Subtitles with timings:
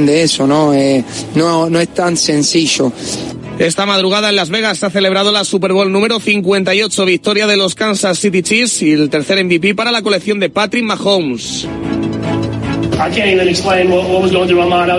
[0.00, 0.72] de eso, ¿no?
[0.74, 1.04] Eh,
[1.34, 2.92] no, no es tan sencillo.
[3.58, 7.56] Esta madrugada en Las Vegas se ha celebrado la Super Bowl número 58, victoria de
[7.56, 11.68] los Kansas City Chiefs y el tercer MVP para la colección de Patrick Mahomes.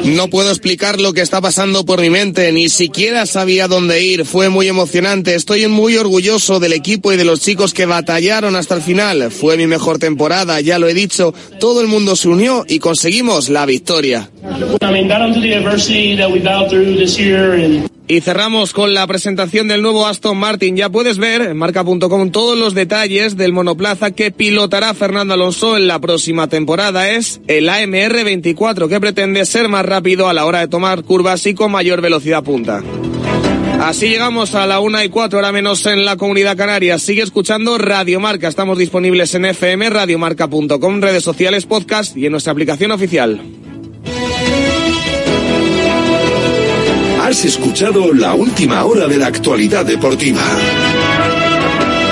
[0.05, 4.25] No puedo explicar lo que está pasando por mi mente, ni siquiera sabía dónde ir,
[4.25, 8.75] fue muy emocionante, estoy muy orgulloso del equipo y de los chicos que batallaron hasta
[8.75, 12.66] el final, fue mi mejor temporada, ya lo he dicho, todo el mundo se unió
[12.68, 14.30] y conseguimos la victoria.
[18.06, 20.75] Y cerramos con la presentación del nuevo Aston Martin.
[20.75, 25.87] Ya puedes ver en marca.com todos los detalles del monoplaza que pilotará Fernando Alonso en
[25.87, 27.10] la próxima temporada.
[27.10, 31.46] Es el AMR 24 que pretende ser más rápido a la hora de tomar curvas
[31.48, 32.84] y con mayor velocidad punta.
[33.80, 37.00] Así llegamos a la una y cuatro, hora menos en la comunidad canaria.
[37.00, 38.50] Sigue escuchando Radio Marca.
[38.50, 43.42] Estamos disponibles en FM, radiomarca.com, redes sociales, podcast y en nuestra aplicación oficial.
[47.33, 50.44] Has escuchado la última hora de la actualidad deportiva.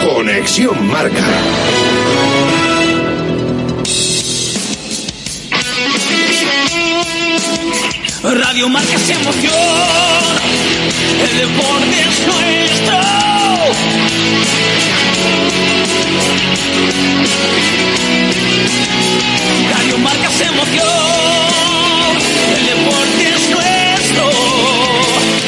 [0.03, 1.23] Conexión Marca.
[8.23, 9.53] Radio Marca se emoción.
[11.22, 12.97] El deporte es nuestro.
[19.72, 20.88] Radio Marca se emoción.
[22.58, 23.80] El deporte es nuestro.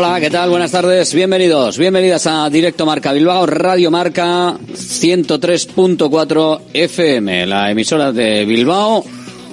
[0.00, 0.48] Hola, ¿qué tal?
[0.48, 8.44] Buenas tardes, bienvenidos, bienvenidas a Directo Marca Bilbao, Radio Marca 103.4 FM, la emisora de
[8.44, 9.04] Bilbao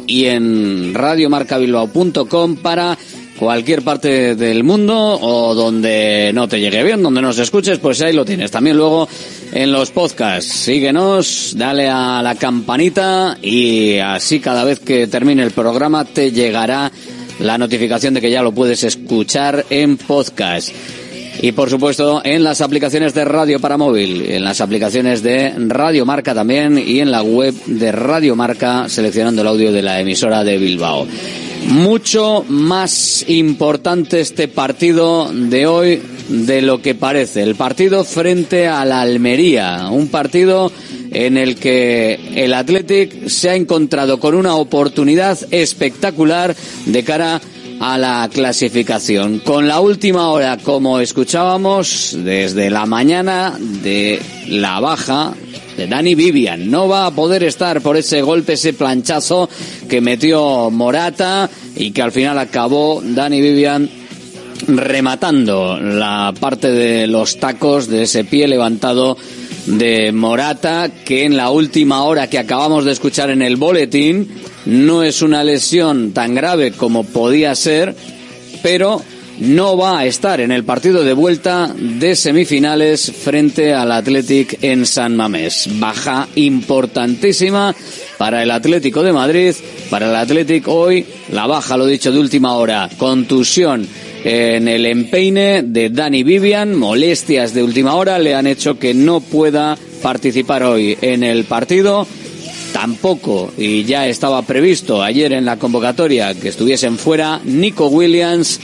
[0.06, 2.96] y en radiomarcabilbao.com para
[3.40, 8.14] cualquier parte del mundo o donde no te llegue bien, donde nos escuches, pues ahí
[8.14, 8.52] lo tienes.
[8.52, 9.10] También luego
[9.52, 10.52] en los podcasts.
[10.52, 16.92] Síguenos, dale a la campanita y así cada vez que termine el programa te llegará
[17.40, 20.70] la notificación de que ya lo puedes escuchar en podcast.
[21.42, 26.06] Y por supuesto en las aplicaciones de radio para móvil, en las aplicaciones de Radio
[26.06, 30.44] Marca también y en la web de Radio Marca seleccionando el audio de la emisora
[30.44, 31.06] de Bilbao.
[31.68, 37.44] Mucho más importante este partido de hoy de lo que parece.
[37.44, 39.90] El partido frente a la Almería.
[39.92, 40.72] Un partido
[41.12, 46.56] en el que el Athletic se ha encontrado con una oportunidad espectacular
[46.86, 47.42] de cara
[47.80, 49.40] a la clasificación.
[49.40, 55.34] Con la última hora, como escuchábamos, desde la mañana de la baja
[55.78, 56.70] de Dani Vivian.
[56.70, 59.50] No va a poder estar por ese golpe, ese planchazo
[59.90, 64.05] que metió Morata y que al final acabó Dani Vivian
[64.68, 69.18] rematando la parte de los tacos de ese pie levantado
[69.66, 74.30] de Morata, que en la última hora que acabamos de escuchar en el boletín
[74.66, 77.96] no es una lesión tan grave como podía ser,
[78.62, 79.02] pero
[79.40, 84.86] no va a estar en el partido de vuelta de semifinales frente al Athletic en
[84.86, 85.68] San Mamés.
[85.74, 87.76] Baja importantísima
[88.18, 89.54] para el Atlético de Madrid,
[89.90, 93.88] para el Athletic hoy, la baja, lo dicho, de última hora, contusión
[94.28, 99.20] en el empeine de Dani Vivian, molestias de última hora le han hecho que no
[99.20, 102.08] pueda participar hoy en el partido.
[102.74, 108.60] Tampoco, y ya estaba previsto ayer en la convocatoria que estuviesen fuera Nico Williams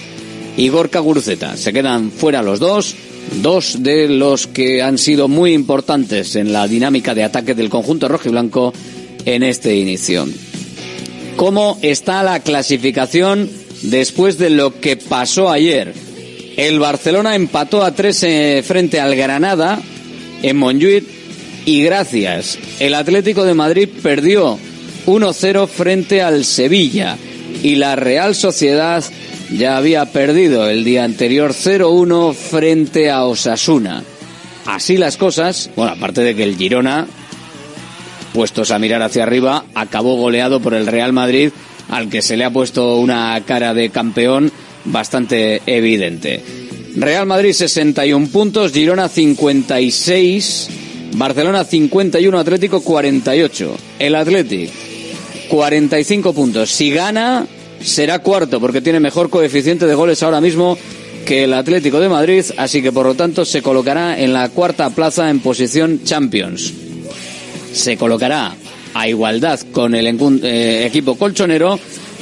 [0.58, 1.56] y Gorka Guruceta.
[1.56, 2.96] Se quedan fuera los dos,
[3.44, 8.08] dos de los que han sido muy importantes en la dinámica de ataque del conjunto
[8.08, 8.74] rojo y blanco
[9.26, 10.28] en este inicio.
[11.36, 15.94] ¿Cómo está la clasificación después de lo que pasó ayer?
[16.58, 19.82] El Barcelona empató a tres eh, frente al Granada
[20.44, 21.06] en Montjuic
[21.66, 22.58] y gracias.
[22.80, 24.58] El Atlético de Madrid perdió
[25.06, 27.18] 1-0 frente al Sevilla
[27.64, 29.04] y la Real Sociedad
[29.52, 34.04] ya había perdido el día anterior 0-1 frente a Osasuna.
[34.66, 37.08] Así las cosas, bueno, aparte de que el Girona,
[38.34, 41.52] puestos a mirar hacia arriba, acabó goleado por el Real Madrid,
[41.90, 44.52] al que se le ha puesto una cara de campeón
[44.86, 46.42] bastante evidente.
[46.96, 50.70] Real Madrid 61 puntos, Girona 56,
[51.16, 53.78] Barcelona 51, Atlético 48.
[54.00, 54.72] El Atlético
[55.50, 56.70] 45 puntos.
[56.72, 57.46] Si gana,
[57.82, 60.78] será cuarto porque tiene mejor coeficiente de goles ahora mismo
[61.26, 64.90] que el Atlético de Madrid, así que por lo tanto se colocará en la cuarta
[64.90, 66.74] plaza en posición Champions.
[67.74, 68.56] Se colocará
[68.94, 70.08] a igualdad con el
[70.44, 71.80] eh, equipo colchonero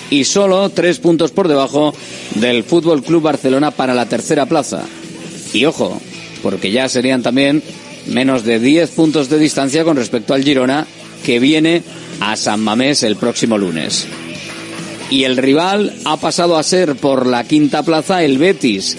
[0.10, 1.94] y solo tres puntos por debajo
[2.36, 4.84] del Fútbol Club Barcelona para la tercera plaza.
[5.54, 6.00] Y ojo,
[6.42, 7.62] porque ya serían también
[8.08, 10.88] menos de 10 puntos de distancia con respecto al Girona
[11.24, 11.84] que viene
[12.22, 14.08] a San Mamés el próximo lunes.
[15.10, 18.98] Y el rival ha pasado a ser por la quinta plaza el Betis,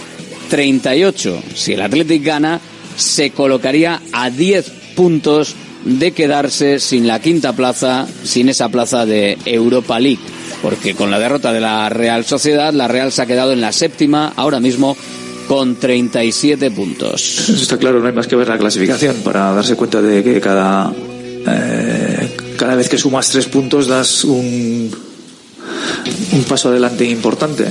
[0.49, 1.43] 38.
[1.55, 2.61] Si el Athletic gana,
[2.97, 5.55] se colocaría a 10 puntos
[5.85, 10.21] de quedarse sin la quinta plaza, sin esa plaza de Europa League
[10.63, 13.73] porque con la derrota de la Real Sociedad, la Real se ha quedado en la
[13.73, 14.97] séptima, ahora mismo
[15.49, 17.49] con 37 puntos.
[17.49, 20.93] Está claro, no hay más que ver la clasificación para darse cuenta de que cada,
[21.47, 24.91] eh, cada vez que sumas tres puntos das un,
[26.33, 27.65] un paso adelante importante.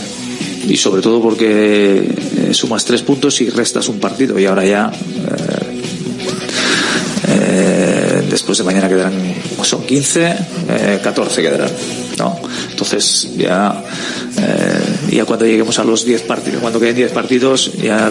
[0.67, 2.03] Y sobre todo porque
[2.37, 4.37] eh, sumas tres puntos y restas un partido.
[4.37, 5.58] Y ahora ya, eh,
[8.49, 9.13] después de mañana quedarán,
[9.61, 10.35] son 15,
[11.03, 11.69] 14 quedarán.
[12.17, 12.39] ¿no?
[12.71, 13.83] Entonces, ya,
[14.37, 18.09] eh, ya cuando lleguemos a los 10 partidos, cuando queden 10 partidos, ya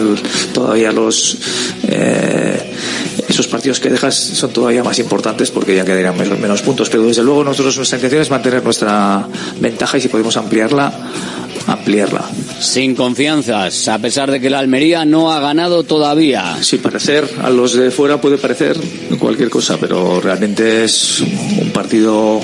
[0.53, 1.37] todavía los.
[1.83, 2.73] Eh,
[3.27, 6.89] esos partidos que dejas son todavía más importantes porque ya quedarían menos, menos puntos.
[6.89, 9.27] Pero desde luego, nosotros nuestra intención es mantener nuestra
[9.59, 10.91] ventaja y si podemos ampliarla,
[11.71, 12.29] ampliarla.
[12.59, 16.57] Sin confianzas, a pesar de que la Almería no ha ganado todavía.
[16.61, 18.77] Sin parecer, a los de fuera puede parecer
[19.19, 22.41] cualquier cosa, pero realmente es un partido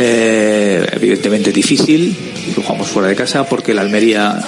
[0.00, 2.14] eh, evidentemente difícil,
[2.56, 4.38] lo jugamos fuera de casa porque la Almería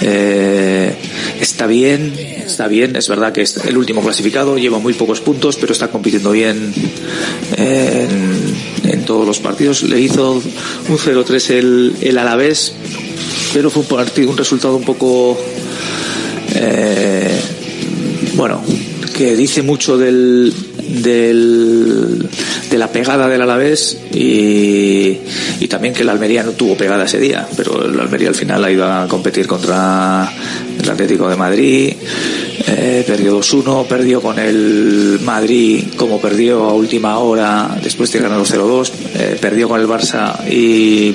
[0.00, 0.92] eh,
[1.40, 2.12] está bien,
[2.44, 5.88] está bien, es verdad que es el último clasificado, lleva muy pocos puntos, pero está
[5.88, 6.72] compitiendo bien
[7.56, 9.84] en, todos los partidos.
[9.84, 12.74] Le hizo un 0-3 el, el Alavés,
[13.52, 15.38] pero fue un partido, un resultado un poco,
[16.54, 17.40] eh,
[18.34, 18.62] bueno,
[19.14, 20.52] que dice mucho del,
[21.02, 22.28] del,
[22.70, 25.18] de la pegada del Alavés y,
[25.60, 28.64] y, también que la Almería no tuvo pegada ese día, pero la Almería al final
[28.64, 30.30] ha ido a competir contra
[30.82, 31.94] el Atlético de Madrid,
[32.68, 38.40] eh, perdió 2-1, perdió con el Madrid como perdió a última hora después de ganar
[38.40, 41.14] 0-2, eh, perdió con el Barça y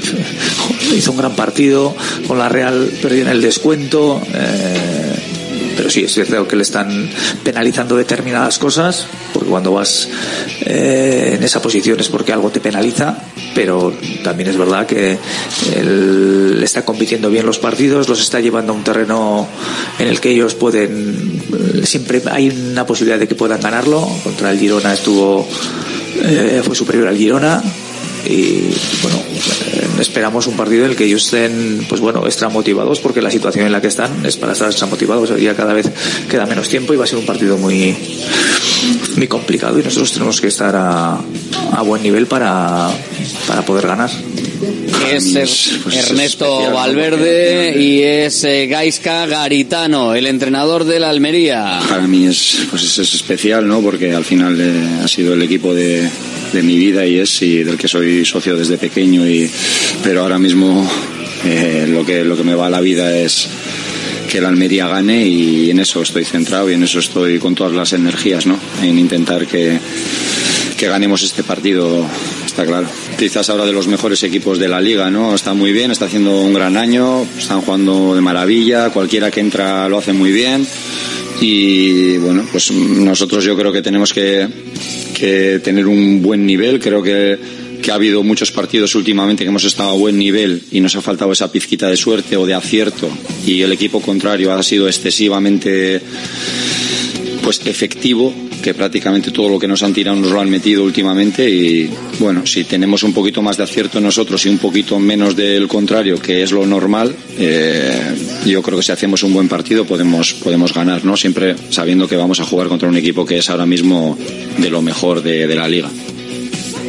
[0.96, 1.96] hizo un gran partido,
[2.28, 4.22] con la Real perdió en el descuento.
[4.34, 5.12] Eh,
[5.76, 7.10] pero sí es cierto que le están
[7.44, 10.08] penalizando determinadas cosas, porque cuando vas
[10.62, 13.18] eh, en esa posición es porque algo te penaliza,
[13.56, 13.94] pero
[14.24, 15.18] también es verdad que
[15.76, 19.48] él está compitiendo bien los partidos, los está llevando a un terreno
[19.98, 21.42] en el que ellos pueden,
[21.84, 25.48] siempre hay una posibilidad de que puedan ganarlo, contra el Girona estuvo,
[26.24, 27.64] eh, fue superior al Girona,
[28.28, 28.70] y
[29.02, 29.18] bueno
[30.02, 33.66] esperamos un partido en el que ellos estén pues bueno extra motivados porque la situación
[33.66, 35.90] en la que están es para estar extra motivados ya cada vez
[36.30, 37.96] queda menos tiempo y va a ser un partido muy
[39.16, 41.20] muy complicado y nosotros tenemos que estar a,
[41.74, 42.90] a buen nivel para,
[43.48, 44.10] para poder ganar
[45.10, 51.80] es pues Ernesto Valverde y es eh, Gaisca Garitano, el entrenador de la Almería.
[51.90, 53.82] Para mí es, pues es especial, ¿no?
[53.82, 56.10] Porque al final eh, ha sido el equipo de,
[56.54, 59.50] de mi vida y es y del que soy socio desde pequeño y
[60.04, 60.90] pero ahora mismo
[61.46, 63.48] eh, lo que lo que me va a la vida es
[64.32, 67.74] que la Almería gane y en eso estoy centrado y en eso estoy con todas
[67.74, 68.58] las energías, ¿no?
[68.82, 69.78] En intentar que,
[70.78, 72.06] que ganemos este partido,
[72.46, 72.88] está claro.
[73.20, 75.36] Quizás ahora de los mejores equipos de la liga, ¿no?
[75.36, 79.90] Está muy bien, está haciendo un gran año, están jugando de maravilla, cualquiera que entra
[79.90, 80.66] lo hace muy bien
[81.42, 84.48] y bueno, pues nosotros yo creo que tenemos que
[85.22, 86.80] que tener un buen nivel.
[86.80, 87.38] Creo que,
[87.84, 91.02] que ha habido muchos partidos últimamente que hemos estado a buen nivel y nos ha
[91.02, 93.08] faltado esa pizquita de suerte o de acierto
[93.46, 96.02] y el equipo contrario ha sido excesivamente
[97.44, 101.50] pues efectivo que prácticamente todo lo que nos han tirado nos lo han metido últimamente
[101.50, 105.68] y bueno si tenemos un poquito más de acierto nosotros y un poquito menos del
[105.68, 110.34] contrario que es lo normal eh, yo creo que si hacemos un buen partido podemos
[110.34, 113.66] podemos ganar no siempre sabiendo que vamos a jugar contra un equipo que es ahora
[113.66, 114.18] mismo
[114.58, 115.90] de lo mejor de, de la liga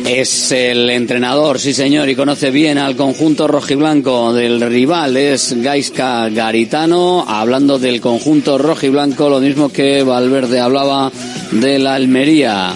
[0.07, 6.29] es el entrenador, sí señor, y conoce bien al conjunto rojiblanco del rival, es Gaisca
[6.29, 11.11] Garitano, hablando del conjunto rojiblanco, lo mismo que Valverde hablaba
[11.53, 12.75] de la Almería.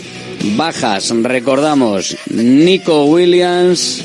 [0.56, 4.02] Bajas, recordamos, Nico Williams,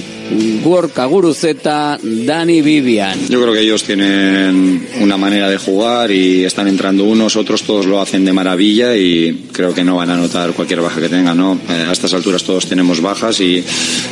[0.64, 3.28] Gorka Guruceta, Dani Vivian.
[3.30, 7.86] Yo creo que ellos tienen una manera de jugar y están entrando unos, otros todos
[7.86, 11.38] lo hacen de maravilla y creo que no van a notar cualquier baja que tengan,
[11.38, 11.60] ¿no?
[11.70, 13.64] Eh, a estas alturas todos tenemos bajas y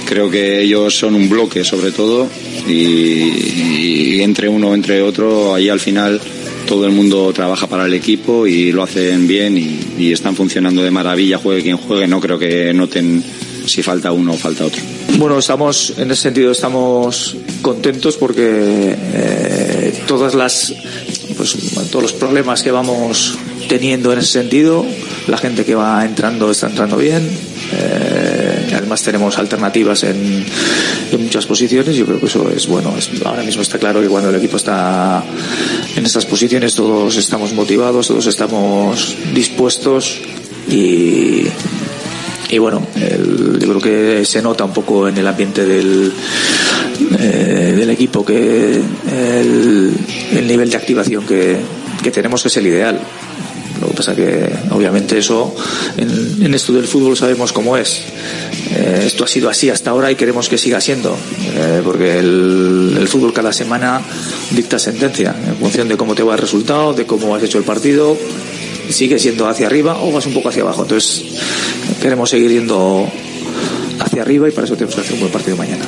[0.05, 2.27] creo que ellos son un bloque sobre todo
[2.67, 6.19] y, entre uno entre otro ahí al final
[6.67, 9.57] todo el mundo trabaja para el equipo y lo hacen bien
[9.97, 13.23] y están funcionando de maravilla, juegue quien juegue, no creo que noten
[13.65, 14.98] si falta uno o falta otro.
[15.19, 20.73] Bueno, estamos, en ese sentido, estamos contentos porque eh, todas las,
[21.35, 21.57] pues,
[21.91, 24.85] todos los problemas que vamos teniendo en ese sentido,
[25.27, 27.29] la gente que va entrando está entrando bien.
[27.73, 30.45] Eh, además tenemos alternativas en,
[31.19, 31.97] muchas posiciones.
[31.97, 32.95] Yo creo que eso es bueno.
[32.97, 35.21] Es, ahora mismo está claro que cuando el equipo está
[35.97, 40.17] en estas posiciones todos estamos motivados, todos estamos dispuestos
[40.69, 41.43] y
[42.49, 46.11] y bueno, yo creo que se nota un poco en el ambiente del,
[47.19, 49.93] eh, del equipo que el,
[50.33, 51.57] el, nivel de activación que,
[52.01, 52.99] que tenemos es el ideal.
[53.79, 55.55] Lo que pasa que obviamente eso
[55.95, 58.01] en, en esto del fútbol sabemos cómo es.
[58.71, 61.15] Eh, esto ha sido así hasta ahora y queremos que siga siendo,
[61.55, 64.01] eh, porque el, el, fútbol cada semana
[64.51, 67.63] dicta sentencia en función de cómo te va el resultado, de cómo has hecho el
[67.63, 68.17] partido,
[68.89, 70.83] sigue siendo hacia arriba o vas un poco hacia abajo.
[70.83, 71.23] Entonces
[72.01, 73.07] queremos seguir yendo
[73.99, 75.85] hacia arriba y para eso tenemos que hacer un buen partido mañana.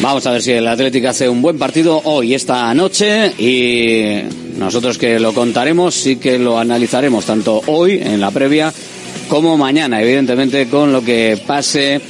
[0.00, 4.22] Vamos a ver si el Atlético hace un buen partido hoy, esta noche, y
[4.56, 8.72] nosotros que lo contaremos, sí que lo analizaremos tanto hoy en la previa
[9.28, 12.00] como mañana, evidentemente con lo que pase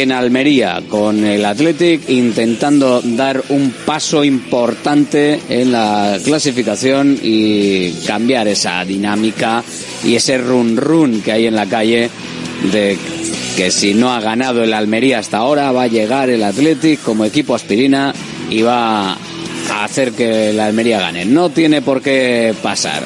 [0.00, 8.48] en Almería, con el Athletic intentando dar un paso importante en la clasificación y cambiar
[8.48, 9.62] esa dinámica
[10.02, 12.08] y ese run run que hay en la calle
[12.72, 12.96] de
[13.54, 17.26] que si no ha ganado el Almería hasta ahora va a llegar el Athletic como
[17.26, 18.14] equipo aspirina
[18.48, 21.26] y va a hacer que el Almería gane.
[21.26, 23.02] No tiene por qué pasar.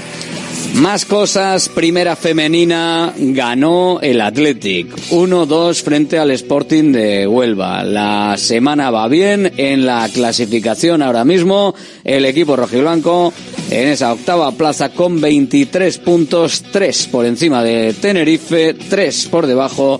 [0.76, 7.82] Más cosas, primera femenina ganó el Athletic 1-2 frente al Sporting de Huelva.
[7.82, 11.74] La semana va bien en la clasificación ahora mismo.
[12.04, 13.32] El equipo rojiblanco
[13.70, 19.98] en esa octava plaza con 23 puntos, 3 por encima de Tenerife, 3 por debajo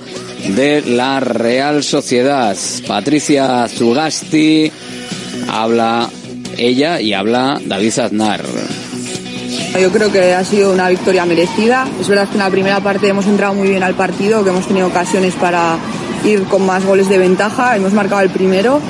[0.57, 2.55] de la Real Sociedad.
[2.87, 4.71] Patricia Zugasti
[5.49, 6.11] habla
[6.59, 8.45] ella y habla David Aznar.
[9.81, 11.87] Yo creo que ha sido una victoria merecida.
[12.01, 14.67] Es verdad que en la primera parte hemos entrado muy bien al partido, que hemos
[14.67, 15.77] tenido ocasiones para
[16.25, 17.77] ir con más goles de ventaja.
[17.77, 18.81] Hemos marcado el primero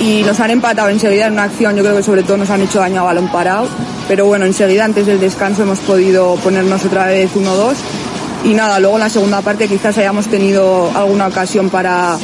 [0.00, 1.76] y nos han empatado enseguida en una acción.
[1.76, 3.68] Yo creo que sobre todo nos han hecho daño a balón parado.
[4.06, 7.74] Pero bueno, enseguida antes del descanso hemos podido ponernos otra vez 1-2.
[8.44, 12.18] Y nada, luego en la segunda parte quizás hayamos tenido alguna ocasión para,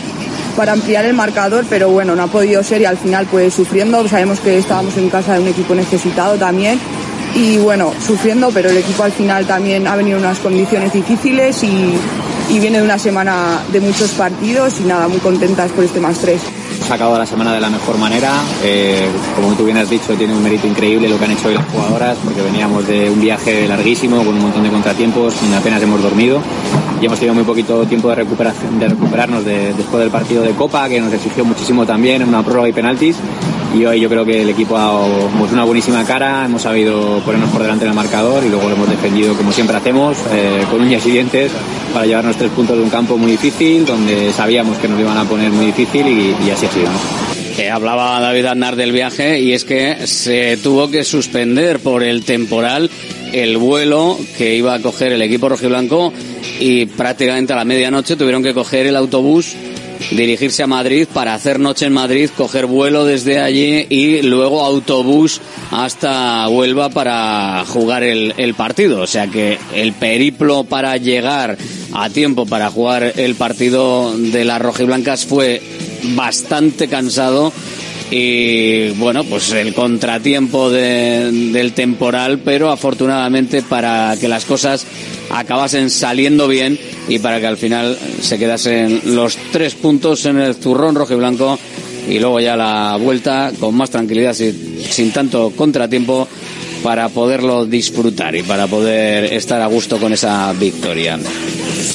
[0.57, 4.07] para ampliar el marcador, pero bueno, no ha podido ser y al final pues sufriendo.
[4.09, 6.79] Sabemos que estábamos en casa de un equipo necesitado también
[7.35, 11.63] y bueno, sufriendo, pero el equipo al final también ha venido en unas condiciones difíciles
[11.65, 11.95] y,
[12.51, 16.19] y, viene de una semana de muchos partidos y nada, muy contentas por este más
[16.19, 16.41] tres.
[16.77, 20.35] Hemos acabado la semana de la mejor manera, eh, como tú bien has dicho, tiene
[20.35, 23.67] un mérito increíble lo que han hecho hoy las jugadoras, porque veníamos de un viaje
[23.67, 26.41] larguísimo con un montón de contratiempos, apenas hemos dormido.
[27.01, 30.51] Y hemos tenido muy poquito tiempo de, recuperación, de recuperarnos de, después del partido de
[30.51, 33.17] Copa, que nos exigió muchísimo también en una prórroga y penaltis
[33.75, 37.51] y hoy yo creo que el equipo ha dado una buenísima cara, hemos sabido ponernos
[37.51, 40.81] por delante en el marcador y luego lo hemos defendido como siempre hacemos, eh, con
[40.81, 41.51] uñas y dientes,
[41.93, 45.25] para llevarnos tres puntos de un campo muy difícil, donde sabíamos que nos iban a
[45.25, 46.87] poner muy difícil y, así ha sido.
[46.87, 47.57] ¿no?
[47.57, 52.25] Que hablaba David Aznar del viaje y es que se tuvo que suspender por el
[52.25, 52.91] temporal
[53.33, 56.13] el vuelo que iba a coger el equipo rojiblanco
[56.61, 59.55] y prácticamente a la medianoche tuvieron que coger el autobús
[60.11, 65.41] dirigirse a Madrid para hacer noche en Madrid, coger vuelo desde allí y luego autobús
[65.71, 69.01] hasta Huelva para jugar el, partido.
[69.01, 71.57] O sea que el periplo para llegar
[71.93, 75.63] a tiempo para jugar el partido de las rojiblancas fue
[76.15, 77.53] bastante cansado
[78.17, 84.87] y bueno, pues el contratiempo de- del temporal, pero afortunadamente para que las cosas
[85.31, 86.79] acabasen saliendo bien
[87.09, 91.17] y para que al final se quedasen los tres puntos en el zurrón rojo y
[91.17, 91.59] blanco
[92.09, 96.29] y luego ya la vuelta con más tranquilidad, sin, sin tanto contratiempo
[96.85, 101.19] para poderlo disfrutar y para poder estar a gusto con esa victoria.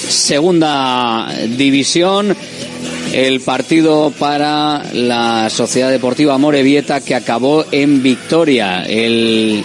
[0.10, 2.36] Segunda división,
[3.14, 9.64] el partido para la Sociedad Deportiva Morevieta que acabó en victoria el,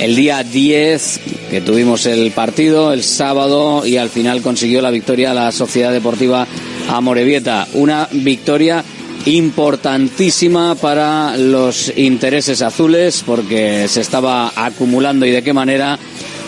[0.00, 1.20] el día 10
[1.50, 6.46] que tuvimos el partido, el sábado, y al final consiguió la victoria la Sociedad Deportiva
[6.88, 7.66] Amorebieta.
[7.74, 8.84] Una victoria
[9.26, 15.98] importantísima para los intereses azules porque se estaba acumulando y de qué manera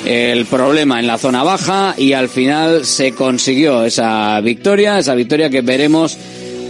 [0.05, 5.51] el problema en la zona baja y al final se consiguió esa victoria, esa victoria
[5.51, 6.19] que veremos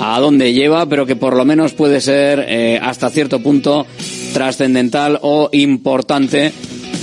[0.00, 3.86] a dónde lleva, pero que por lo menos puede ser eh, hasta cierto punto
[4.34, 6.52] trascendental o importante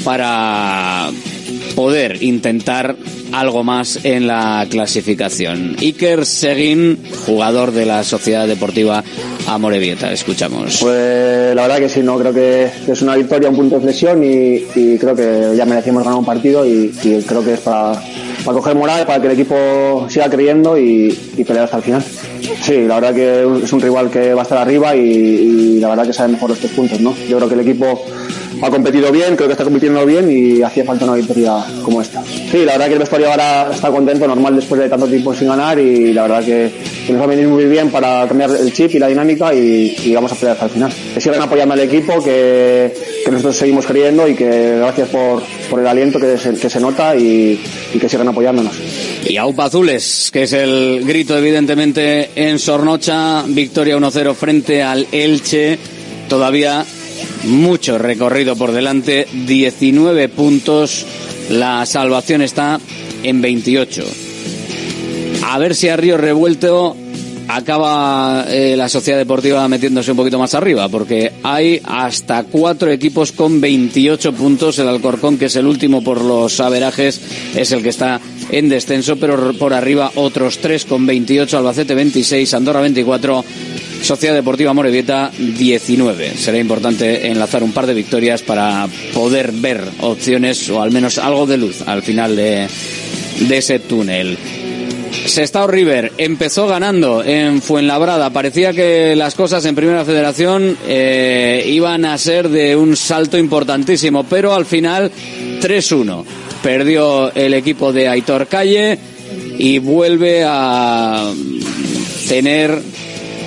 [0.04, 1.10] para
[1.76, 2.96] poder intentar
[3.32, 5.76] algo más en la clasificación.
[5.80, 9.04] Iker Seguín, jugador de la Sociedad Deportiva
[9.48, 10.12] Amorebieta.
[10.12, 10.78] Escuchamos.
[10.82, 14.24] Pues la verdad que sí, no creo que es una victoria, un punto de flexión
[14.24, 16.92] y, creo que ya merecimos ganar un partido y,
[17.28, 17.94] creo que es para,
[18.44, 22.04] para coger moral, para que el equipo siga creyendo y, y pelear hasta el final.
[22.62, 26.06] Sí, la verdad que es un rival que va a estar arriba y la verdad
[26.06, 27.16] que sabe mejor los tres puntos, ¿no?
[27.28, 28.06] Yo creo que el equipo
[28.62, 32.24] ha competido bien, creo que está compitiendo bien y hacía falta una victoria como esta.
[32.24, 35.48] Sí, la verdad que el vestuario ahora está contento, normal después de tanto tiempo sin
[35.48, 36.72] ganar y la verdad que,
[37.10, 40.32] nos va a venir muy bien para cambiar el chip y la dinámica y, vamos
[40.32, 40.94] a pelear hasta el final.
[41.14, 42.94] Que sigan apoyando al equipo, que,
[43.30, 45.44] nosotros seguimos creyendo y que gracias por,
[45.80, 47.60] el aliento que se, nota y,
[47.94, 48.74] y que sigan apoyándonos.
[49.28, 55.78] Y Aupa Azules, que es el grito evidentemente en Sornocha, victoria 1-0 frente al Elche,
[56.28, 56.86] todavía
[57.44, 61.06] mucho recorrido por delante, 19 puntos,
[61.50, 62.80] la salvación está
[63.24, 64.06] en 28.
[65.46, 66.96] A ver si a Río Revuelto
[67.50, 73.32] acaba eh, la Sociedad Deportiva metiéndose un poquito más arriba, porque hay hasta cuatro equipos
[73.32, 74.78] con 28 puntos.
[74.78, 77.20] El Alcorcón, que es el último por los averajes,
[77.56, 78.22] es el que está
[78.52, 83.44] en descenso, pero por arriba otros tres con 28, Albacete 26, Andorra 24,
[84.02, 86.38] Sociedad Deportiva Morevieta 19.
[86.38, 91.46] Será importante enlazar un par de victorias para poder ver opciones o al menos algo
[91.46, 92.68] de luz al final de,
[93.50, 94.38] ese túnel.
[95.26, 98.30] Sestao River empezó ganando en Fuenlabrada.
[98.32, 104.24] Parecía que las cosas en Primera Federación eh, iban a ser de un salto importantísimo,
[104.24, 105.12] pero al final
[105.62, 106.24] 3-1.
[106.64, 108.98] Perdió el equipo de Aitor Calle
[109.58, 111.32] y vuelve a
[112.28, 112.82] tener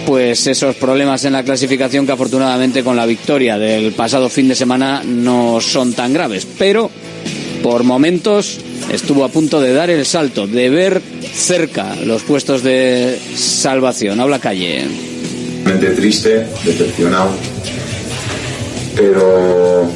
[0.06, 4.54] pues esos problemas en la clasificación que afortunadamente con la victoria del pasado fin de
[4.54, 6.90] semana no son tan graves, pero
[7.62, 8.58] por momentos
[8.92, 11.00] estuvo a punto de dar el salto, de ver
[11.32, 14.20] cerca los puestos de salvación.
[14.20, 14.86] Habla calle.
[15.96, 17.30] Triste, decepcionado,
[18.96, 19.88] pero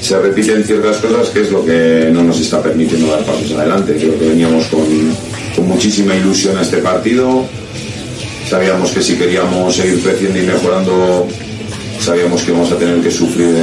[0.00, 3.94] se repiten ciertas cosas que es lo que no nos está permitiendo dar pasos adelante.
[3.96, 4.84] Creo que veníamos con,
[5.54, 7.44] con muchísima ilusión a este partido,
[8.50, 11.28] sabíamos que si queríamos seguir creciendo y mejorando,
[12.00, 13.54] sabíamos que íbamos a tener que sufrir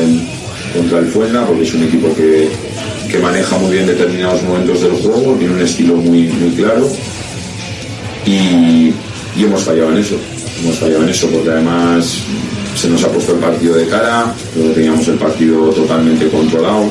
[0.74, 2.48] contra el Fuenla, porque es un equipo que,
[3.12, 6.90] que maneja muy bien determinados momentos del juego, tiene un estilo muy, muy claro
[8.26, 8.94] y,
[9.36, 10.16] y hemos fallado en eso.
[10.64, 12.20] Hemos fallado en eso porque además
[12.76, 14.34] se nos ha puesto el partido de cara,
[14.74, 16.86] teníamos el partido totalmente controlado,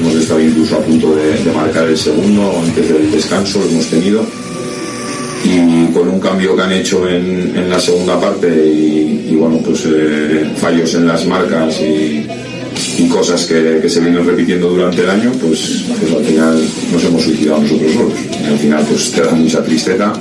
[0.00, 3.86] hemos estado incluso a punto de, de marcar el segundo antes del descanso, lo hemos
[3.86, 4.26] tenido
[5.92, 10.50] con un cambio que han hecho en, en la segunda parte y, bueno pues eh,
[10.56, 12.26] fallos en las marcas y,
[13.08, 16.60] cosas que, se vienen repitiendo durante el año pues, pues al final
[16.92, 18.12] nos hemos suicidado nosotros solos.
[18.42, 20.12] Y al final pues te da mucha tristeza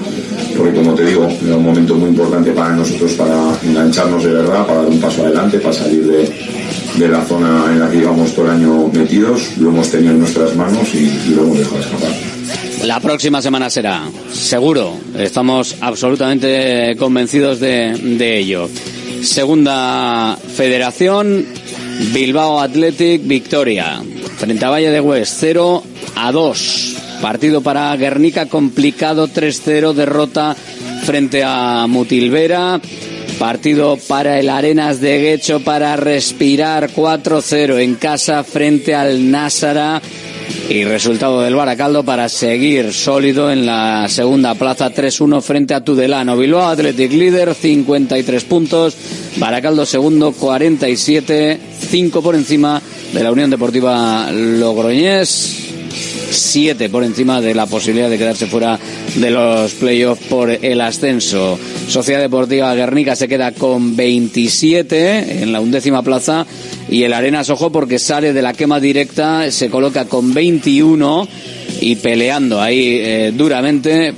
[0.56, 4.68] porque como te digo era un momento muy importante para nosotros para engancharnos de verdad
[4.68, 6.30] para dar un paso adelante para salir de,
[7.00, 9.58] de la zona en la que íbamos todo el año metidos.
[9.58, 12.33] Lo hemos tenido en nuestras manos y lo hemos dejado escapar
[12.84, 14.98] La próxima semana será, seguro.
[15.18, 18.70] Estamos absolutamente convencidos de, ello.
[19.22, 21.46] Segunda federación,
[22.14, 24.02] Bilbao Athletic, victoria.
[24.38, 25.84] Frente a Valle de Hues, 0
[26.16, 26.96] a 2.
[27.22, 30.56] Partido para Guernica complicado, 3-0, derrota
[31.06, 32.82] frente a Mutilvera.
[33.40, 40.02] Partido para el Arenas de Guecho para respirar 4-0 en casa frente al Násara.
[40.70, 46.38] Y resultado del Baracaldo para seguir sólido en la segunda plaza 3-1 frente a Tudelano.
[46.38, 48.96] Bilbao Athletic líder 53 puntos,
[49.38, 52.82] Baracaldo segundo 47, 5 por encima
[53.14, 55.60] de la Unión Deportiva Logroñés.
[56.34, 58.80] 7 por encima de la posibilidad de quedarse fuera
[59.16, 61.60] de los playoffs por el ascenso.
[61.88, 66.46] Sociedad Deportiva Guernica se queda con 27 en la undécima plaza
[66.94, 71.28] y el Arenas, ojo, porque sale de la quema directa, se coloca con 21
[71.82, 74.14] y peleando ahí eh, duramente.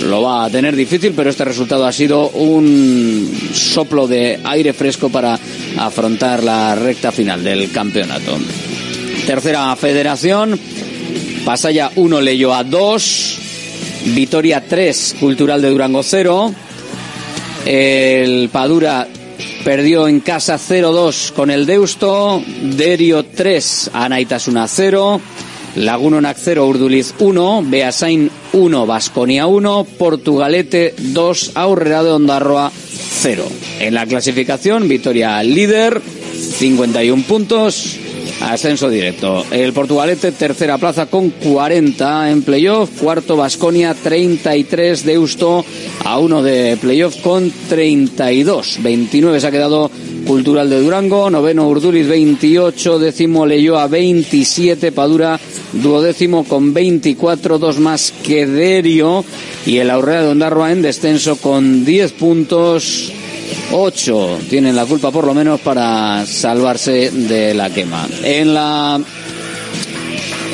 [0.00, 5.08] Lo va a tener difícil, pero este resultado ha sido un soplo de aire fresco
[5.08, 5.38] para
[5.78, 8.36] afrontar la recta final del campeonato.
[9.24, 10.58] Tercera federación,
[11.44, 13.38] Pasaya 1, Leyo a 2,
[14.16, 16.52] Vitoria 3, Cultural de Durango 0.
[17.66, 19.06] El Padura
[19.64, 25.20] perdió en casa 0-2 con el Deusto, Derio 3, Anaitasuna 0,
[25.76, 33.44] Lagunonac 0, Urduliz 1, Beasain 1, Basconia 1, Portugalete 2, Aurrera de Ondarroa 0.
[33.80, 36.00] En la clasificación, Vitoria líder,
[36.58, 37.96] 51 puntos,
[38.40, 39.44] ascenso directo.
[39.50, 42.90] El Portugalete, tercera plaza con 40 en playoff.
[43.00, 45.04] Cuarto, Basconia, 33.
[45.04, 45.64] Deusto
[46.04, 48.78] a uno de playoff con 32.
[48.82, 49.90] 29 se ha quedado
[50.26, 51.30] Cultural de Durango.
[51.30, 52.98] Noveno, Urduliz, 28.
[52.98, 54.92] Décimo, a 27.
[54.92, 55.38] Padura,
[55.72, 57.58] duodécimo con 24.
[57.58, 59.24] Dos más que Derio.
[59.66, 63.12] Y el Aurrea de Ondarroa en descenso con 10 puntos.
[63.72, 68.06] Ocho tienen la culpa por lo menos para salvarse de la quema.
[68.22, 69.00] En la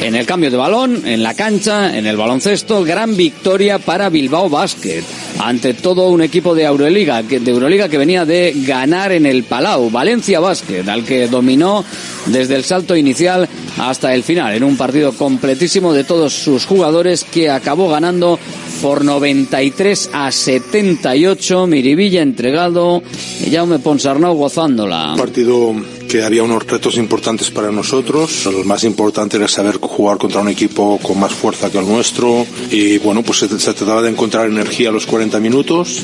[0.00, 4.48] en el cambio de balón, en la cancha, en el baloncesto, gran victoria para Bilbao
[4.48, 5.02] Basket.
[5.38, 9.90] Ante todo un equipo de Euroliga, de Euroliga que venía de ganar en el Palau,
[9.90, 11.85] Valencia Basket, al que dominó
[12.26, 17.24] desde el salto inicial hasta el final, en un partido completísimo de todos sus jugadores
[17.24, 18.38] que acabó ganando
[18.80, 21.66] por 93 a 78.
[21.66, 23.02] Miribilla entregado
[23.44, 25.14] y Jaume Ponsarnau gozándola.
[25.16, 25.74] Partido
[26.08, 28.46] que había unos retos importantes para nosotros.
[28.46, 32.46] El más importante era saber jugar contra un equipo con más fuerza que el nuestro.
[32.70, 36.02] Y bueno, pues se, se trataba de encontrar energía a los 40 minutos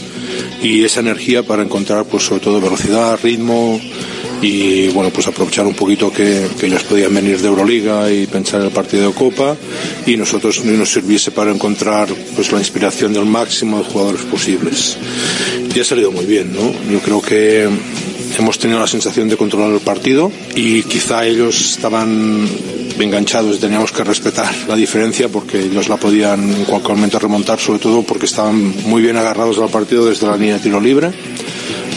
[0.62, 3.80] y esa energía para encontrar pues sobre todo velocidad, ritmo
[4.42, 8.60] y bueno pues aprovechar un poquito que, que ellos podían venir de Euroliga y pensar
[8.60, 9.56] en el partido de Copa
[10.04, 14.96] y nosotros nos sirviese para encontrar pues la inspiración del máximo de jugadores posibles
[15.74, 16.72] y ha salido muy bien ¿no?
[16.90, 17.68] yo creo que
[18.38, 22.48] hemos tenido la sensación de controlar el partido y quizá ellos estaban
[22.98, 27.58] enganchados y teníamos que respetar la diferencia porque ellos la podían en cualquier momento remontar
[27.58, 31.10] sobre todo porque estaban muy bien agarrados al partido desde la línea de tiro libre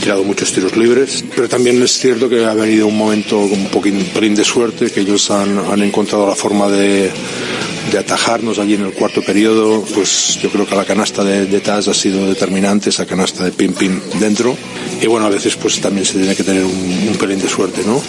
[0.02, 4.36] tirado muchos tiros libres, pero también es cierto que ha venido un momento un poquín
[4.36, 7.10] de suerte, que ellos han, han encontrado la forma de,
[7.92, 11.88] de atajarnos allí en el cuarto periodo, pues yo creo que la canasta de, Taz
[11.88, 14.56] ha sido determinante, esa canasta de Pim Pim dentro.
[15.02, 17.82] Y bueno, a veces pues también se tiene que tener un, un pelín de suerte,
[17.86, 18.02] ¿no?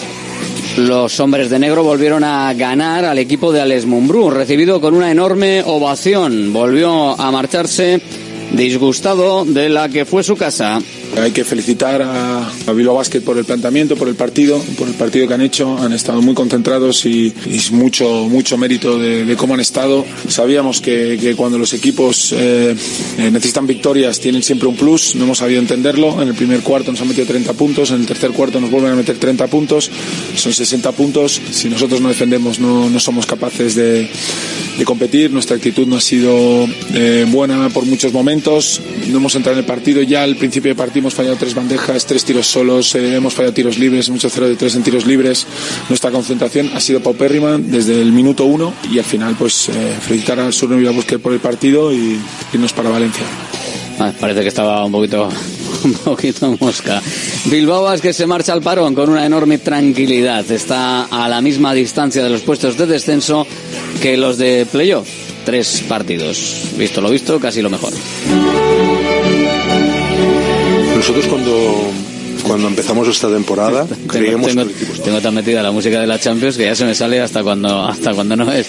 [0.77, 5.11] Los hombres de negro volvieron a ganar al equipo de Alex Mumbrú, recibido con una
[5.11, 6.53] enorme ovación.
[6.53, 7.99] Volvió a marcharse
[8.51, 10.79] disgustado de la que fue su casa.
[11.15, 14.93] Hay que felicitar a, a Bilbao Basket por el planteamiento, por el partido, por el
[14.93, 15.77] partido que han hecho.
[15.77, 20.05] Han estado muy concentrados y, y mucho, mucho mérito de, cómo han estado.
[20.27, 22.75] Sabíamos que, cuando los equipos eh,
[23.31, 25.15] necesitan victorias tienen siempre un plus.
[25.15, 26.21] No hemos sabido entenderlo.
[26.21, 28.91] En el primer cuarto nos han metido 30 puntos, en el tercer cuarto nos vuelven
[28.91, 29.89] a meter 30 puntos.
[30.35, 31.41] Son 60 puntos.
[31.51, 34.09] Si nosotros no defendemos, no, no somos capaces de,
[34.77, 35.31] de, competir.
[35.31, 38.81] Nuestra actitud no ha sido eh, buena por muchos momentos.
[39.07, 40.01] No hemos entrado en el partido.
[40.01, 43.53] Ya al principio de partido hemos fallado tres bandejas, tres tiros solos, eh, hemos fallado
[43.53, 45.45] tiros libres, mucho 0 de 3 en tiros libres.
[45.89, 50.39] Nuestra concentración ha sido paupérrima desde el minuto uno y al final pues eh, felicitar
[50.39, 52.19] al Sur y a Busquets por el partido y
[52.53, 53.23] irnos para Valencia.
[53.99, 55.27] Ah, parece que estaba un poquito
[55.83, 57.01] un poquito mosca.
[57.45, 60.49] Bilbao es que se marcha al parón con una enorme tranquilidad.
[60.51, 63.47] Está a la misma distancia de los puestos de descenso
[64.01, 65.07] que los de playoff.
[65.45, 66.71] Tres partidos.
[66.77, 67.93] Visto lo visto, casi lo mejor.
[71.07, 71.89] Nosotros cuando
[72.43, 76.57] cuando empezamos esta temporada creíamos tengo, que tengo tan metida la música de la Champions
[76.57, 78.67] que ya se me sale hasta cuando hasta cuando no es.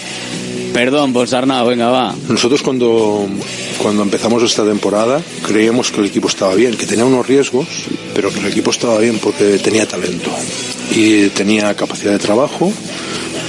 [0.71, 2.15] Perdón, Ponsarnau, venga, va.
[2.29, 3.27] Nosotros cuando,
[3.77, 7.67] cuando empezamos esta temporada creíamos que el equipo estaba bien, que tenía unos riesgos,
[8.15, 10.31] pero que el equipo estaba bien porque tenía talento
[10.91, 12.71] y tenía capacidad de trabajo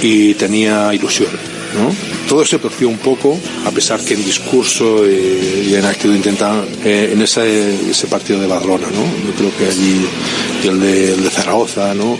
[0.01, 1.60] y tenía ilusión.
[1.73, 1.93] ¿No?
[2.27, 6.65] Todo se torció un poco, a pesar que en discurso y, y en actitud intentan,
[6.83, 9.03] eh, en ese, ese partido de Badalona, ¿no?
[9.27, 10.05] Yo creo que allí,
[10.63, 12.17] y el de, el de Zaragoza, ¿no?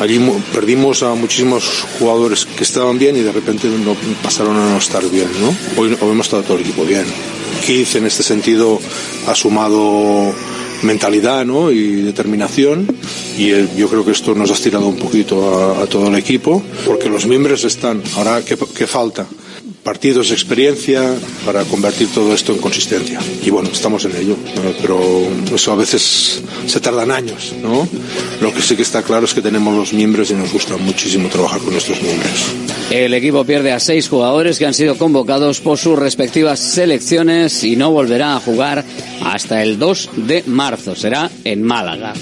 [0.00, 0.18] Allí
[0.54, 5.06] perdimos a muchísimos jugadores que estaban bien y de repente no, pasaron a no estar
[5.10, 5.54] bien, ¿no?
[5.80, 7.04] Hoy, hoy hemos estado todo el equipo bien.
[7.66, 8.80] Keith en este sentido
[9.26, 10.34] ha sumado
[10.82, 11.70] mentalidad ¿no?
[11.70, 12.86] y determinación
[13.36, 16.62] y eh, yo creo que esto nos ha estirado un poquito a, todo el equipo
[16.86, 18.02] porque los miembros están.
[18.16, 19.26] Ahora, ¿qué, qué falta?
[19.82, 21.02] Partidos, experiencia
[21.46, 23.18] para convertir todo esto en consistencia.
[23.42, 24.36] Y bueno, estamos en ello,
[24.80, 25.00] pero
[25.54, 27.88] eso a veces se tardan años, ¿no?
[28.40, 31.28] Lo que sí que está claro es que tenemos los miembros y nos gusta muchísimo
[31.28, 32.30] trabajar con nuestros miembros.
[32.90, 37.76] El equipo pierde a seis jugadores que han sido convocados por sus respectivas selecciones y
[37.76, 38.84] no volverá a jugar
[39.24, 40.94] hasta el 2 de marzo.
[40.94, 42.12] Será en Málaga.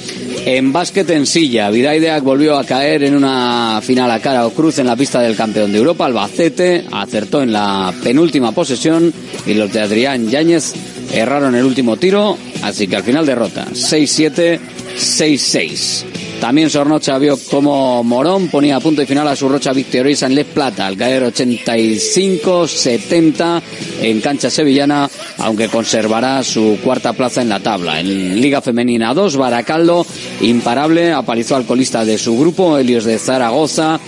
[0.45, 4.79] En básquet en silla, Vidaideac volvió a caer en una final a cara o cruz
[4.79, 6.07] en la pista del campeón de Europa.
[6.07, 9.13] Albacete acertó en la penúltima posesión
[9.47, 10.75] y los de Adrián Yáñez
[11.13, 14.61] erraron el último tiro, así que al final derrota 6-7,
[14.97, 16.05] 6-6.
[16.41, 20.47] También Sornocha vio como Morón ponía punto y final a su rocha victoriosa en Les
[20.47, 23.61] Plata al caer 85-70
[24.03, 27.99] en cancha sevillana, aunque conservará su cuarta plaza en la tabla.
[27.99, 30.07] En Liga Femenina 2, Baracaldo,
[30.41, 33.99] imparable, apalizó al colista de su grupo, Helios de Zaragoza,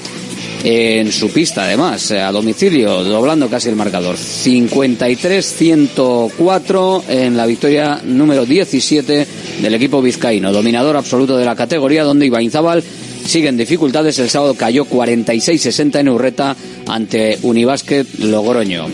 [0.62, 4.16] en su pista además, eh, a domicilio, doblando casi el marcador.
[4.16, 9.26] 53-104 en la victoria número 17
[9.62, 12.84] del equipo vizcaíno, dominador absoluto de la categoría, donde Ibainzábal
[13.24, 14.18] sigue en dificultades.
[14.18, 18.88] El sábado cayó 46-60 en Urreta ante Unibásquet Logroño.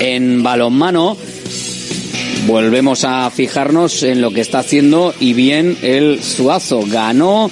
[0.00, 1.16] En balonmano,
[2.46, 7.50] volvemos a fijarnos en lo que está haciendo y bien el Suazo ganó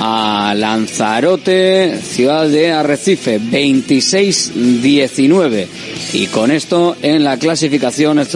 [0.00, 5.66] a Lanzarote, ciudad de Arrecife, 26-19.
[6.12, 8.26] Y con esto en la clasificación el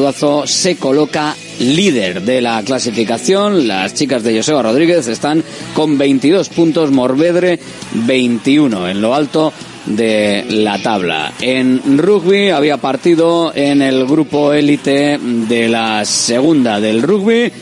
[0.47, 3.69] se coloca líder de la clasificación.
[3.69, 5.43] Las chicas de Joseba Rodríguez están
[5.75, 7.59] con 22 puntos, Morvedre
[7.95, 9.53] 21 en lo alto
[9.87, 11.33] de la tabla.
[11.41, 17.53] En rugby había partido en el grupo élite de la segunda del rugby.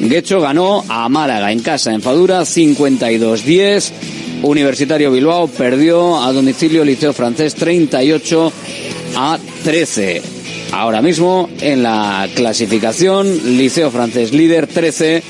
[0.00, 3.92] Guecho ganó a Málaga en casa en Fadura 52-10.
[4.42, 8.52] Universitario Bilbao perdió a domicilio Liceo Francés 38
[9.16, 10.22] a 13.
[10.72, 15.22] Ahora mismo en la clasificación Liceo Francés líder 13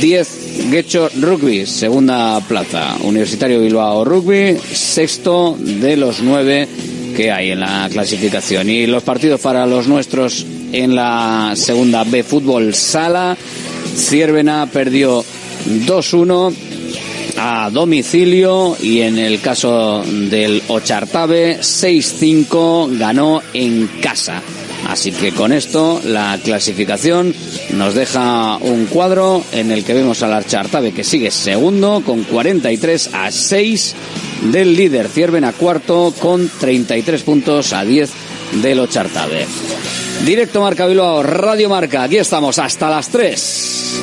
[0.00, 2.96] 10 Guecho Rugby, segunda plaza.
[3.02, 6.68] Universitario Bilbao Rugby, sexto de los nueve
[7.16, 8.68] que hay en la clasificación.
[8.68, 13.36] Y los partidos para los nuestros en la segunda B Fútbol Sala.
[13.94, 15.24] Ciervena perdió
[15.86, 16.54] 2-1
[17.38, 24.42] a domicilio y en el caso del Ochartabe 6-5 ganó en casa.
[24.88, 27.34] Así que con esto la clasificación
[27.74, 33.10] nos deja un cuadro en el que vemos al Archartabe que sigue segundo con 43
[33.12, 33.94] a 6
[34.52, 38.10] del líder Ciervena cuarto con 33 puntos a 10
[38.62, 39.46] del Ochartabe.
[40.24, 44.02] Directo Marca Bilbao, Radio Marca, aquí estamos hasta las 3.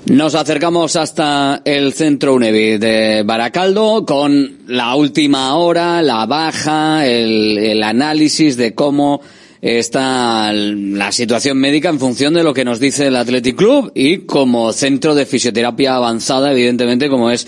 [0.06, 7.58] Nos acercamos hasta el centro UNEVI de Baracaldo con la última hora, la baja, el,
[7.58, 9.22] el, análisis de cómo
[9.64, 14.18] está la situación médica en función de lo que nos dice el Athletic Club y
[14.20, 17.48] como centro de fisioterapia avanzada, evidentemente, como es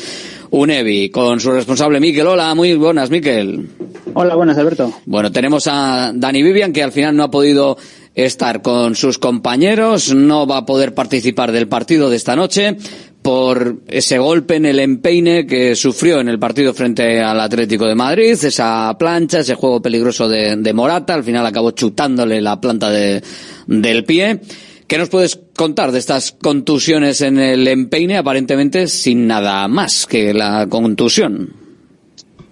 [0.50, 2.26] UNEVI, con su responsable Miquel.
[2.26, 3.68] Hola, muy buenas, Miquel.
[4.14, 4.94] Hola, buenas, Alberto.
[5.06, 7.78] Bueno, tenemos a Dani Vivian, que al final no ha podido
[8.14, 12.78] estar con sus compañeros, no va a poder participar del partido de esta noche
[13.26, 17.96] por ese golpe en el empeine que sufrió en el partido frente al Atlético de
[17.96, 23.24] Madrid, esa plancha, ese juego peligroso de, Morata, al final acabó chutándole la planta de,
[23.66, 24.42] del pie.
[24.86, 30.32] ¿Qué nos puedes contar de estas contusiones en el empeine, aparentemente sin nada más que
[30.32, 31.52] la contusión?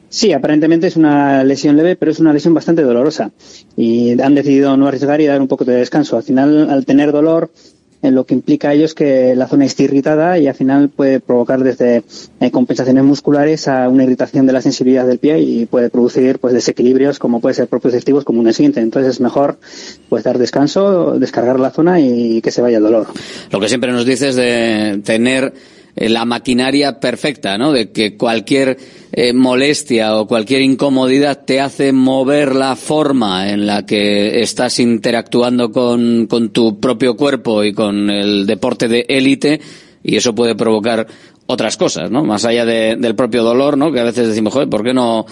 [0.10, 3.32] Sí, aparentemente es una lesión leve, pero es una lesión bastante dolorosa.
[3.78, 6.18] Y han decidido no arriesgar y dar un poco de descanso.
[6.18, 7.52] Al final, al tener dolor,
[8.04, 11.22] eh, lo que implica ello es que la zona esté irritada y al final puede
[11.22, 12.04] provocar desde
[12.42, 16.54] eh, compensaciones musculares a una irritación de la sensibilidad del pie y puede producir pues
[16.54, 18.82] desequilibrios como puede ser propioceptivos como un esguince.
[18.82, 19.58] Entonces es mejor
[20.10, 23.08] pues dar descanso, descargar la zona y que se vaya el dolor.
[23.50, 25.54] Lo que siempre nos dices de tener
[25.96, 27.72] la maquinaria perfecta, ¿no?
[27.72, 28.78] De que cualquier
[29.12, 35.72] eh, molestia o cualquier incomodidad te hace mover la forma en la que estás interactuando
[35.72, 39.62] con, con tu propio cuerpo y con el deporte de élite
[40.04, 41.08] y eso puede provocar
[41.46, 42.24] otras cosas, ¿no?
[42.24, 43.92] Más allá de, del propio dolor, ¿no?
[43.92, 45.26] Que a veces decimos, joder, ¿por qué no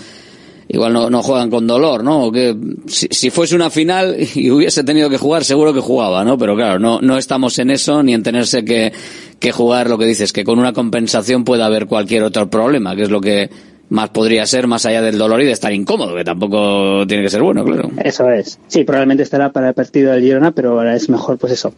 [0.74, 2.32] igual no, no juegan con dolor, ¿no?
[2.32, 2.56] Que
[2.88, 6.38] si, si, fuese una final y hubiese tenido que jugar, seguro que jugaba, ¿no?
[6.38, 8.94] Pero claro, no, no estamos en eso ni en tenerse que,
[9.40, 13.04] que jugar lo que dices, que con una compensación puede haber cualquier otro problema, que
[13.04, 13.50] es lo que
[13.92, 17.30] más podría ser más allá del dolor y de estar incómodo, que tampoco tiene que
[17.30, 17.92] ser bueno, claro.
[18.02, 18.58] Eso es.
[18.68, 21.74] Sí, probablemente estará para el partido del Girona, pero ahora es mejor, pues eso,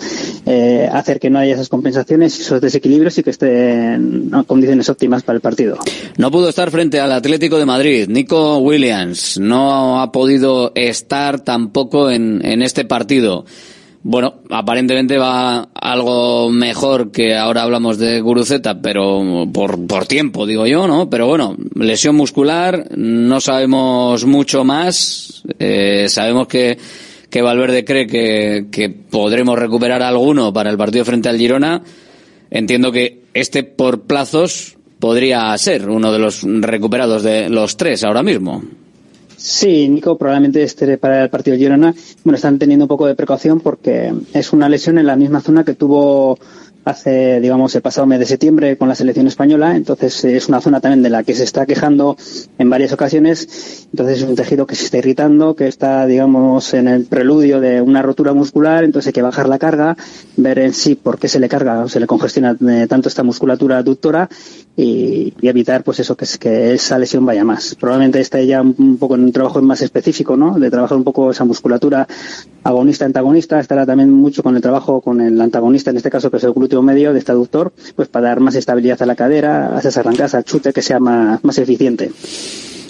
[0.45, 5.23] eh, hacer que no haya esas compensaciones, esos desequilibrios y que estén en condiciones óptimas
[5.23, 5.79] para el partido.
[6.17, 8.07] No pudo estar frente al Atlético de Madrid.
[8.07, 13.45] Nico Williams no ha podido estar tampoco en, en este partido.
[14.05, 20.67] Bueno, aparentemente va algo mejor que ahora hablamos de Guruceta, pero por, por tiempo, digo
[20.67, 21.09] yo, ¿no?
[21.09, 25.43] Pero bueno, lesión muscular, no sabemos mucho más.
[25.57, 26.77] Eh, sabemos que,
[27.29, 31.81] que Valverde cree que, que podremos recuperar alguno para el partido frente al Girona.
[32.51, 38.21] Entiendo que este por plazos podría ser uno de los recuperados de los tres ahora
[38.21, 38.63] mismo.
[39.45, 41.93] Sí, Nico probablemente esté para el partido de Girona.
[42.23, 45.65] Bueno, están teniendo un poco de precaución porque es una lesión en la misma zona
[45.65, 46.39] que tuvo
[46.85, 49.75] hace, digamos, el pasado mes de septiembre con la selección española.
[49.75, 52.17] Entonces es una zona también de la que se está quejando
[52.57, 53.87] en varias ocasiones.
[53.91, 57.81] Entonces es un tejido que se está irritando, que está, digamos, en el preludio de
[57.81, 58.83] una rotura muscular.
[58.83, 59.95] Entonces hay que bajar la carga,
[60.37, 63.23] ver en sí por qué se le carga o se le congestiona eh, tanto esta
[63.23, 64.29] musculatura aductora
[64.75, 67.75] y, y, evitar, pues eso, que, que esa lesión vaya más.
[67.75, 70.59] Probablemente esté ya un poco en un trabajo más específico, ¿no?
[70.59, 72.07] De trabajar un poco esa musculatura
[72.63, 73.59] agonista-antagonista.
[73.59, 76.53] Estará también mucho con el trabajo con el antagonista, en este caso que es el
[76.53, 79.97] glúteo medio de este aductor, pues para dar más estabilidad a la cadera, a esas
[79.97, 82.11] arrancadas, al chute, que sea más, más eficiente.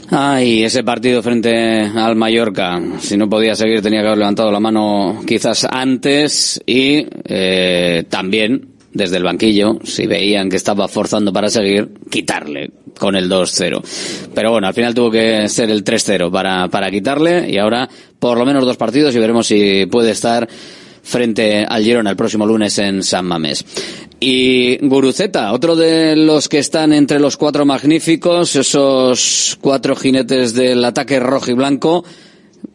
[0.10, 2.80] Ay, ese partido frente al Mallorca.
[3.00, 8.74] Si no podía seguir, tenía que haber levantado la mano quizás antes y eh, también
[8.92, 14.30] desde el banquillo, si veían que estaba forzando para seguir, quitarle con el 2-0.
[14.36, 18.38] Pero bueno, al final tuvo que ser el 3-0 para, para quitarle y ahora por
[18.38, 20.48] lo menos dos partidos y veremos si puede estar
[21.04, 23.64] frente al Girona el próximo lunes en San Mamés.
[24.20, 30.84] Y Guruceta, otro de los que están entre los cuatro magníficos, esos cuatro jinetes del
[30.86, 32.06] ataque rojo y blanco,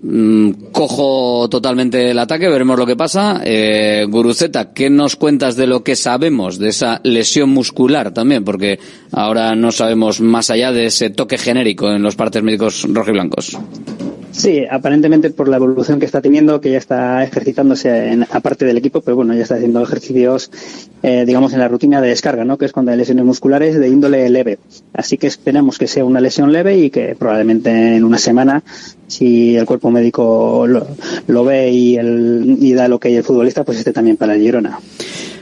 [0.03, 3.41] mm, cojo totalmente el ataque, veremos lo que pasa.
[3.45, 8.45] Eh, Guruceta, ¿qué nos cuentas de lo que sabemos de esa lesión muscular también?
[8.45, 8.79] Porque
[9.13, 13.57] ahora no sabemos más allá de ese toque genérico en los partes médicos rojiblancos.
[14.31, 18.77] Sí, aparentemente por la evolución que está teniendo, que ya está ejercitándose en, aparte del
[18.77, 20.51] equipo, pero bueno, ya está haciendo ejercicios,
[21.03, 22.59] eh, digamos, en la rutina de descarga, ¿no?
[22.59, 24.59] Que es cuando hay lesiones musculares de índole leve.
[24.93, 28.63] Así que esperemos que sea una lesión leve y que probablemente en una semana,
[29.07, 30.87] si el cuerpo médico lo,
[31.27, 34.35] lo ve y, el, y da lo que hay el futbolista, pues esté también para
[34.35, 34.79] el Girona.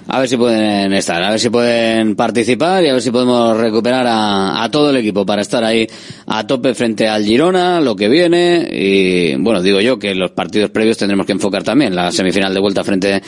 [0.08, 3.56] A ver si pueden estar, a ver si pueden participar y a ver si podemos
[3.56, 5.86] recuperar a, a, todo el equipo para estar ahí
[6.26, 8.68] a tope frente al Girona, lo que viene.
[8.70, 12.60] Y bueno, digo yo que los partidos previos tendremos que enfocar también la semifinal de
[12.60, 13.20] vuelta frente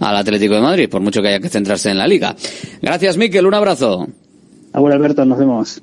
[0.00, 2.36] al Atlético de Madrid, por mucho que haya que centrarse en la liga.
[2.82, 4.06] Gracias, Miquel, un abrazo.
[4.72, 5.82] Abuelo Alberto, nos vemos.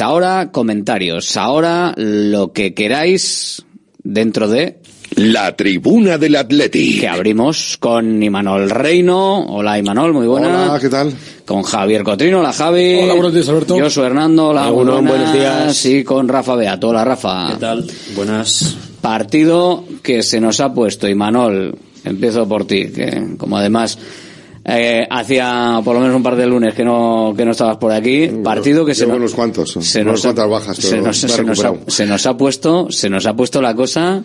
[0.00, 3.64] Ahora comentarios, ahora lo que queráis
[4.02, 4.80] dentro de
[5.14, 6.98] la tribuna del Atleti.
[6.98, 9.46] Que abrimos con Imanol Reino.
[9.46, 10.64] Hola Imanol, muy buena.
[10.64, 11.14] Hola, ¿qué tal?
[11.46, 12.96] Con Javier Cotrino, hola Javi.
[12.96, 13.78] Hola, buenos días Alberto.
[13.78, 15.04] Josu Hernando, hola, buenas.
[15.04, 15.86] buenos días.
[15.86, 17.52] Y con Rafa Beato, hola Rafa.
[17.52, 17.88] ¿Qué tal?
[18.16, 18.76] Buenas.
[19.00, 23.98] Partido que se nos ha puesto, Imanol, empiezo por ti, que como además
[24.64, 27.92] eh, hacía por lo menos un par de lunes que no que no estabas por
[27.92, 31.64] aquí partido que se nos, unos cuantos se nos, cuantas bajas se nos, se, nos
[31.64, 34.22] ha, se nos ha puesto se nos ha puesto la cosa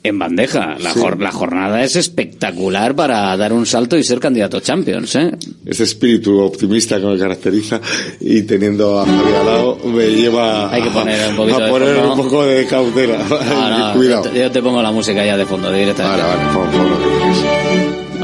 [0.00, 0.76] en bandeja.
[0.78, 1.00] La, Sí.
[1.00, 5.32] jor- la jornada es espectacular para dar un salto y ser candidato a Champions, ¿eh?
[5.66, 7.80] ese espíritu optimista que me caracteriza
[8.20, 11.96] y teniendo a Javier al lado me lleva Hay que poner un poquito a poner
[11.96, 15.36] un poco de cautela No, no, cuidado Yo, te, yo te pongo la música ya
[15.36, 16.22] de fondo directamente.
[16.22, 17.67] Vale, vale.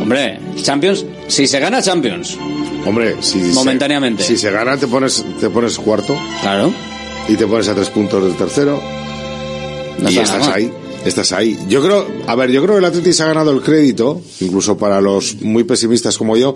[0.05, 2.37] Hombre, Champions, si se gana Champions.
[2.85, 4.23] Hombre, si Momentáneamente.
[4.23, 6.15] Se, si se gana te pones te pones cuarto.
[6.43, 6.75] Claro.
[7.27, 8.83] Y te pones a tres puntos del tercero.
[9.99, 10.71] No y está estás ahí.
[11.07, 11.59] Estás ahí.
[11.71, 14.77] Yo creo, a ver, yo creo que el Atleti se ha ganado el crédito, incluso
[14.77, 16.55] para los muy pesimistas como yo,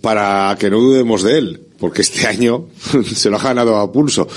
[0.00, 2.66] para que no dudemos de él, porque este año
[3.12, 4.28] se lo ha ganado a pulso.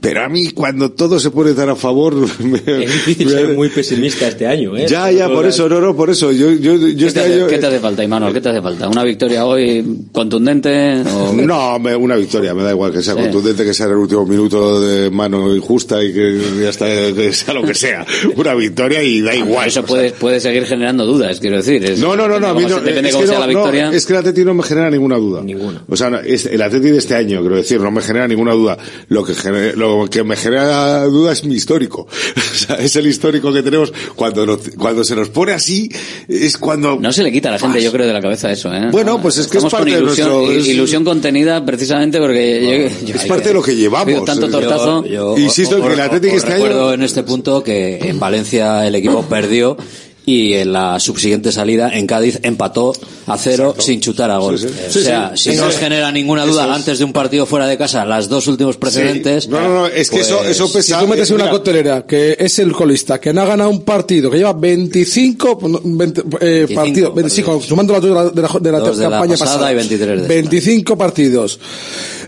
[0.00, 3.48] Pero a mí cuando todo se pone tan a favor, me- Es difícil me- ser
[3.56, 4.86] muy pesimista este año, ¿eh?
[4.88, 6.30] ya, ya, por eso, no, no, por eso.
[6.32, 8.32] Yo, yo, yo ¿Qué este te, hace, año, qué te hace falta, Imanol?
[8.32, 8.88] ¿Qué te hace falta?
[8.88, 11.02] ¿Una victoria hoy contundente?
[11.02, 11.32] O...
[11.42, 13.20] No, me- una victoria, me da igual que sea Sí.
[13.20, 17.32] contundente, que sea en el último minuto de mano injusta y que ya está, que
[17.32, 18.06] sea lo que sea.
[18.36, 19.66] Una victoria y da igual.
[19.68, 19.86] Eso sea.
[19.88, 21.84] puede, puede seguir generando dudas, quiero decir.
[21.84, 22.82] Es- No, no, no, no, a mí no, es
[23.16, 23.90] que no, la no, victoria.
[23.92, 25.42] es que el Atleti no me genera ninguna duda.
[25.42, 25.82] Ninguna.
[25.88, 28.52] O sea, no, es- el Atleti de este año, quiero decir, no me genera ninguna
[28.52, 28.78] duda.
[29.08, 32.06] Lo que, gener- lo que me genera duda es mi histórico.
[32.52, 33.92] O sea, es el histórico que tenemos.
[34.14, 35.88] Cuando, nos- cuando se nos pone así,
[36.28, 36.98] es cuando...
[37.00, 38.88] No se le quita a la gente, yo creo, de la cabeza eso, ¿eh?
[38.92, 42.18] Bueno, pues es que es Estamos parte con de ilusión, nuestro- es- ilusión contenida precisamente
[42.18, 42.90] porque...
[43.02, 44.24] yo- yo- es parte de lo que llevamos.
[44.24, 45.04] Tanto tortazo.
[45.06, 48.20] Yo- Insisto en os- que el Atlético este recuerdo año- en este punto que en
[48.20, 49.76] Valencia el equipo perdió
[50.24, 52.92] y en la subsiguiente salida en Cádiz empató
[53.26, 54.58] a cero sin chutar a gol.
[54.58, 54.74] Sí, sí.
[54.78, 55.50] Eh, Sí, o sea, sí.
[55.50, 56.76] si no Eso os genera ninguna duda Eso es.
[56.76, 59.44] antes de un partido fuera de casa, las dos últimos precedentes.
[59.44, 59.50] Sí.
[59.50, 60.98] No, no, no, es que eso, pues, eso pesa.
[60.98, 63.70] Si tú metes en una mira, coctelera que es el colista, que no ha ganado
[63.70, 68.14] un partido, que lleva 25 no, 20, eh, 25 partidos, 25, sumando las dos de
[68.14, 70.28] la, de la, de la de la campaña pasada pasada, y 23 de esta.
[70.28, 71.58] 25 partidos.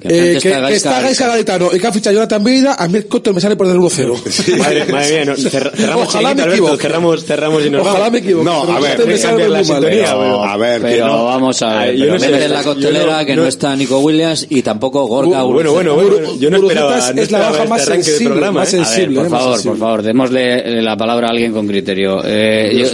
[0.07, 2.76] Que Eh, que, está que está Gaisca Gaisca Gaetano y que ha fichado Jonathan Vida,
[2.78, 4.59] a mí el coto me sale por el 1-0.
[4.59, 6.82] Madre, madre mía, no, cerra- cerramos Ojalá me Alberto, equivoque.
[6.82, 8.12] cerramos, cerramos y nos Ojalá vamos.
[8.12, 8.44] me equivoque.
[8.44, 9.64] No, a ver, usted me sale la mal.
[9.64, 11.24] sintonía, No, pero- a ver, que Pero no.
[11.24, 11.96] vamos a ver.
[11.96, 14.61] Yo no sé, en yo la no- coctelera que no, no- está Nico Williams y
[14.62, 16.20] tampoco Gorka Bueno, bueno, Guruceta.
[16.22, 18.76] bueno, yo no esperaba, no es la baja este más sensible, programa, más ¿eh?
[18.76, 22.20] Ver, sensible, por eh, favor, por favor, démosle la palabra a alguien con criterio.
[22.24, 22.84] Eh,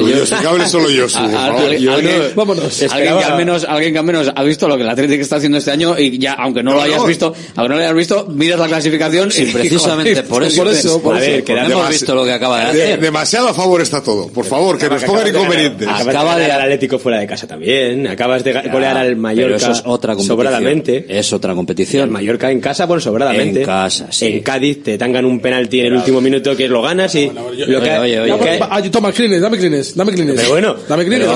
[0.47, 2.83] hable solo Yo no- alguien- Vámonos.
[2.91, 5.37] Alguien que, al menos, alguien que al menos ha visto lo que el Atlético está
[5.37, 7.95] haciendo este año y ya, aunque no, No, lo hayas visto, aunque no lo hayas
[7.95, 10.63] visto, miras la clasificación Sí, y precisamente por eso.
[10.63, 11.45] por eso, por a ver, eso.
[11.45, 13.01] que no hemos visto lo que acaba de de- hacer.
[13.01, 14.29] demasiado a favor está todo.
[14.29, 15.89] Por favor, que nos pongan inconvenientes.
[15.89, 18.07] Acaba de ganar al Atlético fuera de casa también.
[18.07, 20.37] Acabas de golear al Mallorca Pero eso es otra competición.
[20.37, 21.07] sobradamente.
[21.09, 22.05] Es otra competición.
[22.05, 23.61] El Mallorca en casa, bueno, sobradamente.
[23.61, 24.27] En casa, sí.
[24.27, 27.81] En Cádiz te tangan un penalti en el último minuto que lo ganas y lo
[27.83, 28.39] que, oye, oye, oye.
[28.39, 30.37] que- ah, toma clines, dame clines, dame clines.
[30.37, 31.29] Pero bueno, dame clines.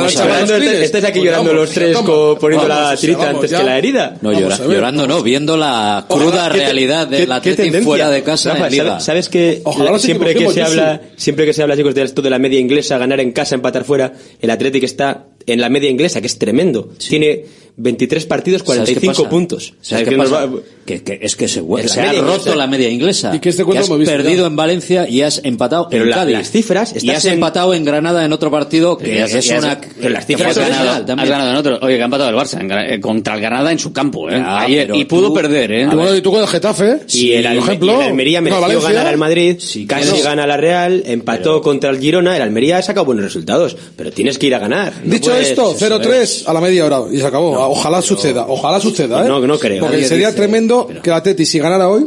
[0.82, 1.96] estáis aquí llorando los tres
[2.40, 4.16] poniendo la tirita antes que la herida.
[4.20, 7.82] No, llorando no, viendo la cruda ¿qué te- realidad del tendencia?
[7.82, 8.84] fuera de casa Rafa, en Liga.
[9.00, 12.22] ¿sabes, sabes que Ojalá siempre que se habla, siempre que se habla chicos, de esto
[12.22, 15.90] de la media inglesa, ganar en casa, empatar fuera, el Atlético está en la media
[15.90, 16.90] inglesa, que es tremendo.
[16.98, 17.44] Tiene
[17.76, 19.28] 23 partidos, ¿Sabes qué 45 pasa?
[19.30, 19.74] puntos.
[19.80, 20.46] ¿Sabes Es qué que nos pasa?
[20.46, 20.52] va-
[20.86, 22.56] Que, que es que se, Es ha roto inglesa.
[22.56, 23.34] la media inglesa.
[23.34, 24.46] Y que este cuento has hemos visto perdido ya.
[24.48, 26.32] en Valencia y has empatado Pero en la- Cádiz.
[26.34, 29.46] las cifras, y has en- empatado en Granada en otro partido que Y has- es
[29.48, 29.80] y has- una...
[29.80, 31.18] pero las que cifras penal esas.
[31.18, 31.78] Has ganado en otro.
[31.80, 34.34] Oye, que ha empatado el Barça en eh, contra el Granada en su campo, ¿eh?
[34.46, 34.90] Ayer.
[34.94, 35.82] Y pudo tú- perder, ¿eh?
[35.90, 38.80] Y bueno, y tú con el Getafe, Y el, por ejemplo, y el Almería mereció
[38.82, 42.82] ganar al Madrid, Sí, casi gana la Real, empató contra el Girona, el Almería ha
[42.82, 44.92] sacado buenos resultados, pero tienes que ir a ganar.
[45.02, 47.63] Dicho esto, eso 0-3 a la media hora y se acabó.
[47.66, 49.28] Ojalá suceda, ojalá suceda, ¿eh?
[49.28, 49.80] No, no creo.
[49.80, 52.06] Porque sería dice, tremendo que el Atleti si ganara hoy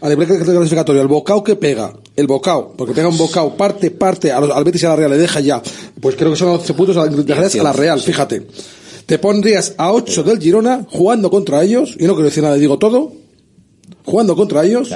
[0.00, 4.32] a nivel clasificatorio, el bocao que pega, el bocao, porque pega un bocao, parte, parte,
[4.32, 5.62] a los- al Betis y a la Real le deja ya,
[6.00, 8.46] pues creo que son 11 puntos, a la, dejarías a la Real, fíjate.
[9.06, 12.78] Te pondrías a 8 del Girona jugando contra ellos, y no quiero decir nada, digo
[12.78, 13.12] todo,
[14.04, 14.88] jugando contra ellos,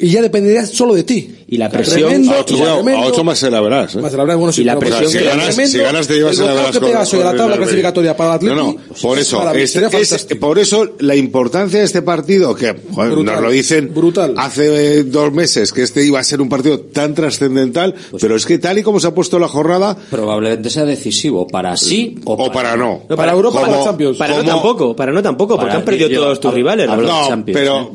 [0.00, 1.41] y ya dependerías solo de ti.
[1.52, 2.96] Y la presión- Tremendo, A ocho, tremendo.
[3.02, 3.94] a ocho más se la verás.
[3.94, 4.00] ¿eh?
[4.00, 5.70] Más de la verdad, bueno, sí, Y la presión O sea, si que- ganas, tremendo,
[5.72, 8.16] si ganas te llevas el a la verás que pegas hoy a la tabla clasificatoria
[8.16, 10.40] para el Atleti, No, no, por es eso, es, fantástico.
[10.40, 14.32] por eso la importancia de este partido, que joder, Brutal, nos lo dicen brutal.
[14.38, 18.46] hace eh, dos meses, que este iba a ser un partido tan trascendental, pero es
[18.46, 22.32] que tal y como se ha puesto la jornada, Probablemente sea decisivo para sí o,
[22.32, 23.02] o para no.
[23.10, 24.16] No, Para Europa, como- para Champions.
[24.16, 26.88] Para no como- tampoco, para no tampoco, porque Para han perdido yo todos tus rivales.
[26.88, 27.92] No, Champions, pero,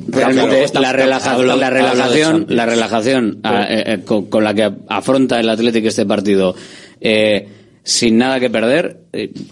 [0.80, 6.06] la, relajación, la relajación ah, eh, eh, con, con la que afronta el Atlético este
[6.06, 6.56] partido,
[7.02, 7.48] eh,
[7.84, 8.98] sin nada que perder,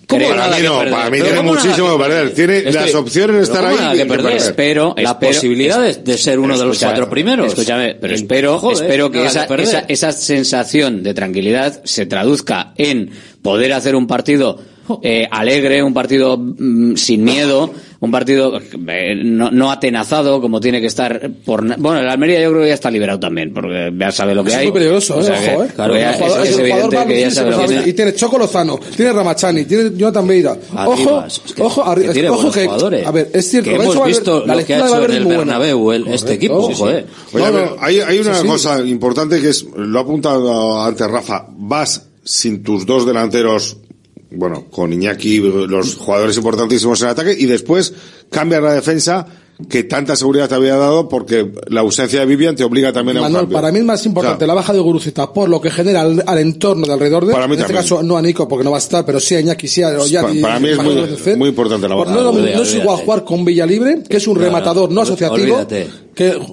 [0.08, 0.94] creo para nada mí no, perder.
[0.94, 2.34] para mí tiene ¿cómo muchísimo que perder.
[2.34, 4.34] Tiene Estoy- las opciones están ¿cómo ahí nada que perder.
[4.34, 7.48] Espero, la espero- posibilidad de, de ser uno de los cuatro primeros.
[7.48, 12.74] Escúchame, pero espero, Joder, espero que esa, que esa, esa sensación de tranquilidad se traduzca
[12.76, 13.10] en
[13.42, 14.60] poder hacer un partido
[15.02, 20.80] eh, alegre, un partido mm, sin miedo, un partido eh, no, no atenazado como tiene
[20.82, 24.12] que estar por bueno el Almería yo creo que ya está liberado también porque ya
[24.12, 25.24] sabe lo que Eso hay es muy peligroso, O ¿eh?
[25.24, 25.68] sea Ojo, ¿eh?
[25.74, 28.14] claro, ya El jugador- es, es evidente va que ya sabe lo que Y tiene
[28.14, 30.26] Choco Lozano, tiene Ramachani, tiene Jonathan.
[30.26, 33.08] Arriba, Ojo, es que- ojo, que arri- tiene ojo que, jugadores.
[33.08, 35.18] a ver, es cierto, que hemos visto la lo que lectura ha de hecho en
[35.18, 35.38] el es.
[35.38, 36.80] Bernabéu el- este equipo, sí, sí.
[36.80, 37.06] joder.
[37.34, 38.48] Oye, a No, ver, no, hay, hay una sí, sí.
[38.48, 43.78] cosa importante que es, lo ha apuntado antes Rafa, vas sin tus dos delanteros,
[44.32, 47.94] bueno, con Iñaki, los jugadores importantísimos en ataque, y después
[48.30, 49.26] cambias la defensa
[49.70, 53.22] que tanta seguridad te había dado porque la ausencia de Vivian te obliga también a
[53.22, 53.56] un Manuel, cambio.
[53.58, 56.02] para mí es más importante O sea, la baja de Guruceta por lo que genera
[56.02, 58.66] al, al entorno de alrededor de Para mí en este caso no a Nico porque
[58.66, 61.38] no va a estar pero sí a Iñaki sí a Ollán y- para mí es
[61.38, 62.12] muy, importante la baja.
[62.12, 65.56] no, mismo, Olvídate, no es igual jugar con Villalibre que es un rematador no asociativo
[65.56, 65.88] Olvídate.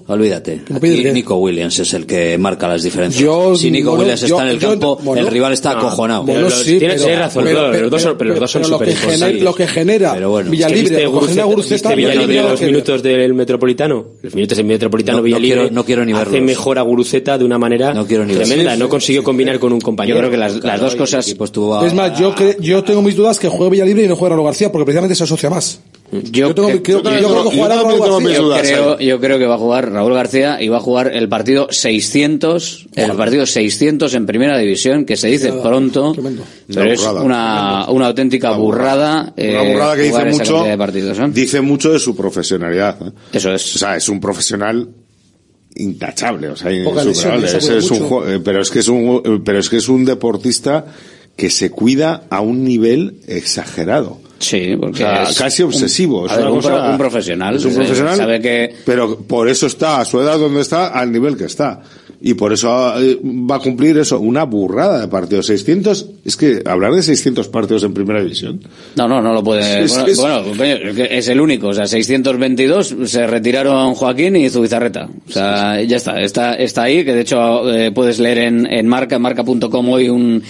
[0.08, 0.62] Olvídate.
[0.74, 3.22] Aquí Nico Williams es el que marca las diferencias.
[3.22, 5.72] Yo- si Nico bueno, Williams yo- está en el yo- campo, bueno, el rival está
[5.74, 6.24] no, acojonado.
[6.24, 8.78] bueno, sí, tienes- pero, razón, pero- los dos son- pero los dos son pero lo
[8.78, 11.94] que súper genera, lo que genera Pero bueno, Villalibre, ¿Viste lo que genera Guruceta- Guruceta,
[11.94, 14.04] viste no tiene los minutos del Metropolitano?
[14.22, 16.42] Los minutos del Metropolitano No, no Villalibre quiero- no quiero ni hace verlos.
[16.42, 18.48] mejor a Guruceta de una manera No quiero ni verlos.
[18.48, 18.72] tremenda.
[18.74, 20.16] Sí, no sí, consiguió combinar con un compañero.
[20.16, 22.34] yo creo que las, dos cosas a- Es más, yo,
[22.84, 25.48] tengo mis dudas que juegue Villalibre y no juegue Raúl García porque precisamente se asocia
[25.50, 25.80] más.
[26.30, 28.60] Yo, tengo, creo, yo que jugará Raúl García.
[28.76, 31.68] creo, yo creo que va a jugar Raúl García y va a jugar el partido
[31.70, 36.42] 600, el partido 600 en primera división, que se dice pronto, tremendo.
[36.68, 37.22] pero Una es burrada.
[37.22, 39.32] una, una auténtica burrada.
[39.38, 41.28] eh, Una burrada que dice mucho, de partidos, ¿eh?
[41.32, 42.96] dice mucho de su profesionalidad.
[43.06, 43.12] ¿eh?
[43.32, 43.74] Eso es.
[43.76, 44.90] O sea, es un profesional
[45.76, 47.46] intachable, o sea, insuperable.
[47.48, 50.84] Es- un eh, pero es que es un, eh, pero es que es un deportista
[51.36, 54.20] que se cuida a un nivel exagerado.
[54.42, 56.26] Sí, O porque sea, es casi un- obsesivo.
[56.26, 57.56] es ver, un, cosa- pro- un profesional.
[57.56, 58.16] Es un Sí, profesional.
[58.16, 61.80] Sabe que Pero por eso está a su edad donde está, al nivel que está.
[62.24, 65.46] Y por eso eh, va a cumplir eso, una burrada de partidos.
[65.46, 68.60] 600, es que hablar de 600 partidos en primera división.
[68.94, 69.60] No, no, no lo puede.
[69.84, 71.68] Es- bueno, es- bueno, coño, es el único.
[71.68, 75.08] O sea, 622 se retiraron Joaquín y Zubizarreta.
[75.28, 76.20] O sea, ya está.
[76.20, 80.42] Está, está ahí, que de hecho eh, puedes leer en, en marca, marca.com hoy un,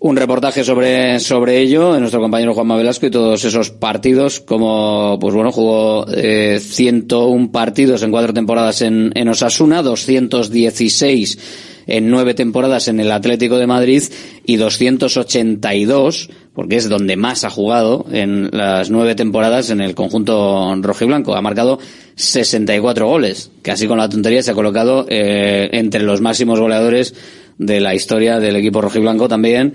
[0.00, 5.18] un reportaje sobre, sobre ello de nuestro compañero Juanma Velasco y todos esos partidos, como,
[5.20, 12.34] pues bueno, jugó eh, 101 partidos en cuatro temporadas en, en Osasuna, 216 en nueve
[12.34, 14.04] temporadas en el Atlético de Madrid
[14.46, 20.74] y 282, porque es donde más ha jugado en las nueve temporadas en el conjunto
[20.80, 21.34] rojiblanco.
[21.34, 21.78] Ha marcado
[22.14, 27.14] 64 goles, que así con la tontería se ha colocado eh, entre los máximos goleadores
[27.58, 29.74] de la historia del equipo rojiblanco también.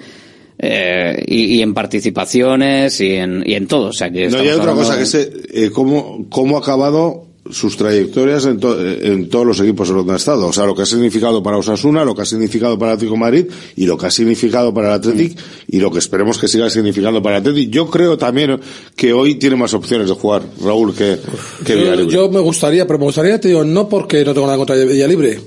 [0.59, 3.87] eh, y, y en participaciones y en, y en todo.
[3.87, 7.32] O sea, que No, y hay otra cosa, que es eh, cómo, cómo ha acabado
[7.51, 10.47] sus trayectorias en, to- en todos los equipos en los que ha estado.
[10.47, 13.15] O sea, lo que ha significado para Osasuna, lo que ha significado para el Atlético
[13.15, 16.47] de Madrid y lo que ha significado para el Atlético y lo que esperemos que
[16.47, 17.71] siga significando para el Atlético.
[17.71, 18.59] Yo creo también
[18.95, 21.17] que hoy tiene más opciones de jugar, Raúl, que,
[21.65, 21.73] que
[22.09, 25.39] Yo, me gustaría, pero me gustaría, te digo, no porque no tengo nada contra Villalibre.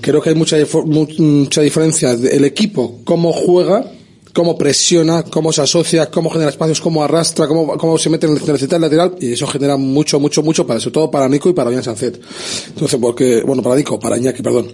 [0.00, 0.56] Creo que hay mucha,
[0.86, 3.84] mucha diferencia del equipo, cómo juega,
[4.36, 8.34] cómo presiona, cómo se asocia, cómo genera espacios, cómo arrastra, cómo, cómo se mete en
[8.34, 11.54] el central lateral, y eso genera mucho, mucho, mucho, para, sobre todo para Nico y
[11.54, 12.20] para Ollán Sancet.
[12.68, 14.72] Entonces, porque, bueno, para Nico, para Iñaki, perdón.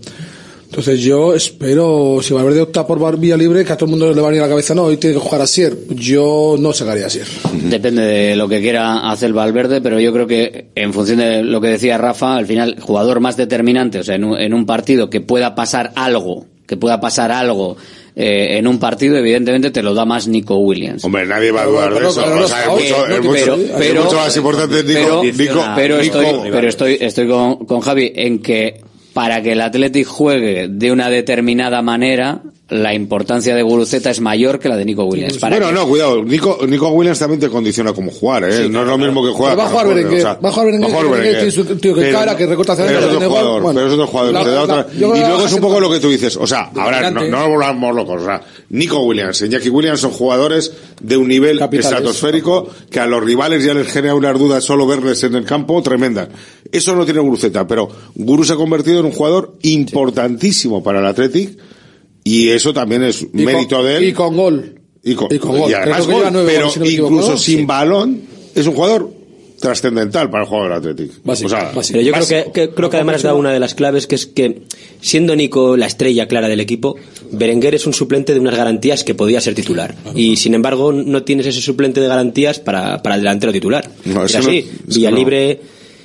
[0.65, 4.21] Entonces yo espero, si Valverde opta por Vía Libre, que a todo el mundo le
[4.21, 5.77] va a venir a la cabeza, no, hoy tiene que jugar a Sier.
[5.91, 7.29] Yo no sacaría a Sier.
[7.53, 11.61] Depende de lo que quiera hacer Valverde, pero yo creo que en función de lo
[11.61, 15.09] que decía Rafa, al final, jugador más determinante, o sea, en un, en un partido
[15.09, 17.77] que pueda pasar algo, que pueda pasar algo
[18.15, 21.05] eh, en un partido, evidentemente te lo da más Nico Williams.
[21.05, 22.23] Hombre, nadie va a dudar de eso.
[22.23, 27.29] Pero, es pero- mucho más importante Nico, pero, Nico, pero Nico- estoy, pero estoy, estoy
[27.29, 28.81] con, con Javi en que
[29.13, 32.43] para que el Athletic juegue de una determinada manera,
[32.73, 35.39] la importancia de Guruceta es mayor que la de Nico Williams.
[35.39, 36.23] Para Bueno, no, cuidado.
[36.25, 38.69] Nico, Nico Williams también te condiciona cómo jugar, ¿eh?
[38.69, 39.59] no es lo mismo que jugar.
[39.59, 42.37] Va a jugar Berenguer, va a jugar Berenguer, Berenguer tiene su tío que Pero- cara,
[42.37, 43.73] que recorta hacia pero gol.
[43.75, 44.33] pero es otro jugador.
[44.33, 46.37] La- la- otra- y luego es un poco lo que tú dices.
[46.37, 48.23] O sea, ahora no, no volvamos locos.
[48.23, 51.87] O sea, Nico Williams y Jackie Williams son jugadores de un nivel Capitales.
[51.93, 55.83] estratosférico que a los rivales ya les genera unas dudas solo verles en el campo
[55.83, 56.29] tremendas.
[56.71, 61.07] Eso no tiene Guruceta, pero Guru se ha convertido en un jugador importantísimo para el
[61.07, 61.59] Athletic
[62.25, 64.05] y eso también es Y con- mérito de él.
[64.05, 64.75] Y con gol.
[65.05, 65.71] Y, con- Y con gol.
[65.71, 67.65] y además gol, pero goles, si no equivoco, incluso sin Sí.
[67.65, 68.21] balón
[68.55, 69.11] es un jugador
[69.61, 71.11] trascendental para el juego del Athletic.
[71.25, 73.75] O sea, Pero yo creo que, que- creo que además has dado una de las
[73.75, 74.63] claves, que es que
[75.01, 76.97] siendo Nico la estrella clara del equipo,
[77.31, 79.95] Berenguer es un suplente de unas garantías que podía ser titular.
[80.17, 83.89] Y sin embargo, no tienes ese suplente de garantías para, para el delantero titular.
[84.05, 84.67] No, es así.
[84.87, 85.61] no- Villalibre,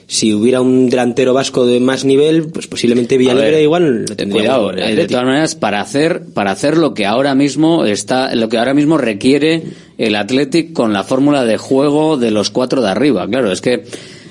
[0.07, 4.15] si hubiera un delantero vasco de más nivel, pues posiblemente A Villalibre ver, igual lo
[4.15, 8.33] tendría Cuidado, eh, de todas maneras, para hacer, para hacer lo que ahora mismo está,
[8.33, 9.63] lo que ahora mismo requiere
[9.97, 13.27] el Athletic con la fórmula de juego de los cuatro de arriba.
[13.27, 13.83] Claro, es que,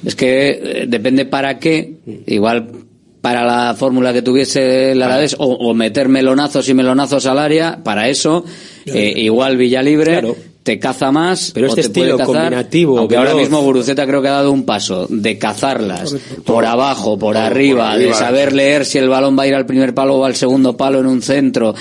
[0.02, 1.96] es que eh, depende para qué,
[2.26, 2.68] igual
[3.20, 7.82] para la fórmula que tuviese el Alavés o, o meter melonazos y melonazos al área,
[7.84, 8.46] para eso,
[8.86, 10.22] eh, igual Villalibre
[10.66, 13.42] te caza más, Pero o este te puede estilo cazar, combinativo, aunque ahora veloz.
[13.42, 17.90] mismo Guruceta creo que ha dado un paso de cazarlas por abajo, por Por arriba,
[17.96, 18.14] de arriba.
[18.18, 20.98] saber leer si el balón va a ir al primer palo o al segundo palo
[20.98, 21.72] en un centro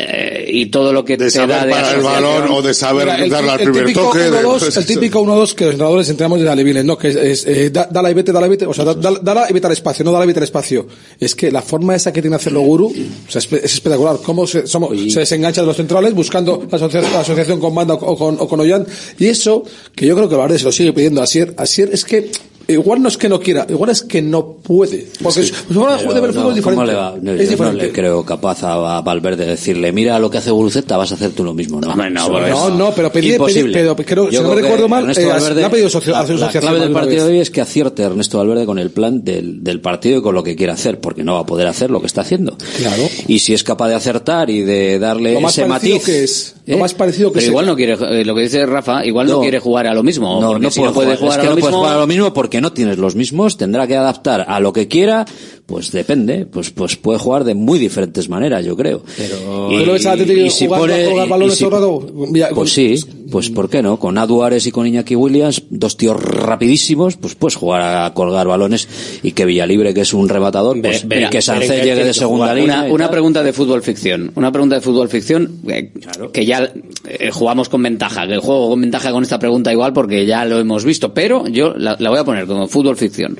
[0.00, 2.74] eh, y todo lo que de te saber da de parar el balón o de
[2.74, 4.18] saber Mira, el, darle al el primer típico toque.
[4.18, 6.96] de- 1-2, pues el típico 1-2 que los entrenadores entrenamos desde Alevines, ¿no?
[6.98, 9.18] Que es, es, eh, da- dala y vete, dala y vete, o sea, da- da-
[9.22, 10.86] dala y vete al espacio, no dala y vete al espacio.
[11.18, 14.16] Es que la forma esa que tiene de hacerlo Guru, o sea, es, es espectacular.
[14.24, 17.94] Cómo se, somos, se desengancha de los centrales buscando la, asocia- la asociación con Banda
[17.94, 18.86] o con, o con Ollán.
[19.18, 21.90] Y eso, que yo creo que Valverde se lo sigue pidiendo a Sier, a Sier
[21.92, 22.30] es que,
[22.72, 25.08] Igual no es que no quiera, igual es que no puede.
[25.22, 26.62] Porque su su forma de ver el fútbol no, es diferente.
[26.62, 27.10] ¿cómo le va?
[27.20, 27.86] No, es yo no diferente.
[27.86, 31.30] le creo capaz a, Valverde de decirle, mira lo que hace Guruceta, vas a hacer
[31.30, 31.80] tú lo mismo.
[31.80, 32.04] No, no,
[32.46, 33.72] es No, no, pero pedí, imposible.
[33.78, 36.22] pedí- pero creo, si Yo no recuerdo mal, Ernesto eh, Valverde- ha pedido socio- la,
[36.22, 39.62] la clave del partido de hoy es que acierte Ernesto Valverde con el plan del,
[39.64, 42.00] del partido y con lo que quiere hacer, porque no va a poder hacer lo
[42.00, 42.56] que está haciendo.
[42.78, 43.02] Claro.
[43.28, 46.04] Y si es capaz de acertar y de darle ese matiz.
[46.04, 46.80] que es, lo ¿eh?
[46.80, 47.48] más parecido que Pero es.
[47.50, 49.40] igual no quiere, eh, lo que dice Rafa, igual no, No.
[49.40, 50.40] quiere jugar a lo mismo.
[50.40, 51.96] No, no si puede no puede jugar, es que a lo no puedes mismo, jugar
[51.96, 55.24] a lo mismo porque no tienes los mismos, tendrá que adaptar a lo que quiera,
[55.70, 59.02] pues depende, pues pues puede jugar de muy diferentes maneras, yo creo.
[59.06, 62.26] ¿Tú lo ves al Atlético jugando a colgar balones todo el rato?
[62.30, 62.94] Mira, con- pues sí,
[63.30, 63.98] pues ¿por qué no?
[63.98, 68.88] Con Aduares y con Iñaki Williams, dos tíos rapidísimos, pues puedes jugar a colgar balones
[69.22, 72.86] y que Villalibre, que es un rematador, pues, y que Berenguer llegue de segunda línea.
[72.90, 74.32] Una, y pregunta de fútbol ficción.
[74.34, 75.92] Una pregunta de fútbol ficción eh,
[76.32, 76.72] que ya
[77.06, 78.26] eh, jugamos con ventaja.
[78.26, 81.14] Que juego con ventaja con esta pregunta igual porque ya lo hemos visto.
[81.14, 83.38] Pero yo la, la voy a poner como fútbol ficción.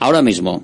[0.00, 0.62] Ahora mismo,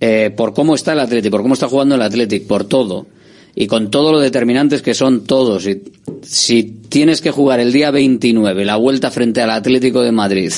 [0.00, 3.06] eh, por cómo está el Athletic, por cómo está jugando el Athletic, por todo.
[3.54, 5.66] Y con todo lo determinantes que son todos.
[5.66, 5.82] Y
[6.22, 10.52] si tienes que jugar el día 29 la vuelta frente al Atlético de Madrid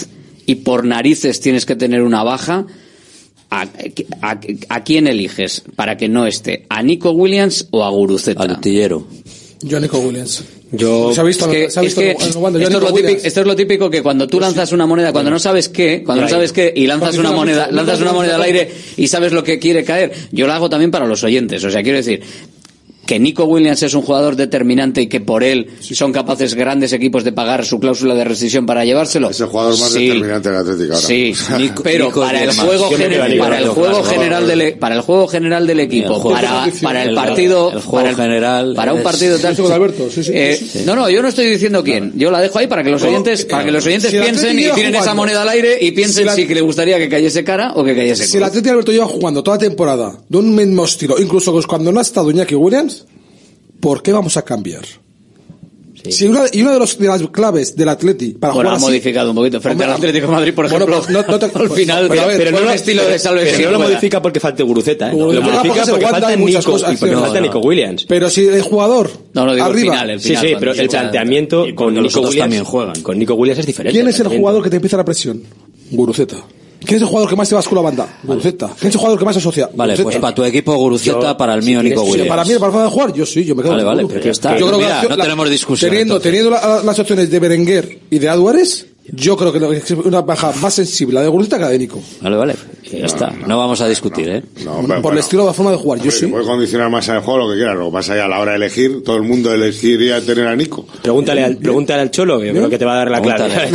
[0.44, 2.66] y por narices tienes que tener una baja,
[3.52, 3.66] ¿A,
[4.68, 6.66] a- quién eliges para que no esté?
[6.68, 8.44] ¿A Nico Williams o a Guruceta?
[9.62, 10.42] Yo, Nico Williams.
[10.72, 13.24] Yo, Se ha visto, es que, es yo, esto, es lo típico, Williams.
[13.24, 16.22] esto es lo típico que cuando tú lanzas una moneda, cuando no sabes qué, cuando
[16.22, 19.32] no sabes qué, y lanzas una Condiciona moneda, lanzas una moneda al aire y sabes
[19.32, 20.12] lo que quiere caer.
[20.32, 21.62] Yo lo hago también para los oyentes.
[21.64, 22.22] O sea, quiero decir,
[23.10, 27.24] que Nico Williams es un jugador determinante y que por él son capaces grandes equipos
[27.24, 29.30] de pagar su cláusula de rescisión para llevárselo.
[29.30, 31.06] Es el jugador más sí, determinante del Atlético ahora.
[31.08, 31.34] Sí,
[31.82, 35.66] pero para, el juego, general, e-, para el juego general del para el juego general
[35.66, 39.56] del equipo, para, el partido, para, el, general para un partido tal.
[40.28, 42.12] Eh, no, no, yo no estoy diciendo quién.
[42.14, 44.70] Yo la dejo ahí para que los oyentes eh, para que los oyentes piensen y
[44.70, 47.96] tiren esa moneda al aire y piensen si, le gustaría que cayese cara o que
[47.96, 48.28] cayese.
[48.28, 51.90] Si el Atlético Alberto lleva jugando toda temporada de un mismo estilo, incluso pues cuando
[51.90, 52.99] no ha estado Iñaki Williams
[53.80, 54.84] ¿por qué vamos a cambiar?
[56.04, 56.12] Sí.
[56.12, 58.86] Si una, y una de, los, de, las claves del Atleti para bueno, jugar ha
[58.86, 60.86] modificado un poquito frente hombre, al Atlético de Madrid, por ejemplo.
[60.86, 63.18] Bueno, no, no te, al pues, final, pero, ver, pero, no bueno, el estilo de
[63.18, 63.56] salveción.
[63.58, 65.14] Pero no lo modifica porque falte Guruceta, ¿eh?
[65.14, 68.06] No, lo modifica porque, falta Nico, cosas, y porque no, falta Nico Williams.
[68.06, 70.72] Pero si el jugador no, no, digo arriba, el final, el final, sí, sí, pero
[70.72, 73.02] el planteamiento con Nico Williams también juegan.
[73.02, 73.98] Con Nico Williams es diferente.
[73.98, 75.42] ¿Quién es el jugador que te empieza la presión?
[75.90, 76.36] Guruceta.
[76.80, 78.08] ¿Quién es el jugador que más te vas con la banda?
[78.22, 78.66] Guruceta.
[78.78, 79.68] ¿Quién es el jugador que más asocia?
[79.74, 80.04] Vale, Guruceta.
[80.04, 82.28] pues para tu equipo Guruceta, para el mío Nico Williams.
[82.28, 84.14] Para mí, para forma de jugar, yo sí, yo me quedo Vale, con vale, pero
[84.14, 84.58] pues ya está.
[84.58, 85.90] Yo creo Mira, que la, no tenemos discusión.
[85.90, 90.20] Teniendo, teniendo la, las opciones de Berenguer y de Álvarez, yo creo que es una
[90.20, 92.00] baja más sensible, la de Gurrieta que la de Nico.
[92.20, 92.54] Vale, vale.
[92.90, 93.30] Ya no, está.
[93.30, 94.42] No, no, vamos a discutir, no, ¿eh?
[94.64, 96.26] Por bueno, el estilo de forma de jugar, yo sí.
[96.26, 97.74] Puede condicionar más al juego lo que quiera.
[97.74, 100.54] Lo que pasa es a la hora de elegir, todo el mundo elegiría tener a
[100.54, 100.86] Nico.
[101.02, 102.70] Pregúntale al, pregúntale al Cholo, que yo creo ¿Eh?
[102.70, 103.38] que te va a dar la clave.
[103.38, 103.68] Pregúntale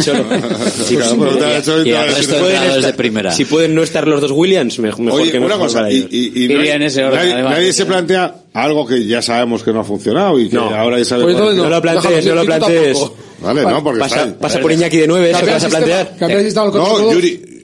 [1.55, 3.31] al Cholo y, al resto de, de primera.
[3.31, 7.85] Si pueden no estar los dos Williams, mejor Oye, que una cosa, y, nadie, se
[7.85, 11.33] plantea algo que ya sabemos que no ha funcionado y que ahora ya sabemos.
[11.33, 12.97] Pues no, lo plantees, no lo plantees.
[13.39, 13.75] Vale, vale.
[13.75, 16.15] no, porque pasa, está, pasa por Iñaki de 9, eso que vas a plantear.
[16.17, 16.67] Cambiar el sistema.
[16.67, 17.63] No, Yuri.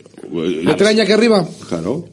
[0.64, 1.48] ¿Meter a Iñaki arriba?
[1.70, 2.06] Claro.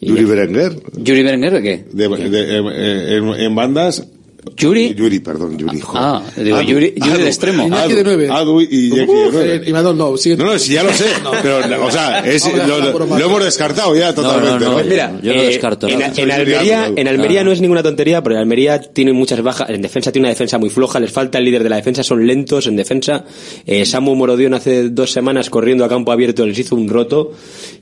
[0.00, 0.76] Yuri Berenguer.
[0.96, 1.84] ¿Yuri Berenguer de qué?
[1.92, 4.06] De, de, en, en, en bandas
[4.56, 4.86] Yuri.
[4.86, 5.80] Eh, Yuri, perdón, Yuri.
[5.82, 6.02] Ah, joder.
[6.02, 7.66] Ah, digo, Adu, Yuri, Yuri Adu, de extremo.
[7.66, 8.28] Iñaki de nueve.
[8.30, 9.62] Adu y Jackie de nueve.
[9.66, 10.36] Y Madon no, sigue.
[10.36, 11.06] No, no, si ya lo sé.
[11.42, 14.64] pero, o sea, es, lo, lo, hemos descartado ya totalmente.
[14.64, 15.88] No, no, pues Mira, yo lo eh, descarto.
[15.88, 19.70] En, en Almería, en Almería no es ninguna tontería, pero en Almería tiene muchas bajas.
[19.70, 22.26] En defensa tiene una defensa muy floja, les falta el líder de la defensa, son
[22.26, 23.24] lentos en defensa.
[23.66, 27.32] Eh, Samu Morodión hace dos semanas corriendo a campo abierto les hizo un roto.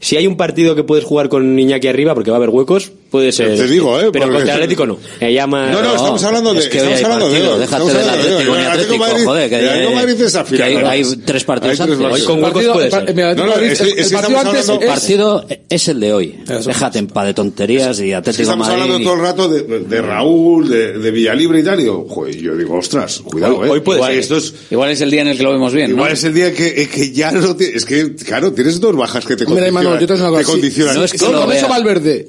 [0.00, 2.92] Si hay un partido que puedes jugar con Iñaki arriba, porque va a haber huecos,
[3.10, 3.56] Puede ser.
[3.56, 4.10] Te digo, ¿eh?
[4.12, 4.36] Pero porque...
[4.36, 4.98] contra el Atlético no.
[5.18, 5.70] Me llama...
[5.70, 6.60] No, no, estamos oh, hablando de.
[6.60, 7.60] Es que estamos hablando partido, de.
[7.60, 8.56] Déjate del Atlético.
[8.56, 12.00] El Atlético Madrid, joder, que, hay, Madrid es que hay, hay, tres partidos hay tres
[12.00, 12.20] antes.
[12.20, 13.16] Hoy con huecos puede ser.
[13.16, 14.68] No, no, Madrid, es, el, es, el partido antes.
[14.68, 16.38] El partido es el de hoy.
[16.46, 16.68] Eso.
[16.68, 18.82] Déjate en pa de tonterías y Atlético estamos Madrid.
[18.82, 21.80] Estamos hablando todo el rato de, de Raúl, de, de, Villalibre y tal.
[21.80, 23.70] Y digo, joder, yo digo, ostras, cuidado, ¿eh?
[23.70, 24.20] Hoy puede igual, ser.
[24.20, 25.92] Esto es, igual es el día en el que lo vemos bien.
[25.92, 27.76] Igual es el día que eh, ya lo tienes.
[27.76, 29.72] Es que, claro, tienes dos bajas que te condicionan.
[29.72, 32.28] Mira, hermano, yo te No es que lo Valverde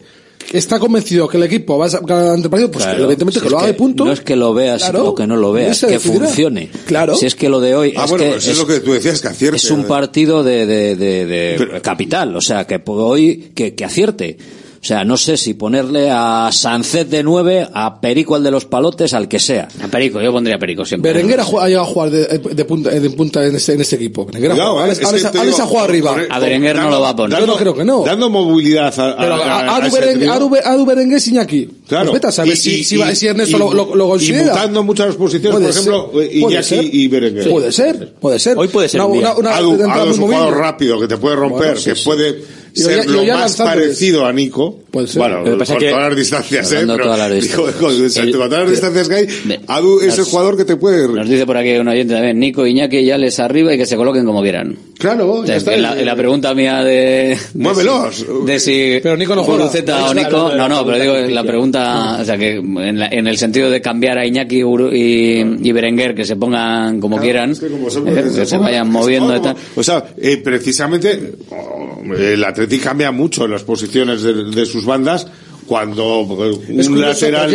[0.51, 3.59] está convencido que el equipo va a ganar el partido, pues evidentemente si que lo
[3.59, 4.05] haga y punto.
[4.05, 6.69] No es que lo veas o que no lo veas, que funcione.
[6.85, 7.15] Claro.
[7.15, 9.57] Si es que lo de hoy ah, es, lo que tú decías, que acierte.
[9.57, 14.37] Es un partido de, de, capital, o sea, que hoy que, que acierte.
[14.81, 18.63] O sea, no sé si ponerle a Sancet de 9, a Perico el de los
[18.63, 19.67] palotes, al que sea.
[19.83, 21.11] A Perico, yo pondría a Perico siempre.
[21.11, 23.81] Berenguer ha llegado a jugar de, eh, de punta, eh, de punta en, este, en,
[23.81, 24.25] este, equipo.
[24.25, 26.17] Berenguer Cuidado, a, eh, es a, a, digo, a jugar arriba.
[26.29, 27.39] A Berenguer no lo va a poner.
[27.39, 28.05] Yo no creo que no.
[28.05, 31.69] Dando movilidad a, Adu, Berenguer, Adu, Adu, Berenguer, Iñaki.
[31.85, 32.11] Claro.
[32.11, 34.43] Pues vete a saber y, si, y, si, y, si, Ernesto lo, lo, lo, considera.
[34.43, 37.49] Y mutando muchas posiciones, por ejemplo, Iñaki ser, y Berenguer.
[37.49, 38.57] Puede ser, puede ser.
[38.57, 39.01] Hoy puede ser.
[39.01, 44.25] Adu es un jugador rápido que te puede romper, que puede ser lo más parecido
[44.25, 45.19] a Nico Puede ser.
[45.19, 46.85] Bueno, lo que pasa que, todas las distancias, ¿eh?
[46.85, 47.79] Todas las distancias.
[47.79, 49.27] Digo, con, el, todas las distancias que hay,
[49.67, 51.07] Adu es nos, el jugador que te puede...
[51.07, 53.95] Nos dice por aquí un oyente también, Nico, Iñaki, ya les arriba y que se
[53.95, 54.77] coloquen como quieran.
[54.97, 55.77] Claro, o sea, ya está.
[55.77, 57.37] La, eh, la, pregunta mía de...
[57.53, 58.25] Muévelos.
[58.45, 58.99] De, de si...
[59.01, 59.65] Pero Nico no juega.
[59.67, 60.51] O Nico...
[60.55, 62.17] No, no, pero digo, la pregunta...
[62.21, 65.71] O sea, que en, la, en el sentido de cambiar a Iñaki Uru, y, y,
[65.71, 68.89] Berenguer, que se pongan como claro, quieran, es que, como eh, se, eh, se vayan
[68.91, 69.55] moviendo y tal.
[69.75, 75.27] O sea, eh, precisamente oh, el Atlético cambia mucho las posiciones de sus sus bandas
[75.67, 77.49] cuando eh, es curioso, lateral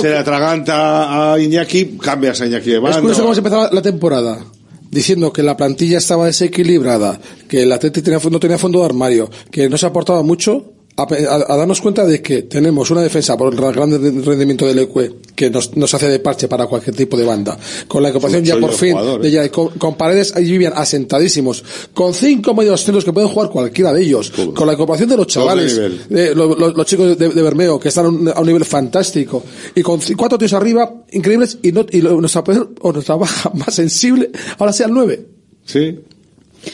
[0.00, 2.98] se le atraganta a Iñaki, cambias a Iñaki de banda.
[2.98, 4.44] Es curioso cómo se empezaba la temporada
[4.92, 9.68] diciendo que la plantilla estaba desequilibrada, que el Atleti no tenía fondo de armario, que
[9.68, 13.52] no se aportaba mucho a, a, a, darnos cuenta de que tenemos una defensa por
[13.52, 13.90] el gran
[14.24, 17.58] rendimiento del EQ que nos, nos hace de parche para cualquier tipo de banda.
[17.88, 21.64] Con la ocupación ya por fin de ya, con, Paredes y Vivian asentadísimos,
[21.94, 25.76] con cinco medios que pueden jugar cualquiera de ellos, con la ocupación de los chavales,
[26.08, 29.42] de, los chicos de, de, Bermeo que están a un, a un, nivel fantástico,
[29.74, 32.44] y con cuatro tíos arriba increíbles y, no, y nuestra,
[32.80, 35.26] o nuestra baja más sensible ahora sea el nueve.
[35.64, 35.98] Sí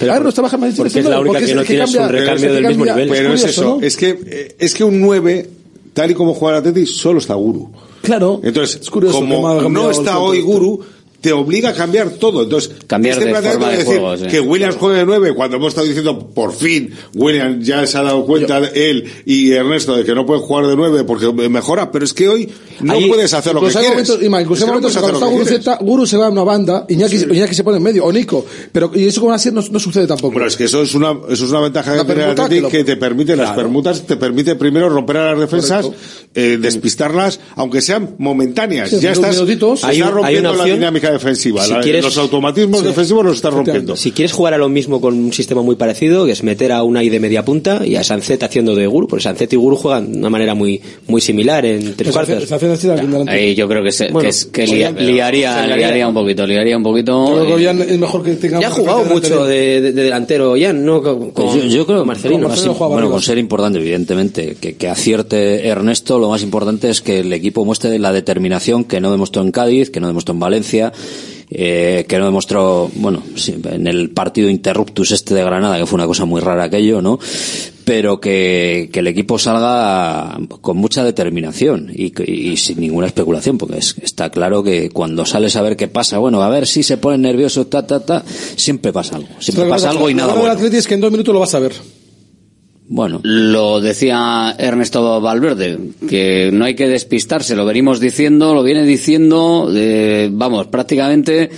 [0.00, 2.52] ahora nuestra baja más sensible porque es la única porque que no tienes un recambio
[2.52, 3.08] del mismo nivel.
[3.08, 3.80] Pero es eso, ¿no?
[3.80, 5.50] es que, eh, es que un 9,
[5.92, 7.70] tal y como juega el Atleti, solo está Guru.
[8.02, 8.40] Claro.
[8.42, 10.40] Entonces, curioso como no está hoy.
[10.40, 10.80] Guru,
[11.20, 12.44] te obliga a cambiar todo.
[12.44, 14.26] Entonces, Cambiar este de forma de decir juego, sí.
[14.28, 18.02] que Williams juegue de 9 cuando hemos estado diciendo por fin Williams ya se ha
[18.02, 22.04] dado cuenta él y Ernesto de que no puede jugar de 9 porque mejora, pero
[22.04, 22.48] es que hoy
[22.80, 23.88] no Ahí- puedes hacer lo que quieres.
[23.90, 25.38] momentos, Ima, incluso hay no momentos puedes cuando está.
[25.38, 28.46] Guruceta, Guru se va a una banda, Iñaki, Iñaki se pone en medio, o Nico.
[28.70, 30.32] Pero, y eso como así no, no sucede tampoco.
[30.34, 32.60] Bueno, es que eso es una, eso es una ventaja La que tiene Athletic que
[32.60, 35.88] lo- que te permite, las permutas te permite primero romper a las defensas,
[36.34, 38.90] eh, despistarlas, aunque sean momentáneas.
[38.90, 40.78] Sí, ya estás, estás Hay un- hay rompiendo una la opción-
[41.08, 41.64] dinámica defensiva.
[41.64, 42.86] Si La- quieres- los automatismos Sí.
[42.86, 43.96] defensivos los estás rompiendo.
[43.96, 46.82] Si quieres jugar a lo mismo con un sistema muy parecido, que es meter a
[46.82, 49.76] una I de media punta y a Sancet haciendo de Guru, porque Sancet y Guru
[49.76, 52.50] juegan de una manera muy muy similar en tres cuartos.
[53.26, 55.76] Ahí yo creo que, se, Bueno, que, es- que pues lia- liaría, se liaría.
[55.76, 57.24] liaría un poquito, liaría un poquito.
[57.32, 60.56] Creo que eh, Ollán es mejor que tenga Ya ha jugado mucho de, de delantero
[60.56, 61.02] ya, ¿no?
[61.02, 62.48] Con, Pues yo, yo creo con Marcelino.
[62.48, 67.00] más im- bueno, con ser importante, evidentemente, que, que acierte Ernesto, lo más importante es
[67.00, 70.40] que el equipo muestre la determinación que no demostró en Cádiz, que no demostró en
[70.40, 70.92] Valencia,
[71.50, 73.22] eh, que no demostró, bueno,
[73.64, 77.18] en el partido interruptus este de Granada, que fue una cosa muy rara aquello, ¿no?
[77.84, 83.96] Pero que, que el equipo salga con mucha determinación y, sin ninguna especulación, porque es-
[84.02, 87.22] está claro que cuando sales a ver qué pasa, bueno, a ver si se ponen
[87.22, 88.22] nerviosos, ta, ta, ta,
[88.56, 89.28] siempre pasa algo.
[89.38, 90.76] Siempre pasa algo y nada del bueno.
[90.78, 91.72] Es que en dos minutos lo vas a ver.
[92.90, 93.20] Bueno.
[93.22, 95.78] Lo decía Ernesto Valverde,
[96.08, 101.50] que no hay que despistarse, lo venimos diciendo, lo viene diciendo, eh, vamos, prácticamente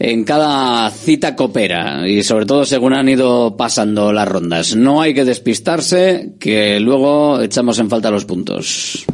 [0.00, 4.74] en cada cita coopera y sobre todo según han ido pasando las rondas.
[4.74, 9.04] No hay que despistarse, que luego echamos en falta los puntos.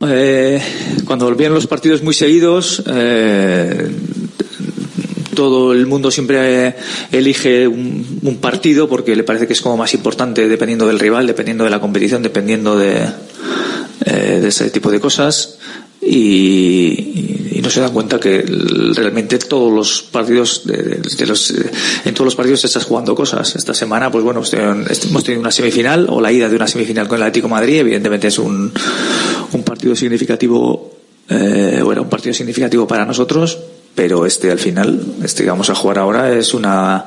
[0.00, 0.58] Eh,
[1.04, 3.90] cuando volvían los partidos muy seguidos, eh,
[5.34, 6.74] todo el mundo siempre eh,
[7.12, 11.26] elige un, un partido porque le parece que es como más importante dependiendo del rival,
[11.26, 13.06] dependiendo de la competición, dependiendo de,
[14.06, 15.58] eh, de ese tipo de cosas.
[16.00, 17.26] Y,
[17.62, 18.42] no se dan cuenta que
[18.94, 21.54] realmente todos los partidos de, los
[22.06, 23.54] en todos los partidos estás jugando cosas.
[23.54, 27.18] Esta semana pues bueno hemos tenido una semifinal o la ida de una semifinal con
[27.18, 27.80] el Atlético Madrid.
[27.80, 28.72] Evidentemente es un,
[29.52, 30.90] un partido significativo
[31.28, 33.58] eh, bueno un partido significativo para nosotros
[34.00, 37.04] pero este al final este que vamos a jugar ahora es una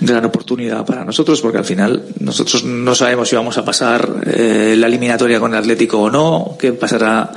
[0.00, 4.74] gran oportunidad para nosotros porque al final nosotros no sabemos si vamos a pasar eh,
[4.76, 7.30] la eliminatoria con el Atlético o no qué pasará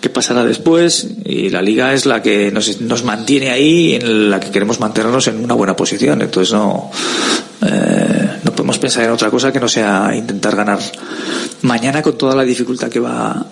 [0.00, 4.40] qué pasará después y la liga es la que nos, nos mantiene ahí en la
[4.40, 6.20] que queremos mantenernos en una buena posición.
[6.20, 6.90] Entonces no
[7.62, 10.80] eh, no podemos pensar en otra cosa que no sea intentar ganar
[11.62, 13.46] mañana con toda la dificultad que va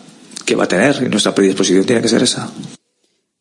[0.45, 2.51] que va a tener y nuestra predisposición tiene que ser esa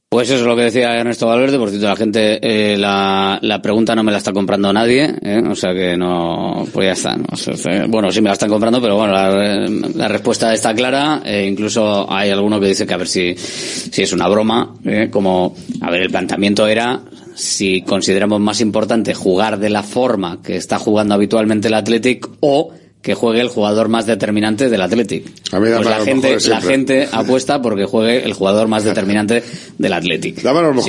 [0.09, 1.57] Pues eso es lo que decía Ernesto Valverde.
[1.57, 5.43] Por cierto, la gente, eh, la, la pregunta no me la está comprando nadie, ¿eh?
[5.45, 7.17] o sea que no, pues ya está.
[7.17, 7.35] ¿no?
[7.35, 11.21] Sea, eh, bueno, sí me la están comprando, pero bueno, la, la respuesta está clara.
[11.25, 15.09] Eh, incluso hay alguno que dice que a ver si, si es una broma, ¿eh?
[15.11, 17.01] como, a ver, el planteamiento era
[17.35, 22.71] si consideramos más importante jugar de la forma que está jugando habitualmente el Athletic o
[23.01, 25.25] que juegue el jugador más determinante del Athletic.
[25.53, 29.43] A mí Pues la gente, la gente apuesta porque juegue el jugador más determinante
[29.77, 30.41] del Athletic.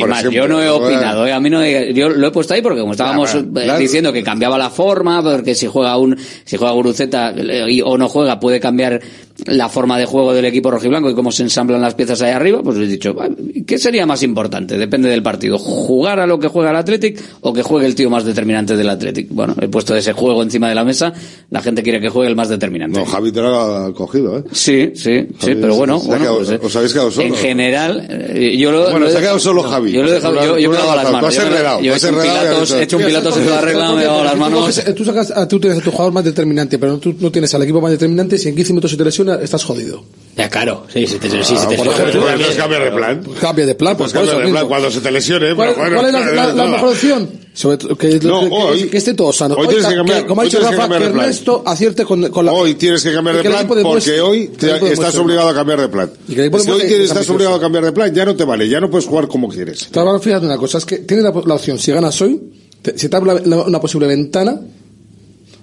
[0.08, 1.32] Más, yo no he opinado, ¿eh?
[1.32, 4.12] a mí no he- yo lo he puesto ahí porque como estábamos Ya, eh, diciendo
[4.12, 8.40] que cambiaba la forma, porque si juega un si juega Guruceta eh, o no juega
[8.40, 9.00] puede cambiar
[9.46, 12.60] la forma de juego del equipo rojiblanco y cómo se ensamblan las piezas ahí arriba,
[12.62, 13.28] pues he dicho, "Va,
[13.66, 14.76] ¿qué sería más importante?
[14.76, 18.10] Depende del partido, jugar a lo que juega el Athletic o que juegue el tío
[18.10, 19.28] más determinante del Athletic.
[19.30, 21.12] Bueno, he puesto ese juego encima de la mesa,
[21.50, 22.98] la gente quiere que juegue el más determinante.
[22.98, 24.44] No, Javi te lo ha cogido, ¿eh?
[24.52, 27.30] Sí, sí, sí, pero bueno, bueno, quedado- pues, eh, os habéis quedado solos.
[27.30, 28.82] En general, eh, yo lo.
[28.84, 29.92] Bueno, lo he se ha quedado solo Javi.
[29.92, 31.34] Yo lo he dejado, yo, yo me he dado las manos.
[31.34, 33.04] yo me- enredado, Yo he hecho un enredado y has pilatos, hecho- he hecho un
[33.04, 34.84] pilatos en toda regla, me he dado las manos.
[34.96, 37.80] Tú, sacas, tú tienes a tu jugador más determinante, pero tú no tienes al equipo
[37.80, 38.36] más determinante.
[38.36, 40.02] Si en 15 minutos se te lesiona, estás jodido.
[40.36, 43.24] Ya, claro, sí, si te, sí, si Ah, te por ejemplo, pues cambia de plan.
[43.40, 45.96] Cambia de plan, Pues pues cambia de plan cuando se te lesione, ¿Cuál, pero bueno,
[45.96, 47.28] cuál es la, la- la mejor opción?
[47.54, 49.56] Sobre todo, que, No, que- hoy- que esté todo sano.
[49.56, 51.20] hoy tienes que cambiar- como ha dicho Rafa, que de plan.
[51.24, 52.52] Ernesto acierte con, con la...
[52.52, 54.80] Hoy tienes que cambiar de plan porque hoy te- estás
[55.16, 56.10] demuestre- obligado a cambiar de plan.
[56.28, 58.68] Y que que hoy tienes- estás obligado a cambiar de plan, ya no te vale,
[58.68, 59.88] ya no puedes jugar como quieres.
[59.90, 62.40] Claro, fíjate una cosa, es que tienes la, la opción, si ganas hoy,
[62.80, 64.60] te- si te abre una posible ventana,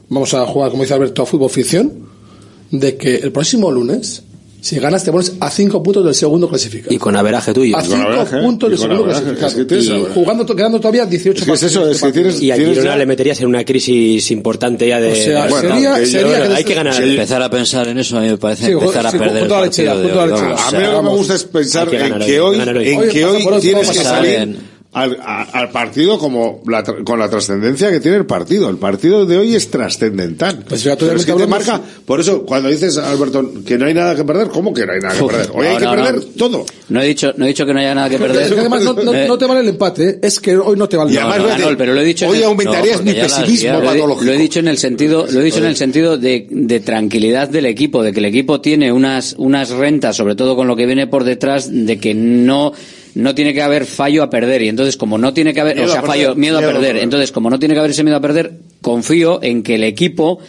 [0.09, 1.93] vamos a jugar, como dice Alberto, a fútbol ficción,
[2.71, 4.23] de que el próximo lunes,
[4.61, 6.91] si ganas, te pones a cinco puntos del segundo clasificado.
[6.93, 7.77] Y con averaje tuyo.
[7.77, 9.47] a cinco puntos del y con segundo averaje, clasificado.
[9.47, 10.13] es que y averaje.
[10.15, 12.95] jugando, quedando todavía 18 Es que es eso, es que tienes- Y a Girona ya-
[12.97, 15.11] le meterías en una crisis importante ya de...
[15.11, 17.03] O sea, Bueno, sería- que sería yo- que hay que ganar.
[17.03, 19.51] Empezar a pensar en eso a mí me parece Sí, empezar a sí, perder el
[19.51, 22.19] a partido lechera, de junto a A mí lo que me gusta es pensar en
[22.19, 24.57] que hoy, en que hoy tienes que salir
[24.95, 28.69] al, a- al partido como la tra- con la trascendencia que tiene el partido.
[28.69, 30.63] El partido de hoy es trascendental.
[30.69, 34.15] Pues Pero es que te marca, por eso cuando dices, Alberto, que no hay nada
[34.15, 35.49] que perder, ¿cómo que no hay nada que perder?
[35.53, 36.21] Hoy hay que no, perder no.
[36.37, 36.65] todo.
[36.87, 38.53] No he dicho, no he dicho que no haya nada que Es perder.
[38.53, 40.19] que además no, no- Eh, no te vale el empate, ¿eh?
[40.23, 41.31] es que hoy no te vale Y nada.
[41.33, 43.65] además, no, Manol, pero lo he dicho en hoy el- aumentarías no, mi ya pesimismo
[43.65, 44.25] ya lo he- patológico.
[44.25, 47.49] Lo he dicho en el sentido, lo he dicho en el sentido de, de tranquilidad
[47.49, 50.85] del equipo, de que el equipo tiene unas, unas rentas, sobre todo con lo que
[50.85, 52.71] viene por detrás, de que no,
[53.15, 54.61] no tiene que haber fallo a perder.
[54.61, 56.61] Y entonces, como no tiene que haber, Miedo o sea, a perder, fallo, miedo a
[56.61, 56.87] miedo a perder.
[56.91, 57.03] perder.
[57.03, 60.39] Entonces, como no tiene que haber ese miedo a perder, confío en que el equipo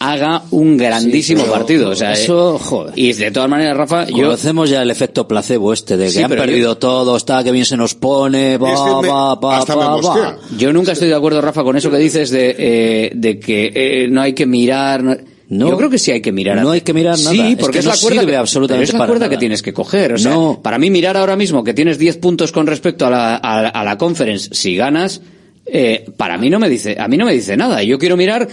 [0.00, 1.90] haga un grandísimo Sí, partido.
[1.90, 2.92] O sea, eso, eh, joder.
[2.96, 6.22] Y de todas maneras, Rafa, yo, Conocemos ya el efecto placebo este de que Sí,
[6.22, 9.74] han pero yo- perdido todo, está que bien se nos pone, va, va, va, hasta
[9.74, 10.38] va, va.
[10.56, 14.08] Yo nunca estoy de acuerdo, Rafa, con eso que dices de, eh, de que eh,
[14.08, 15.02] no hay que mirar.
[15.02, 15.16] no-
[15.50, 15.70] No.
[15.70, 16.60] Yo creo que sí hay que mirar.
[16.60, 17.30] No hay que mirar nada.
[17.30, 19.30] Sí, Es porque que es, no la cuerda que, absolutamente es la para cuerda nada.
[19.36, 20.12] que tienes que coger.
[20.12, 20.60] O sea, No.
[20.62, 23.84] para mí mirar ahora mismo que tienes 10 puntos con respecto a la, a, a
[23.84, 25.22] la conference, si ganas,
[25.64, 27.82] eh, para mí no me dice, a mí no me dice nada.
[27.82, 28.46] Yo quiero mirar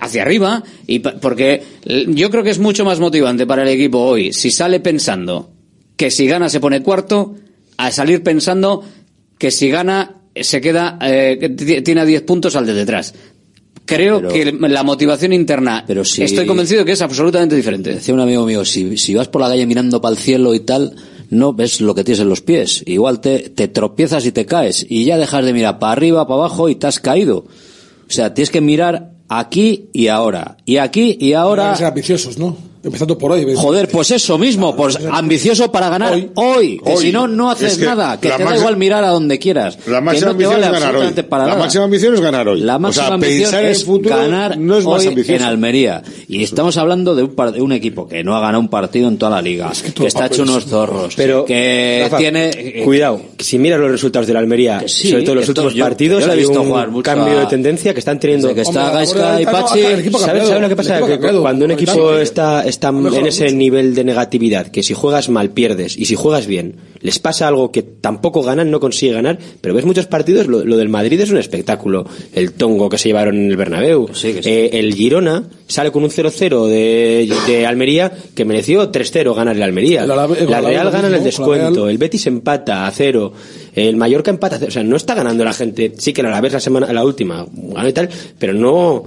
[0.00, 1.62] hacia arriba y porque
[2.08, 5.50] yo creo que es mucho más motivante para el equipo hoy si sale pensando
[5.96, 7.34] que si gana se pone cuarto
[7.76, 8.82] a salir pensando
[9.38, 13.14] que si gana se queda eh, que tiene a 10 puntos al de detrás.
[13.88, 17.94] Creo Pero- que la motivación interna, Pero si- estoy convencido que es absolutamente diferente.
[17.94, 20.60] Decía un amigo mío, si, si vas por la calle mirando para el cielo y
[20.60, 20.94] tal,
[21.30, 22.82] no ves lo que tienes en los pies.
[22.86, 26.40] Igual te, te tropiezas y te caes y ya dejas de mirar para arriba, para
[26.40, 27.38] abajo y te has caído.
[28.08, 30.58] O sea, tienes que mirar aquí y ahora.
[30.66, 31.72] Y aquí y ahora.
[31.72, 32.56] que ser ambiciosos, ¿no?
[32.88, 33.46] Empezando por hoy.
[33.56, 36.78] Joder, pues eso mismo, pues ambicioso para ganar hoy.
[36.84, 37.02] que hoy.
[37.04, 38.18] si no, no haces Es que nada.
[38.20, 39.78] Que te da igual mirar a donde quieras.
[39.86, 41.22] La que máxima no te ambición vale es ganar hoy.
[41.28, 41.60] para La nada.
[41.62, 42.60] máxima ambición es ganar hoy.
[42.60, 45.06] La máxima o sea, ambición pensar en es el futuro ganar no es más hoy
[45.08, 45.42] ambicioso.
[45.42, 46.02] en Almería.
[46.28, 49.08] Y estamos hablando de un, par- de un equipo que no ha ganado un partido
[49.08, 52.50] en toda la liga, que, está hecho unos zorros, Pero, que Rafa, tiene...
[52.54, 55.48] eh, cuidado, que si miras los resultados de la Almería, sí, sobre todo en los
[55.48, 58.48] esto últimos yo- partidos, hay visto un jugar cambio a- de tendencia que están teniendo.
[58.48, 59.82] Desde que está Gaisca y Pachi...
[59.84, 60.96] ha ¿Sabes, lo que pasa?
[60.98, 64.94] Ha cuando un equipo está, está Ha mejorado en ese nivel de negatividad, que si
[64.94, 69.12] juegas mal pierdes y si juegas bien les pasa algo que tampoco ganan, no consigue
[69.12, 72.06] ganar, pero ves muchos partidos, lo, lo del Madrid es un espectáculo.
[72.34, 76.66] El tongo que se llevaron en el Bernabéu, Eh, el Girona sale con un 0-0
[76.66, 80.06] de, de Almería que mereció 3-0 ganar el Almería.
[80.06, 80.26] La
[80.60, 81.90] Real gana en el descuento, Real.
[81.90, 83.32] el Betis empata a cero,
[83.74, 84.68] el Mallorca empata a cero.
[84.70, 85.92] O sea, no está ganando la gente.
[85.98, 88.08] Sí que la Alavés la semana, la última, ganó y tal,
[88.38, 89.04] pero no,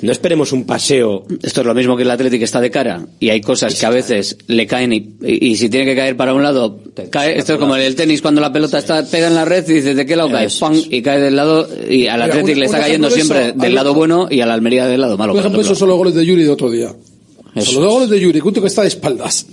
[0.00, 1.24] no esperemos un paseo.
[1.42, 3.90] Esto es lo mismo que el Atlético está de cara y hay cosas que a
[3.90, 4.96] veces le caen y,
[5.26, 6.78] y- y si tiene que caer para un lado,
[7.10, 7.38] cae.
[7.38, 9.96] Esto es como el tenis cuando la pelota está pega en la red y dices
[9.96, 10.74] de qué lado cae, ¡pam!
[10.90, 14.40] y cae del lado y al Atlético le está cayendo siempre del lado bueno y
[14.40, 15.32] a la Almería del lado malo.
[15.32, 16.92] Por ejemplo, esos son los goles de Yuri de otro día.
[17.54, 17.72] Eso.
[17.72, 19.46] Son los dos goles de Yuri, que está de espaldas.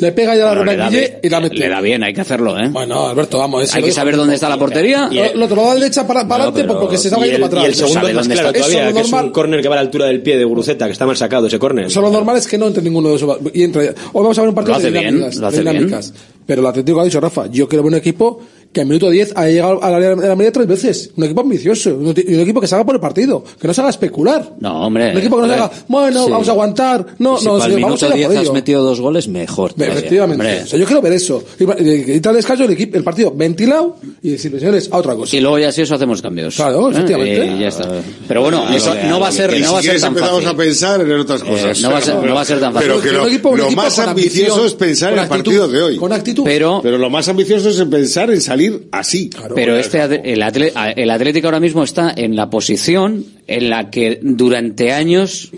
[0.00, 1.56] Le pega ya Bueno, la le, Guille bien, y la mete.
[1.56, 2.68] le da bien, hay que hacerlo, ¿eh?
[2.70, 3.74] Bueno, Alberto, vamos.
[3.74, 5.08] hay que saber dónde está la portería.
[5.10, 7.50] Lo, lo otro lo da derecha para, para adelante porque se estaba y yendo el,
[7.50, 7.88] para y el atrás.
[7.90, 9.80] segundo es más claro Eso todavía, lo que es un córner que va a la
[9.82, 11.86] altura del pie de Guruceta, que está mal sacado ese córner.
[11.86, 13.38] Eso lo normal es que no entre ninguno de esos.
[13.52, 13.82] Y entra.
[13.82, 13.92] Hoy
[14.22, 15.36] vamos a ver un partido Lo hace de bien, dinámicas.
[15.40, 16.14] lo hace de dinámicas.
[16.46, 18.40] Pero el Atlético ha dicho, Rafa, yo quiero ver un equipo
[18.72, 21.10] que en minuto 10 ha llegado a la, a la media tres veces.
[21.16, 21.90] Un equipo ambicioso.
[21.94, 23.42] Un, un equipo que se haga por el partido.
[23.60, 24.52] Que no se haga especular.
[24.60, 25.10] No, hombre.
[25.12, 26.30] Un equipo que no se haga, bueno, Sí.
[26.30, 27.06] vamos a aguantar.
[27.18, 29.26] No, si no, señor, vamos minuto a ir a 10 por has metido dos goles,
[29.28, 29.72] mejor.
[29.72, 29.94] todavía.
[29.98, 30.62] Efectivamente.
[30.62, 31.42] O sea, yo quiero ver eso.
[31.58, 35.14] Y, y, y tal descanso el, equipo, el partido ventilado y decirle, señores, a otra
[35.16, 35.34] cosa.
[35.36, 36.54] Y luego ya si eso hacemos cambios.
[36.56, 36.92] Claro, ¿Eh?
[36.92, 37.46] efectivamente.
[37.56, 37.88] Y ya está.
[38.28, 40.48] Pero bueno, eso no va a ser, no va a si ser tan empezamos fácil.
[40.48, 41.78] a pensar en otras cosas.
[41.78, 42.88] Eh, no va a ser- no va a ser tan fácil.
[42.90, 45.44] Pero que Un lo, equipo- un lo más ambicioso ambición, es pensar en el actitud,
[45.44, 45.96] partido de hoy.
[45.96, 46.44] Con actitud.
[46.44, 48.57] Pero, Pero lo más ambicioso es pensar en salir
[48.92, 49.30] así.
[49.54, 53.90] pero este, At- el, Atle- el Atlético ahora mismo está en la posición en la
[53.90, 55.50] que durante años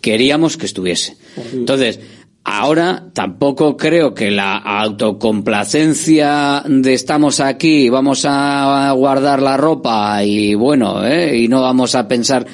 [0.00, 1.16] queríamos que estuviese.
[1.52, 2.00] Entonces,
[2.44, 10.54] ahora tampoco creo que la autocomplacencia de estamos aquí, vamos a guardar la ropa y
[10.54, 11.36] bueno, ¿eh?
[11.38, 12.46] y no vamos a pensar.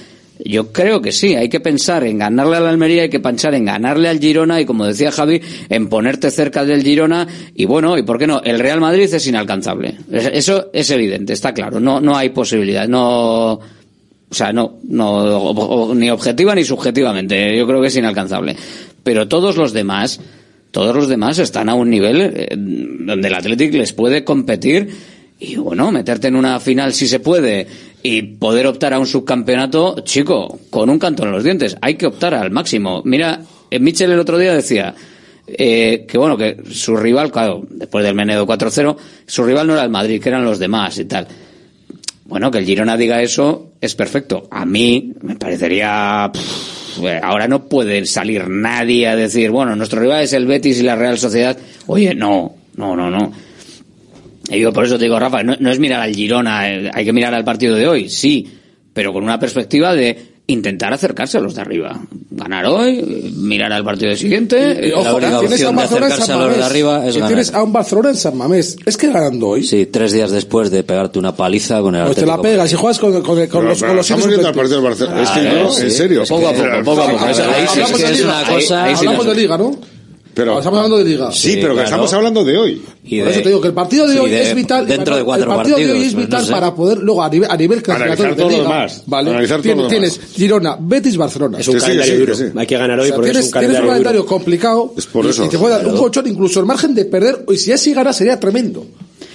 [0.44, 3.54] Yo creo que sí, hay que pensar en ganarle a la Almería, hay que pensar
[3.54, 7.96] en ganarle al Girona y como decía Javi, en ponerte cerca del Girona y bueno,
[7.96, 9.98] y por qué no, el Real Madrid es inalcanzable.
[10.10, 13.60] Es- Eso es evidente, está claro, no, no hay posibilidad, no, o
[14.34, 18.56] sea, no, no, ni objetiva ni subjetivamente, yo creo que es inalcanzable.
[19.04, 20.20] Pero todos los demás,
[20.70, 24.88] todos los demás están a un nivel eh, donde el Athletic les puede competir
[25.38, 27.66] y bueno, meterte en una final si se puede
[28.02, 31.76] y poder optar a un subcampeonato, chico, con un canto en los dientes.
[31.80, 33.02] Hay que optar al máximo.
[33.04, 33.40] Mira,
[33.70, 34.94] eh, Mitchell el otro día decía
[35.46, 38.96] eh, que bueno, que su rival, claro, después del Menedo 4-0,
[39.26, 41.26] su rival no era el Madrid, que eran los demás y tal.
[42.24, 44.48] Bueno, que el Girona diga eso es perfecto.
[44.50, 46.30] A mí me parecería...
[47.02, 50.82] eh, ahora no puede salir nadie a decir, bueno, nuestro rival es el Betis y
[50.82, 51.56] la Real Sociedad.
[51.86, 53.32] Oye, no, no, no, no.
[54.52, 57.04] Y digo, por eso te digo, Rafa, no, no es mirar al Girona, eh, hay
[57.04, 58.46] que mirar al partido de hoy, sí,
[58.92, 61.98] pero con una perspectiva de intentar acercarse a los de arriba.
[62.30, 64.56] Ganar hoy, mirar al partido siguiente.
[64.82, 66.50] Y, eh, ojo, la tienes a un obligación de Barcelona en acercarse San a los
[66.50, 66.70] de Mamés.
[66.70, 67.28] arriba es Y ganar.
[67.28, 68.76] tienes a un Barcelona en San Mamés.
[68.84, 69.62] Es que ganando hoy.
[69.62, 72.74] Sí, tres días después de pegarte una paliza con el Pues te la pegas y
[72.74, 75.22] juegas con, con, con Pero- los, pero con los estamos viendo al partido del Barcelona.
[75.22, 75.82] Es que no, sí.
[75.84, 76.22] en serio.
[76.28, 77.24] Poco a poco, poco a poco.
[77.24, 77.34] Ahí
[77.72, 79.78] sí es una cosa- hablamos de liga, ¿no?
[80.34, 81.30] Pero, Estamos hablando de liga.
[81.30, 81.84] sí, pero que claro.
[81.84, 82.82] estamos hablando de hoy.
[83.04, 84.86] Y Por de- eso te digo que el partido de sí, hoy de- es vital.
[84.86, 86.52] dentro de cuatro el partido de hoy partidos, es pues, vital no sé.
[86.52, 89.02] para poder, luego a nivel, a nivel clasificatorio de liga, demás.
[89.06, 89.30] ¿vale?
[89.30, 90.32] Analizar todo tienes, lo tienes demás.
[90.34, 91.58] Girona, Betis, Barcelona.
[91.58, 92.32] Es un Que sí, calendario que sí, duro.
[92.32, 92.58] que sí.
[92.58, 94.28] Hay que ganar O hoy sea, porque tienes, es un tienes un calendario calendario duro.
[94.34, 95.44] complicado Es por y- eso.
[95.44, 98.12] y te puede dar un colchón, incluso el margen de perder, y si así gana
[98.14, 98.86] sería tremendo.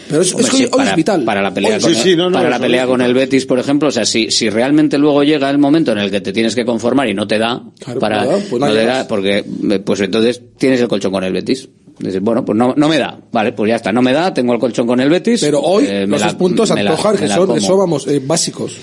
[0.10, 1.24] Pero es, es Hombre, que sí, hoy, hoy para, es vital.
[1.24, 3.14] para la pelea, Hoy- con, sí, sí, no, no, para la pelea es con el
[3.14, 6.22] Betis, por ejemplo, o sea, si, si realmente luego llega el momento en el que
[6.22, 8.74] te tienes que conformar y no te da, Claro, para, pues nada, pues no no
[8.74, 9.38] te da, porque
[9.72, 11.68] eh, pues entonces tienes el colchón con el Betis.
[12.00, 14.54] Dices, bueno, pues no, no me da, vale, pues ya está, no me da, tengo
[14.54, 15.42] el colchón con el Betis.
[15.42, 18.78] Pero hoy eh, los la- puntos la- antojar que son, eso vamos, eh, básicos.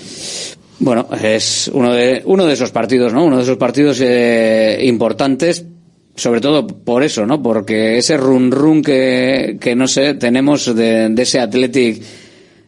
[0.79, 3.23] Bueno, es uno de, uno de esos partidos, ¿no?
[3.23, 5.65] Uno de esos partidos eh, importantes,
[6.15, 7.41] sobre todo por eso, ¿no?
[7.41, 12.01] Porque ese run run que, que no sé, tenemos de, de ese Athletic,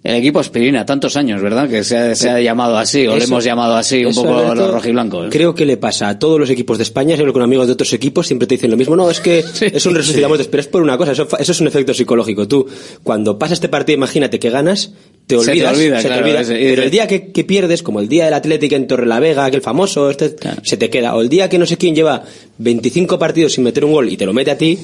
[0.03, 1.67] el equipo aspirina, tantos años, ¿verdad?
[1.67, 4.55] Que se ha, se ha llamado así, o le hemos llamado así un poco Alberto,
[4.55, 5.27] los rojiblancos.
[5.31, 7.91] Creo que le pasa a todos los equipos de España, seguro con amigos de otros
[7.93, 8.95] equipos siempre te dicen lo mismo.
[8.95, 11.93] No, es que es un resucitamos, pero es por una cosa, eso, es un efecto
[11.93, 12.47] psicológico.
[12.47, 12.67] Tú,
[13.03, 14.91] cuando pasa este partido, imagínate que ganas,
[15.25, 16.41] te Se te olvidas, olvida, se te olvida.
[16.41, 19.61] ese- pero el día que, que pierdes, como el día del Atlético en Torrelavega, aquel
[19.61, 21.15] famoso, este, se te queda.
[21.15, 22.23] O el día que no sé quién lleva
[22.59, 24.77] 25 partidos sin meter un gol y te lo mete a ti,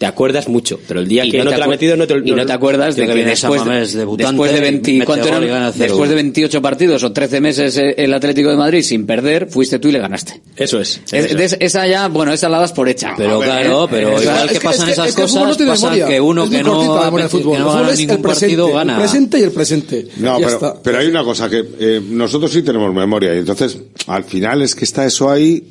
[0.00, 0.80] te acuerdas mucho.
[0.88, 2.46] Pero el día Y que no, te lo ha acu- metido, no te, y no
[2.46, 5.34] te acuerdas de que que viene después, San Mamés después de 20, mete ¿cuánto gol
[5.34, 5.44] eran?
[5.44, 5.84] y gana cero.
[5.88, 9.78] después de 28 partidos o 13 meses eh, el Atlético de Madrid sin perder, fuiste
[9.78, 10.40] tú y le ganaste.
[10.56, 11.02] Eso es.
[11.12, 13.12] Es- de- esa ya, bueno, esa la das por hecha.
[13.14, 16.06] Pero claro, pero esa- igual que, Es que- pasan esas el cosas, no memoria.
[16.06, 18.68] que uno que la no, memoria del que no El gana ningún el presente, partido
[18.68, 18.98] el gana.
[18.98, 20.06] presente y el presente.
[20.16, 23.76] No, pero, pero hay una cosa que eh, nosotros sí tenemos memoria y entonces
[24.06, 25.62] al final es que está eso ahí.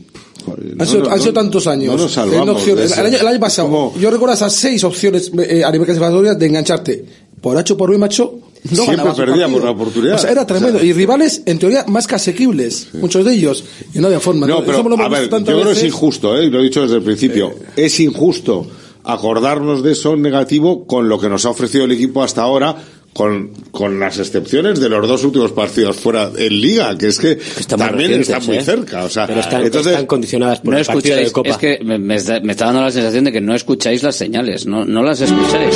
[0.46, 1.96] Joder, sido, no, han sido tantos años.
[1.96, 2.68] No nos salvamos.
[2.68, 6.46] el, año, el año pasado, yo recuerdo esas seis opciones eh, a nivel clasificatorio de
[6.46, 7.06] engancharte.
[7.42, 8.40] Por H por B, macho,
[8.72, 10.16] no Siempre perdíamos la oportunidad.
[10.16, 10.78] O sea, era tremendo.
[10.78, 12.90] O sea, y rivales, en teoría, más que asequibles.
[12.94, 13.64] Muchos de ellos.
[13.94, 14.46] Y no había forma.
[14.46, 16.46] No, pero a ver, yo creo que es injusto, ¿eh?
[16.46, 17.54] y lo he dicho desde el principio.
[17.76, 18.68] Es injusto
[19.04, 22.76] acordarnos de eso negativo con lo que nos ha ofrecido el equipo hasta ahora,
[23.14, 27.32] con, con las excepciones de los dos últimos partidos fuera en Liga, que es que
[27.32, 28.64] Están también están muy ¿eh?
[28.64, 29.04] cerca.
[29.04, 31.50] O sea, Pero están, entonces, están condicionadas por no el partido de escucháis, Copa.
[31.50, 34.16] es que me, me está, me está dando la sensación de que no escucháis las
[34.16, 35.76] señales, no, no las escucháis.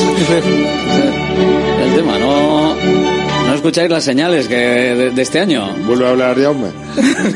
[1.82, 2.63] el tema, no
[3.64, 5.74] escucháis las señales que de, de este año.
[5.88, 6.68] vuelve a hablar Jaume.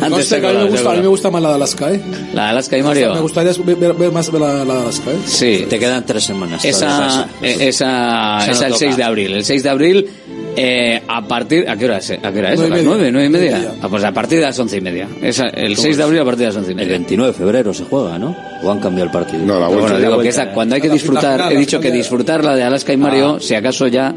[0.00, 1.54] No Antes sé, que a mí me gusta, a mí me gusta más la de
[1.54, 2.00] Alaska, ¿eh?
[2.34, 3.22] La de Alaska y Me Mario.
[3.22, 5.16] gustaría ver, ver- más la, la de Alaska, ¿eh?
[5.24, 6.62] Sí, Te quedan tres semanas.
[6.64, 7.28] esa, todavía.
[7.42, 8.78] eh, esa, Esa no esa el toca.
[8.80, 9.32] 6 de abril.
[9.34, 10.06] El 6 de abril,
[10.56, 12.10] eh, a partir, ¿a qué hora es?
[12.10, 12.58] ¿A qué hora es?
[12.60, 12.82] Nueve ¿A las y media.
[12.84, 13.50] 9, 9 y media?
[13.50, 13.80] Nueve y media.
[13.82, 15.08] Ah, pues a partir de las 11 y media.
[15.22, 16.92] Esa, el 6 de abril a partir de las 11 y El media.
[16.92, 18.36] 29 de febrero se juega, ¿no?
[18.62, 19.44] ¿O han cambiado el partido?
[19.46, 19.82] No, la vuelta.
[19.84, 22.44] bueno, digo la que esa, cuando hay que la disfrutar, final, he dicho que disfrutar
[22.44, 24.12] la de Alaska y Mario, si acaso ya,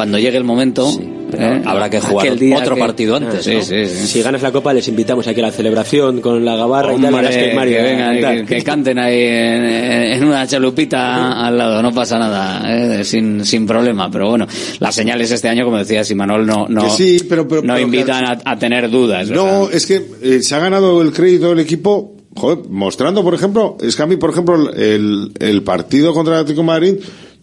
[0.00, 0.90] cuando llegue el momento,
[1.36, 1.60] ¿eh?
[1.66, 2.26] Habrá que jugar
[2.56, 3.60] otro que- partido antes, Sí, ¿no?
[3.62, 4.06] sí, sí.
[4.06, 7.10] Si ganas la Copa, les invitamos aquí a la celebración con la gabarra y tal.
[7.28, 12.62] Que Mario, que vengan, canten ahí en, en una chalupita al lado, no pasa nada,
[12.98, 13.04] ¿eh?
[13.04, 14.10] sin, sin problema.
[14.10, 14.46] Pero bueno,
[14.78, 16.86] las señales este año, como decía Simanol, no, no,
[17.28, 19.28] pero- pero- no pero invitan a, a tener dudas.
[19.28, 19.74] No, ¿verdad?
[19.74, 23.94] es que eh, se ha ganado el crédito del equipo, joder, mostrando, por ejemplo, es
[23.96, 26.94] que a mí, por ejemplo, el, el partido contra el Atlético de Madrid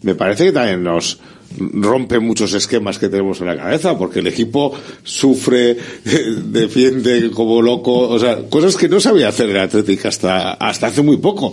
[0.02, 1.18] me parece que también nos
[1.56, 4.72] rompe muchos esquemas que tenemos en la cabeza, porque el equipo
[5.02, 5.76] sufre,
[6.44, 11.02] defiende como loco, o sea, cosas que no sabía hacer el Atlético hasta, hasta hace
[11.02, 11.52] muy poco.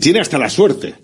[0.00, 0.94] Tiene hasta la suerte.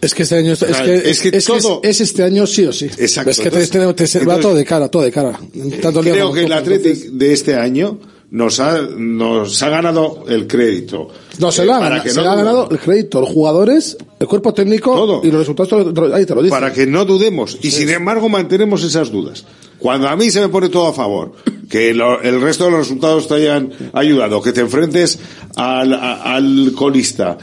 [0.00, 2.46] Es que este año es, O sea, que, es que es, todo- es este año
[2.46, 2.86] sí o sí.
[2.98, 3.30] Exacto.
[3.30, 5.38] Es que te, Entonces- te- te- te- va entonces- todo de cara, todo de cara.
[5.80, 7.98] Tanto Liga Creo que el Atlético de este año
[8.34, 11.06] nos ha, nos ha ganado el crédito.
[11.38, 14.26] No, se Eh, para que se no le ha ganado el crédito, los jugadores, el
[14.26, 15.20] cuerpo técnico Todo.
[15.22, 15.72] y los resultados,
[16.12, 19.44] ahí te lo para que no dudemos y sin embargo mantenemos esas dudas.
[19.78, 21.32] Cuando a mí se me pone todo a favor,
[21.68, 25.18] que lo- el resto de los resultados te hayan ayudado, que te enfrentes
[25.54, 27.38] al, a- al colista,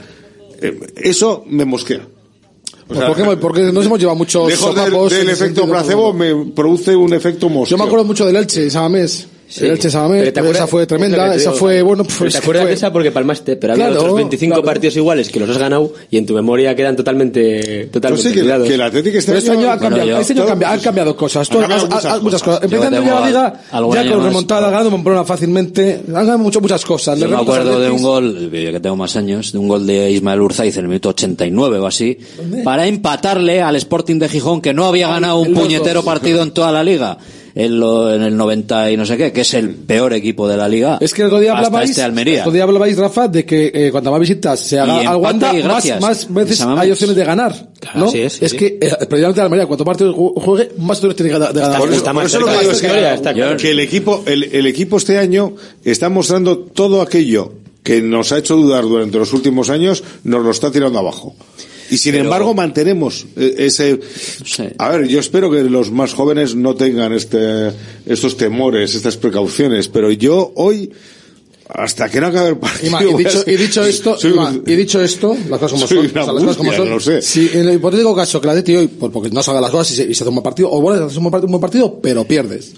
[0.61, 2.01] eh, eso me mosquea.
[2.01, 4.75] O Pues sea, porque, porque nos hemos llevado muchos lejos
[5.09, 7.77] del, efecto placebo me produce un efecto mosqueo.
[7.77, 9.27] Yo me acuerdo mucho del Elche, Samamés.
[9.59, 12.69] El Elche Samamés, Pero esa fue tremenda, esa fue, bueno, Pero pues ¿Te acuerdas fue-
[12.69, 12.91] de esa?
[12.93, 14.65] Porque palmaste, pero había Claro, otros 25 claro.
[14.65, 18.33] partidos iguales que los has ganado y en tu memoria quedan totalmente, totalmente Yo sé
[18.35, 18.67] que, olvidados.
[18.67, 21.15] que el Atlético este Pero este año, ha cambiado, Bueno, este año cambia- han cambiado
[21.15, 21.49] cosas.
[21.51, 22.59] Han cambiado muchas ha- ha- muchas cosas.
[22.59, 22.63] cosas.
[22.63, 26.01] Empezando Yo ya la liga, ya con remontada, ganando Pamplona fácilmente.
[26.07, 27.19] Han cambiado mucho- muchas cosas.
[27.19, 30.11] Yo me acuerdo de un gol, yo que tengo más años, de un gol de
[30.11, 32.17] Ismael Urzaiz en el minuto 89 o así,
[32.63, 36.51] para empatarle al Sporting de Gijón, que no había ganado un el puñetero partido en
[36.51, 37.17] toda la liga.
[37.53, 40.55] En, lo- en el 90 y no sé qué, que es el peor equipo de
[40.57, 40.97] la liga.
[41.01, 42.35] Es que el otro día hablabais, este Almería.
[42.35, 45.51] el otro día hablabais, Rafa, de que eh, cuando más visitas se haga al Wanda,
[45.53, 46.01] más, gracias.
[46.01, 47.69] más veces hay opciones de ganar.
[47.95, 48.05] ¿no?
[48.05, 48.57] así es, sí, es sí.
[48.57, 51.77] que, eh, precisamente Almería, cuanto partidos ju- juegue, más opciones tiene de ganar.
[51.79, 53.57] Por eso, por eso lo que digo es que, está claro.
[53.57, 55.53] que el equipo, el, el equipo este año
[55.83, 57.53] está mostrando todo aquello
[57.83, 61.35] que nos ha hecho dudar durante los últimos años, nos lo está tirando abajo.
[61.91, 63.99] Y sin Pero- embargo mantenemos eh, ese.
[64.79, 67.71] A ver, yo espero que los más jóvenes no tengan este,
[68.05, 70.89] estos temores, estas precauciones, pero yo hoy,
[71.67, 72.91] hasta que no acabe el Y, partido.
[72.91, 75.01] ma, y voy a dicho, ser- y dicho esto, soy y, ma, un- y dicho
[75.01, 76.89] esto, las cosas como Soy son, una o sea, las cosas como son.
[76.89, 77.21] lo sé.
[77.21, 79.91] Si en el hipotético caso que la Atleti hoy, pues porque no salga las cosas
[79.91, 81.51] y se, y se hace un buen partido, o bueno, hace un buen partido, un
[81.51, 82.71] buen partido, pero pierdes.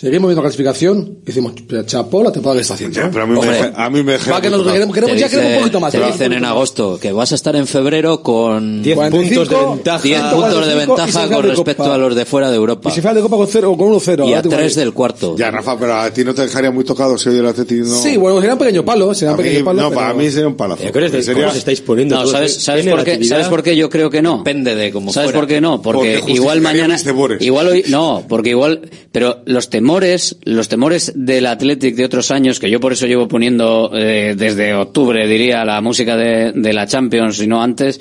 [0.00, 1.54] Seguimos viendo clasificación y decimos,
[1.86, 2.94] chapó la temporada que está haciendo.
[3.00, 4.94] Ya, pero a mí me Hombre, deja- a mí me deja va que nos queremos,
[4.94, 5.90] queremos, Te ya queremos un dice- poquito más.
[5.92, 9.26] Te un dicen en agosto que vas a estar en febrero con 10 puntos de
[9.46, 10.02] 45, ventaja.
[10.04, 12.90] 10 puntos de 45 y ventaja con de respecto a los de fuera de Europa.
[12.90, 14.18] Y si de Copa con cero, con 1-0.
[14.28, 14.84] Y a ahora te 3 voy.
[14.84, 15.34] del cuarto.
[15.36, 17.96] Ya, Rafa, pero a ti no te dejaría muy tocado si hoy el Atlético no...
[18.00, 19.82] Sí, bueno, sería un pequeño palo, sería un mí- pequeño palo.
[19.82, 20.80] no, pero- para mí sería un palazo.
[20.82, 22.26] ¿Te acuerdas de Sería- cómo os estáis poniendo No?
[22.28, 23.24] ¿sabes, sabes, por qué.
[23.24, 24.38] ¿sabes por qué yo creo que no?
[24.38, 25.82] Depende de cómo ¿Sabes por qué no?
[25.82, 26.96] Porque, igual mañana,
[27.40, 32.60] igual hoy, no, porque igual, pero los temores, los temores del Athletic de otros años,
[32.60, 36.86] que yo por eso llevo poniendo eh, desde octubre, diría, la música de, de la
[36.86, 37.98] Champions y no antes,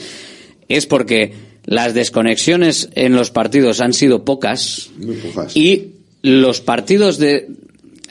[0.68, 1.34] es porque
[1.64, 5.56] las desconexiones en los partidos han sido pocas Muy pocas.
[5.56, 5.94] y
[6.24, 7.48] los partidos de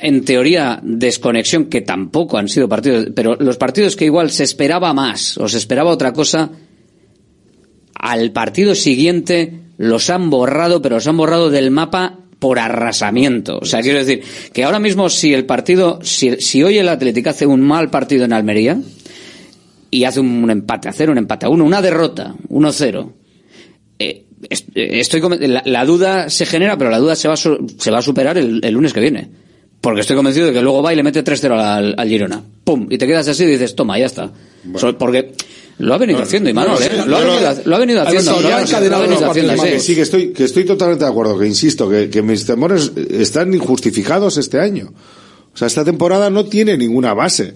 [0.01, 4.95] en teoría desconexión que tampoco han sido partidos pero los partidos que igual se esperaba
[4.95, 6.51] más o se esperaba otra cosa
[7.95, 13.65] al partido siguiente los han borrado pero los han borrado del mapa por arrasamiento o
[13.65, 17.45] sea quiero decir que ahora mismo si el partido si, si hoy el Atlético hace
[17.45, 18.79] un mal partido en Almería
[19.91, 23.13] y hace un empate a cero un empate a uno una derrota 1-0
[23.99, 27.99] eh, eh, estoy la, la duda se genera, pero la duda se va se va
[27.99, 29.29] a superar el, el lunes que viene.
[29.81, 32.43] Porque estoy convencido de que luego va y le mete 3-0 al, al Girona.
[32.65, 32.87] ¡Pum!
[32.91, 34.31] Y te quedas así y dices, toma, ya está.
[34.77, 35.33] So- porque
[35.79, 36.91] lo ha venido haciendo, Imanol, ¿eh?
[37.07, 38.33] Lo ha venido, lo ha venido haciendo.
[38.41, 38.61] Lo ha-
[39.01, 39.87] venido haciendo, Que sí.
[39.89, 43.53] sí, que estoy, que estoy totalmente de acuerdo, que insisto, que, que mis temores están
[43.53, 44.93] injustificados este año.
[45.55, 47.55] O sea, esta temporada no tiene ninguna base.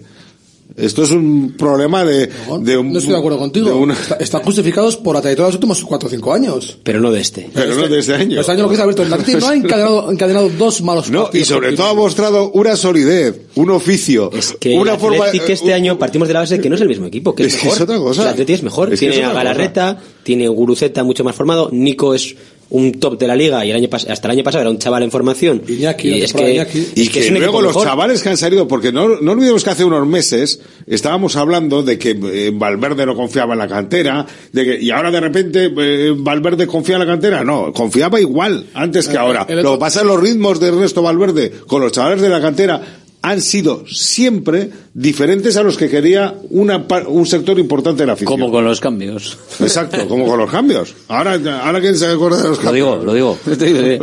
[0.77, 2.29] Esto es un problema de,
[2.61, 3.67] de un, No estoy de acuerdo contigo.
[3.67, 6.77] de una- Está- Están justificados por la trayectoria de los últimos 4 o 5 años.
[6.83, 7.49] Pero no de este.
[7.53, 8.39] pero no de este año.
[8.39, 11.43] Este año lo que es Alberto, Atleti no ha encadenado, encadenado dos malos No, y
[11.43, 15.25] sobre todo ha mostrado una solidez, un oficio, Es que una el forma.
[15.25, 17.43] Athletic este año partimos de la base de que no es el mismo equipo, que
[17.43, 17.77] es, Es que mejor.
[17.77, 18.21] es otra cosa.
[18.23, 18.93] El Atleti es mejor.
[18.93, 22.35] Es que tiene es a Galarreta, tiene Guruceta mucho más formado, Nico es
[22.71, 25.03] un top de la liga y el año hasta el año pasado era un chaval
[25.03, 25.61] en formación.
[25.67, 26.87] Iñaki, y es que, Iñaki.
[26.95, 27.85] Y que, es luego los mejor.
[27.87, 31.99] chavales que han salido, porque no, no olvidemos que hace unos meses estábamos hablando de
[31.99, 36.13] que eh, Valverde no confiaba en la cantera, de que, y ahora de repente eh,
[36.17, 37.43] Valverde confía en la cantera.
[37.43, 39.45] No, confiaba igual antes que ahora.
[39.49, 42.39] el otro- Lo que pasa los ritmos de Ernesto Valverde con los chavales de la
[42.41, 42.81] cantera
[43.23, 48.39] han sido siempre diferentes a los que quería una, un sector importante de la afición.
[48.39, 49.37] Como con los cambios.
[49.59, 50.95] Exacto, como con los cambios.
[51.07, 51.33] Ahora,
[51.63, 52.99] ahora quién se acuerda de los Lo cambios.
[52.99, 53.37] digo, lo digo.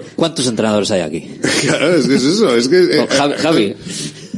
[0.16, 1.28] ¿Cuántos entrenadores hay aquí?
[1.62, 2.76] Claro, es que es eso, es que...
[3.00, 3.76] eh, Javi, Javi,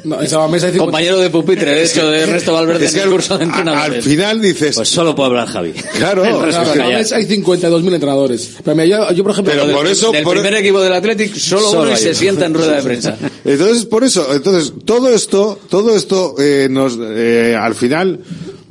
[0.04, 2.98] No, esa mesa hay cinco- compañero de pupitre, de hecho, de Ernesto Valverde es en
[3.00, 4.04] que el curso de al- al entrenadores.
[4.04, 5.72] final dices, Pues solo puede hablar Javi.
[5.72, 8.50] claro, el resto Claro, en hay 52.000 entrenadores.
[8.64, 10.92] Pero mira, yo, yo, por ejemplo, Pero Del- por eso- del por- primer equipo del
[10.92, 13.16] Athletic, solo, Solo uno y se sienta en rueda de prensa.
[13.44, 18.20] Entonces, por eso, entonces, todo esto, todo esto, eh, nos, eh, al final,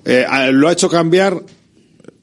[0.05, 1.41] eh, lo ha hecho cambiar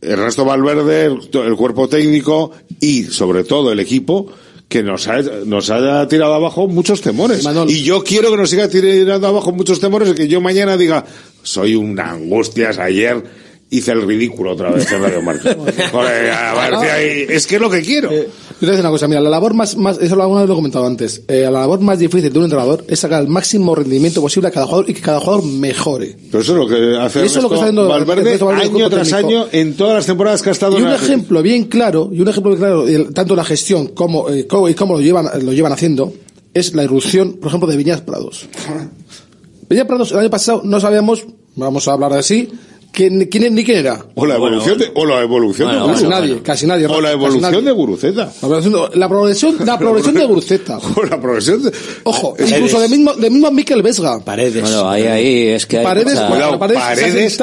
[0.01, 4.27] Ernesto Valverde, el, el cuerpo técnico y, sobre todo, el equipo,
[4.69, 7.45] que nos ha, nos ha tirado abajo muchos temores.
[7.45, 7.71] Manol.
[7.71, 11.05] Y yo quiero que nos siga tirando abajo muchos temores, que yo mañana diga,
[11.43, 15.57] soy una angustias, ayer hice el ridículo otra vez en Radio Marca.
[15.93, 17.27] Joder, aparecía ahí.
[17.29, 18.11] es que es lo que quiero.
[18.13, 20.41] Eh, yo te voy a decir una cosa, mira, la labor más, más eso alguna
[20.43, 23.21] vez lo he comentado antes, eh, la labor más difícil de un entrenador es sacar
[23.23, 26.17] el máximo rendimiento posible a cada jugador y que cada jugador mejore.
[26.31, 28.21] Pero eso es lo que hace Y eso es lo que Ernesto está haciendo Valverde
[28.23, 29.29] Ernesto Valverde, el año tras técnico.
[29.29, 32.29] año en todas las temporadas que ha estado Y un ejemplo bien claro, y un
[32.29, 35.53] ejemplo bien claro, el- tanto la gestión como, eh, cómo- y cómo lo llevan, lo
[35.53, 36.13] llevan haciendo,
[36.55, 38.47] es la irrupción, por ejemplo, de Viñas Prados.
[39.69, 41.27] Viñas Prados, el año pasado no sabíamos,
[41.57, 42.49] vamos a hablar así,
[42.97, 43.99] ¿Quién, quién, ni quién era?
[44.15, 46.21] O la evolución de, o la evolución Bueno, de casi Guruceta.
[46.27, 47.61] nadie, casi nadie, O la casi evolución nadie.
[47.67, 48.33] de Guruceta.
[48.41, 50.79] La progresión, la progresión, la progresión de Guruceta.
[50.97, 51.73] O la progresión de...
[52.05, 52.53] Ojo, Paredes.
[52.53, 54.19] incluso de mismo, de mismo Mikel Vesga.
[54.25, 54.63] Paredes.
[54.63, 56.85] Bueno, ahí, ahí es que hay Paredes, mucha- cuidado, Paredes se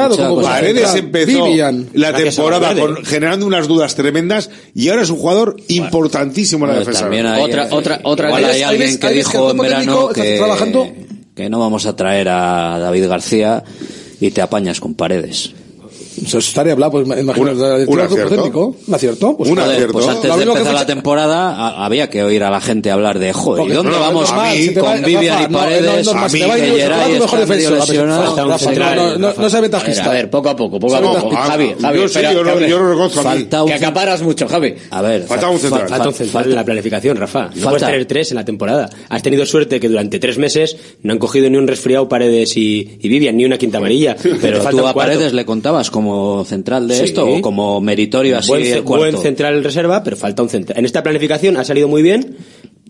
[0.01, 1.87] ha Paredes, como Paredes empezó Vivian.
[1.93, 6.73] la temporada con- generando unas dudas tremendas y ahora es un jugador importantísimo en la
[6.77, 7.01] Bueno, defensa.
[7.01, 10.87] también hay, Otra- otra- otra- ahí hay alguien que dijo en verano que, trabajando.
[11.35, 13.63] que no vamos a traer a David García
[14.27, 15.53] y te apañas con paredes.
[16.25, 17.85] Eso estaría hablado, pues imagínate.
[17.87, 18.35] Un- acierto.
[18.35, 19.37] técnico, ¿Un acierto?
[19.37, 19.93] Pues, Un joder, acierto.
[19.93, 23.19] Pues antes de que empezar la temporada a- había que oír a la gente hablar
[23.19, 25.57] de joder, ¿y dónde no, no, vamos si te va- con Vivian y no, no,
[25.59, 26.05] Paredes?
[26.05, 27.29] normal, a si mí a ir- que se Geray mejor
[28.59, 29.41] central, no, no, no, Rafa.
[29.41, 30.05] no seas A ver, ventajista.
[30.05, 31.35] a ver, poco a poco, poco a No, poco.
[31.35, 31.97] ah, Javi, yo Javi,
[32.69, 33.29] yo lo- reconozco aquí.
[33.29, 34.75] Falta un Que acaparas mucho, Javi.
[34.91, 35.87] A ver, Falta un central.
[35.89, 37.45] Falta la planificación, Rafa.
[37.45, 37.69] No Falta.
[37.69, 38.89] puedes tener tres en la temporada.
[39.09, 42.97] Has tenido suerte que durante tres meses no han cogido ni un resfriado Paredes y,
[43.03, 44.15] Vivian, ni una quinta amarilla.
[44.41, 44.93] Pero tú a.
[44.93, 46.02] Paredes le contabas como
[46.45, 47.03] central de Sí.
[47.05, 49.05] esto o como meritorio así buen, el cuarto.
[49.11, 50.77] buen central en reserva, pero falta un central.
[50.79, 52.35] En esta planificación ha salido muy bien.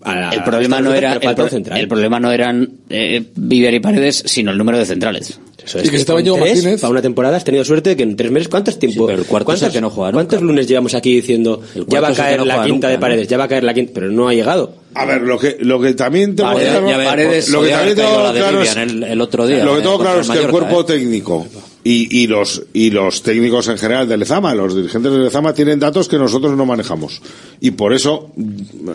[0.04, 1.80] La- El problema no era pero el, falta pro- un central.
[1.80, 5.40] el problema no eran eh, Viver y Paredes, sino el número de centrales.
[5.64, 6.80] Eso Y que Íñigo tres, Martínez.
[6.82, 8.48] Para una temporada has tenido suerte que en tres meses.
[8.50, 9.06] ¿Cuántos tiempo?
[9.06, 10.16] pero el cuarto es el ¿cuántos, que no juega nunca.
[10.26, 12.88] ¿Cuántos lunes llevamos aquí diciendo El ya va a es caer no la quinta nunca,
[12.88, 13.00] de ¿no?
[13.00, 14.74] Paredes, ya va a caer la quinta, pero no ha llegado?
[14.92, 17.70] A ver, lo que, lo que también tengo Vale, claro, ya ves, Paredes lo que
[17.70, 19.64] también tengo de claro es, el, el otro día.
[19.64, 20.84] lo que eh, tengo claro es que el cuerpo eh.
[20.84, 21.46] técnico
[21.84, 25.78] y, y los y los técnicos en general de Lezama, los dirigentes de Lezama tienen
[25.78, 27.20] datos que nosotros no manejamos.
[27.60, 28.32] Y por eso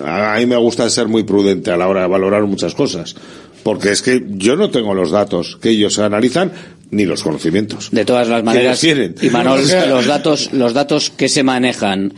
[0.03, 3.15] a mí me gusta ser muy prudente a la hora de valorar muchas cosas,
[3.61, 6.51] porque es que yo no tengo los datos que ellos analizan
[6.89, 7.89] ni los conocimientos.
[7.91, 12.13] De todas las maneras, y Manol, los datos, los datos que se manejan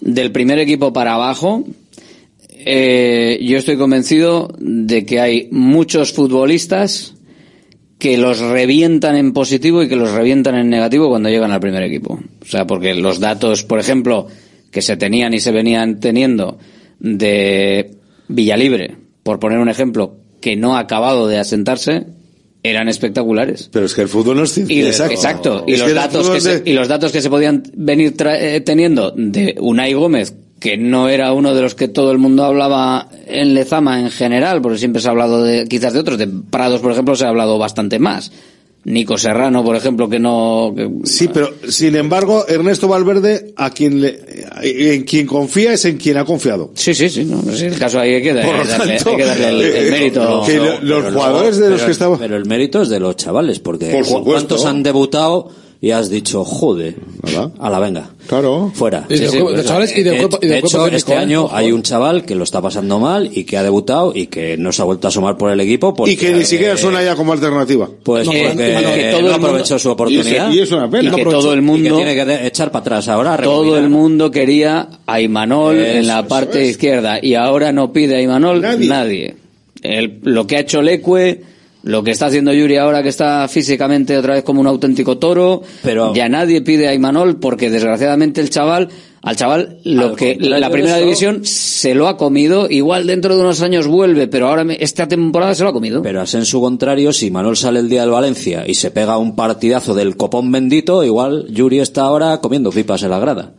[0.00, 1.64] del primer equipo para abajo,
[2.50, 7.13] eh, yo estoy convencido de que hay muchos futbolistas
[7.98, 11.82] que los revientan en positivo y que los revientan en negativo cuando llegan al primer
[11.82, 12.20] equipo.
[12.42, 14.26] O sea, porque los datos, por ejemplo,
[14.70, 16.58] que se tenían y se venían teniendo
[16.98, 17.92] de
[18.28, 22.06] Villalibre, por poner un ejemplo, que no ha acabado de asentarse,
[22.62, 23.68] eran espectaculares.
[23.72, 24.76] Pero es que el fútbol no es ciencia.
[24.76, 25.64] Y, exacto.
[25.66, 28.60] Y los, que datos que se, y los datos que se podían venir tra- eh,
[28.60, 30.34] teniendo de Unai Gómez,
[30.64, 34.62] que no era uno de los que todo el mundo hablaba en Lezama en general,
[34.62, 37.28] porque siempre se ha hablado de, quizás de otros, de Prados, por ejemplo, se ha
[37.28, 38.32] hablado bastante más.
[38.84, 40.72] Nico Serrano, por ejemplo, que no...
[40.74, 44.18] que- Sí, pero sin embargo, Ernesto Valverde, a quien le,
[44.62, 46.70] en quien confía es en quien ha confiado.
[46.74, 49.48] Sí, sí, sí, no, es el caso ahí hay que, darle, tanto, hay que darle
[49.48, 50.42] el, el eh, mérito.
[50.46, 53.00] que lo- los Pero jugadores de los pero- que estaban- Pero el mérito es de
[53.00, 54.24] los chavales, porque Por.
[54.24, 55.50] ¿cuántos han debutado
[55.84, 56.94] y has dicho, joder,
[57.58, 58.08] a la venga?
[58.26, 58.70] Claro.
[58.74, 59.04] Fuera.
[59.10, 61.16] Y del cuerpo- de chavales y De- cuerpo- y de hecho, técnico, este ¿eh?
[61.16, 64.56] año hay un chaval que lo está pasando mal y que ha debutado y que
[64.56, 65.92] no se ha vuelto a asomar por el equipo.
[65.92, 67.86] Porque, y que ni siquiera eh, suena ya como alternativa.
[68.02, 70.48] Pues No, porque y que todo no el mundo- aprovechó su oportunidad.
[70.48, 71.12] Y es- y es una pena.
[71.12, 71.96] Y que todo el Y que mundo...
[71.96, 73.36] tiene que de- echar para atrás ahora.
[73.36, 78.16] Todo el mundo quería a Imanol Eso, en la parte izquierda y ahora no pide
[78.16, 79.36] a Imanol nadie.
[79.82, 81.42] El- lo que ha hecho Leque,
[81.84, 85.62] lo que está haciendo Yuri ahora que está físicamente otra vez como un auténtico toro,
[85.82, 88.88] Pero- ya nadie pide a Imanol porque desgraciadamente el chaval,
[89.22, 93.36] al chaval lo Al que la primera eso- división se lo ha comido, igual dentro
[93.36, 96.02] de unos años vuelve, pero ahora me- esta temporada se lo ha comido.
[96.02, 99.36] Pero a su contrario, si Manuel sale el día del Valencia y se pega un
[99.36, 103.52] partidazo del copón bendito, igual Yuri está ahora comiendo pipas en la grada.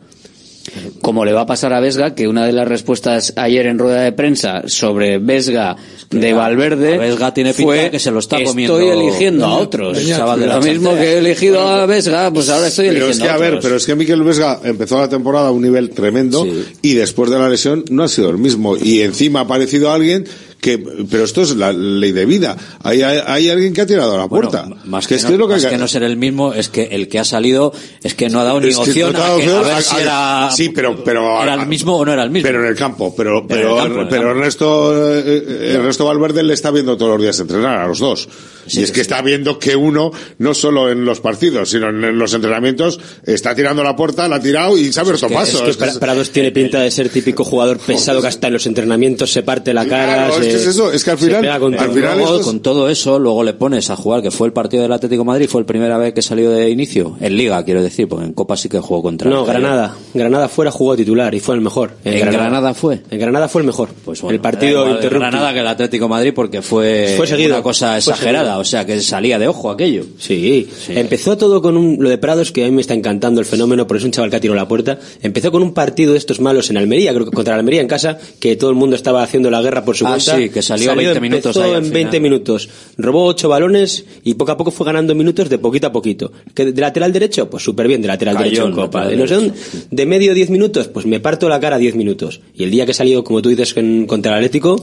[1.00, 4.02] Como le va a pasar a Vesga, que una de las respuestas ayer en rueda
[4.02, 5.76] de prensa sobre Vesga
[6.10, 9.98] de Valverde Vesga tiene pinta fue que se lo está comiendo estoy eligiendo a otros.
[9.98, 13.06] el chaval de la lo mismo que he elegido a Vesga, pues ahora estoy Pero
[13.06, 15.50] eligiendo es que, a a ver, pero es que Miquel Vesga empezó la temporada a
[15.50, 16.46] un nivel tremendo
[16.82, 18.76] y después de la lesión no ha sido el mismo.
[18.76, 20.26] Y encima ha aparecido alguien
[20.60, 20.78] que,
[21.10, 22.56] pero esto es la ley de vida.
[22.82, 24.68] Hay, hay, hay alguien que ha tirado a la Bueno, puerta.
[24.84, 26.52] más que, que, es no, que es lo que, más que no ser el mismo,
[26.54, 27.72] es que el que ha salido
[28.02, 30.68] es que no ha dado ni opción no a, a ver a- si era, sí,
[30.70, 32.46] pero, pero era el mismo o no era el mismo.
[32.48, 33.76] Pero en el campo, pero, Pero
[34.08, 34.30] pero.
[34.30, 38.28] Ernesto, eh, eh, Ernesto Valverde le está viendo todos los días entrenar a los dos.
[38.68, 42.18] y es que está viendo que uno, no solo en los partidos, sino en, en
[42.18, 45.64] los entrenamientos, está tirando la puerta, la ha tirado y se ha abierto Es paso.
[45.64, 48.52] que Es que es- Prados tiene pinta de ser típico jugador pesado que hasta en
[48.54, 50.26] los entrenamientos se parte la cara.
[50.28, 51.70] Claro, es se- que es eso, es que al final- al todo.
[51.92, 54.82] final Luego, es- con todo eso, luego le pones a jugar, que fue el partido
[54.82, 57.82] del Atlético de Madrid, fue la primera vez que salió de inicio, en Liga, quiero
[57.82, 59.46] decir, porque en Copa sí que jugó contra No, el.
[59.46, 59.96] Granada.
[60.14, 61.92] Granada fuera jugó titular y fue el mejor.
[62.04, 63.00] ¿En Granada fue?
[63.10, 63.88] En Granada fue el mejor.
[64.04, 65.20] Pues bueno, el partido interrumpido.
[65.20, 67.54] Granada que el Atlético de Madrid porque fue, Fue seguido.
[67.54, 70.04] una cosa exagerada, o sea, que salía de ojo aquello.
[70.18, 70.68] Sí.
[70.88, 73.86] empezó todo con un, lo de Prados, que a mí me está encantando el fenómeno,
[73.86, 74.98] porque es un chaval que ha tirado la puerta.
[75.22, 77.88] Empezó con un partido de estos malos en Almería, creo que contra la Almería en
[77.88, 80.35] casa, que todo el mundo estaba haciendo la guerra por su Ah, cuenta.
[80.35, 81.92] sí, que salió 20 minutos ahí en final.
[81.92, 82.68] 20 minutos,
[82.98, 86.32] robó 8 balones y poco a poco fue ganando minutos de poquito a poquito.
[86.54, 87.48] ¿Que ¿De lateral derecho?
[87.50, 89.04] Pues súper bien, de lateral Cayó derecho en Copa.
[89.04, 89.54] lateral De, dónde,
[89.90, 92.40] de medio 10 minutos, pues me parto la cara 10 minutos.
[92.54, 94.82] Y el día que salió, como tú dices, en- contra el Atlético,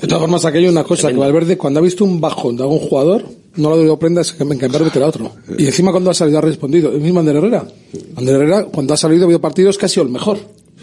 [0.00, 2.62] De todas formas, aquello es una cosa, que Valverde, cuando ha visto un bajón de
[2.62, 3.24] algún jugador,
[3.56, 5.32] no lo ha debido prenda, es que me encanta meter a otro.
[5.58, 6.92] Y encima cuando ha salido ha respondido.
[6.92, 7.64] El mismo Ander Herrera.
[8.16, 10.38] Ander Herrera, cuando ha salido ha habido partidos que ha sido el mejor.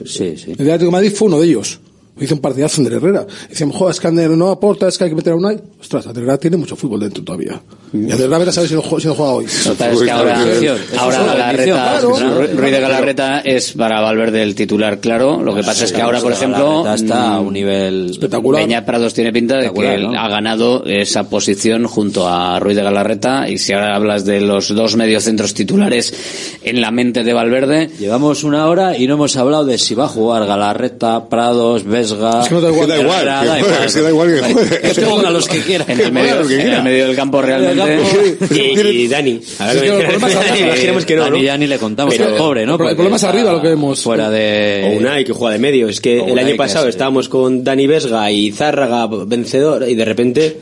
[0.06, 0.52] Sí, sí.
[0.52, 1.80] El de Atlético de Madrid fue uno de ellos.
[2.20, 3.26] Hizo un partidazo Ander Herrera.
[3.50, 5.60] Decíamos, joder, es que Ander no aporta, es que hay que meter a Unai.
[5.80, 7.60] Ostras, Ander Herrera tiene mucho fútbol dentro todavía.
[7.94, 9.46] Y Ander Herrera, si no, juega- si no juega hoy.
[9.64, 10.44] Total, es que ahora,
[10.98, 15.42] ahora Galarreta, Ruiz de Galarreta es para Valverde el titular, claro.
[15.44, 18.62] Lo que pasa es que ahora, por ejemplo, está a mm, un nivel espectacular.
[18.62, 23.50] Peña Prados tiene pinta de que ha ganado esa posición junto a Ruiz de Galarreta.
[23.50, 26.14] Y si ahora hablas de los dos mediocentros titulares
[26.64, 30.06] en la mente de Valverde, Llevamos una hora y no hemos hablado de si va
[30.06, 32.42] a jugar Galarreta, Prados, Vesga.
[32.42, 33.28] Es que no da igual.
[33.86, 34.94] es que da igual que juegue.
[34.94, 35.90] Que ponga los que quieran.
[35.90, 36.78] en el medio, lo que en quiera.
[36.78, 38.00] el medio del campo realmente.
[38.52, 39.40] y, y Dani.
[39.60, 39.82] A Es
[41.06, 41.44] que no, Dani ¿no?
[41.44, 42.74] ya ni le contamos, pobre, ¿no?
[42.74, 44.02] el problema es arriba lo que vemos.
[44.02, 44.96] Fuera O de...
[44.98, 45.88] Unai, que juega de medio.
[45.88, 50.06] Es que O el año pasado estábamos con Dani Vesga y Zárraga vencedor y de
[50.06, 50.58] repente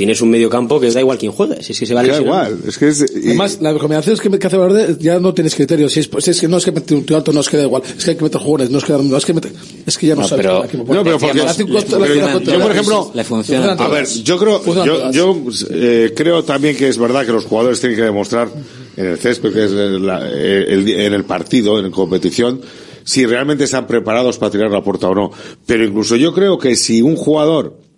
[0.00, 1.62] tienes un medio campo que da igual quién juegue.
[1.62, 2.48] Si es que se va a Da lesionar.
[2.52, 3.00] igual, es que es...
[3.14, 5.90] y- Además, la combinación es que, que hace Valverde ya no tienes criterio.
[5.90, 7.58] Si es, si es que no es que meter un tío alto, no es que
[7.58, 7.82] da igual.
[7.98, 9.52] Es que hay que meter jugadores, no es que, no es que meter,
[9.84, 10.46] es que ya no, No, sabes.
[10.46, 10.62] pero-.
[10.94, 11.40] No, pero porque-
[11.70, 13.12] costo- pero yo- por ejemplo.
[13.78, 17.78] A ver, yo creo, yo, yo eh, creo también que es verdad que los jugadores
[17.80, 18.48] tienen que demostrar
[18.96, 22.62] en el césped, que es la- eh, el- en el partido, en competición,
[23.04, 25.30] si realmente están preparados para tirar la puerta o no.
[25.66, 27.89] Pero incluso yo creo que si un jugador eh,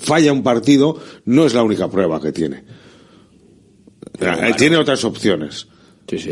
[0.00, 2.64] falla un partido, no es la única prueba que tiene.
[4.20, 5.66] Eh, Tiene otras opciones.
[6.08, 6.30] Sí, sí.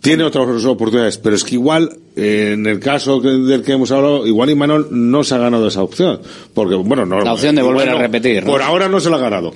[0.00, 3.90] Tiene otras oportunidades, pero es que igual, eh, en el caso que- del que hemos
[3.90, 6.20] hablado, igual Imanol no se ha ganado esa opción.
[6.54, 7.20] Porque, bueno, no.
[7.22, 8.52] La opción de volver a repetir, ¿no?
[8.52, 9.52] Por ahora no se la ha ganado.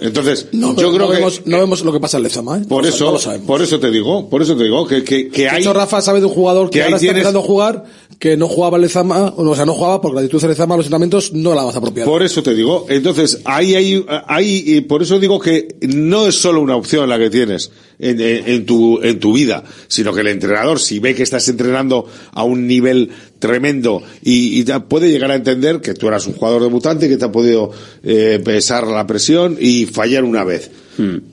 [0.00, 1.16] Entonces, No, yo creo no que.
[1.18, 2.62] vemos, no vemos lo que pasa en Lezama, ¿eh?
[2.68, 3.46] por eso, no lo sabemos.
[3.46, 5.60] por eso te digo, por eso te digo, que, que, que hay.
[5.62, 7.84] hecho, Rafa sabe de un jugador que, ahora está tienes- empezando a jugar,
[8.18, 10.86] que no jugaba Lezama, o sea, no jugaba porque la actitud de Lezama a los
[10.86, 12.10] entrenamientos no la más apropiada.
[12.10, 16.34] Por eso te digo, entonces, ahí hay, ahí, y por eso digo que no es
[16.36, 20.20] solo una opción la que tienes en, en- en tu, en tu vida, sino que
[20.22, 25.10] el entrenador, si ve que estás entrenando a un nivel tremendo y, y ya puede
[25.10, 27.70] llegar a entender que tú eras un jugador debutante que te ha podido
[28.02, 30.70] eh, pesar la presión y fallar una vez.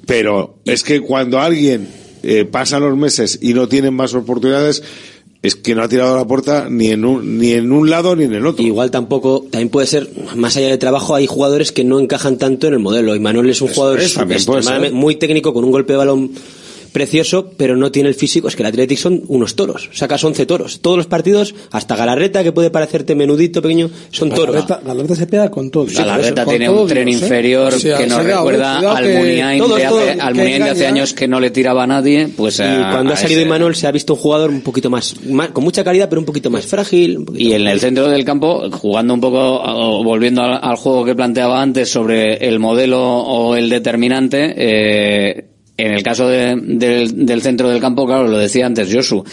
[0.05, 1.87] Pero es que cuando alguien
[2.23, 4.81] eh, pasa los meses y no tiene más oportunidades,
[5.43, 8.25] es que no ha tirado la puerta ni en un, ni en un lado ni
[8.25, 8.63] en el otro.
[8.63, 12.67] Igual tampoco, también puede ser, más allá del trabajo, hay jugadores que no encajan tanto
[12.67, 13.15] en el modelo.
[13.15, 14.17] Y Manuel es un jugador es,
[14.91, 16.31] muy técnico, con un golpe de balón
[16.91, 18.47] precioso, pero no tiene el físico.
[18.47, 19.89] Es que el Athletic son unos toros.
[19.93, 20.81] Sacas 11 toros.
[20.81, 24.55] Todos los partidos, hasta Galarreta, que puede parecerte menudito, pequeño, son toros.
[24.55, 25.85] Galarreta, Galarreta se pega con todo.
[25.93, 27.11] Galarreta Con tiene todo un tren ¿eh?
[27.11, 30.63] inferior O sea, que nos recuerda al Muniain todos, de todos, hace, al que Muniain
[30.63, 33.17] de hace años que no le tiraba a nadie, pues Y a- cuando a ha
[33.17, 36.19] salido Imanol se ha visto un jugador un poquito más, más- con mucha calidad, pero
[36.19, 37.17] un poquito más frágil.
[37.19, 40.75] un poquito Y en el centro del campo, jugando un poco, o volviendo al, al
[40.75, 45.45] juego que planteaba antes sobre el modelo o el determinante, eh,
[45.81, 49.23] en el caso de- del, centro del campo, claro, lo decía antes Josu,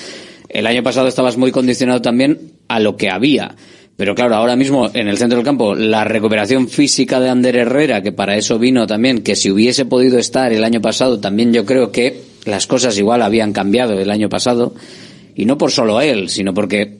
[0.48, 3.54] el año pasado estabas muy condicionado también a lo que había.
[3.96, 8.00] Pero claro, ahora mismo en el centro del campo, la recuperación física de Ander Herrera,
[8.00, 11.64] que para eso vino también, que si hubiese podido estar el año pasado, también yo
[11.66, 14.74] creo que las cosas igual habían cambiado el año pasado.
[15.34, 16.98] Y no por solo él, sino porque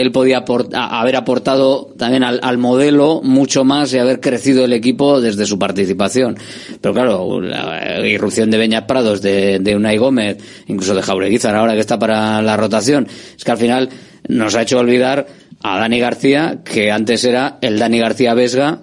[0.00, 5.20] él podía haber aportado también al, al modelo mucho más y haber crecido el equipo
[5.20, 6.36] desde su participación.
[6.80, 11.74] Pero claro, la irrupción de Beñat Prados, de, de Unai Gómez, incluso de Jaureguizar ahora
[11.74, 13.06] que está para la rotación,
[13.36, 13.88] es que al final
[14.28, 15.26] nos ha hecho olvidar
[15.62, 18.80] a Dani García, que antes era el Dani García Vesga,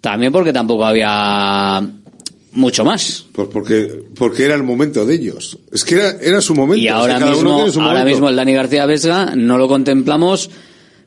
[0.00, 1.80] también porque tampoco había
[2.52, 3.24] mucho más.
[3.32, 5.58] Pues porque, porque era el momento de ellos.
[5.72, 6.82] Es que era, era su momento.
[6.84, 8.08] Y o sea, ahora mismo, su ahora momento.
[8.10, 10.50] mismo el Dani García Vesga no lo contemplamos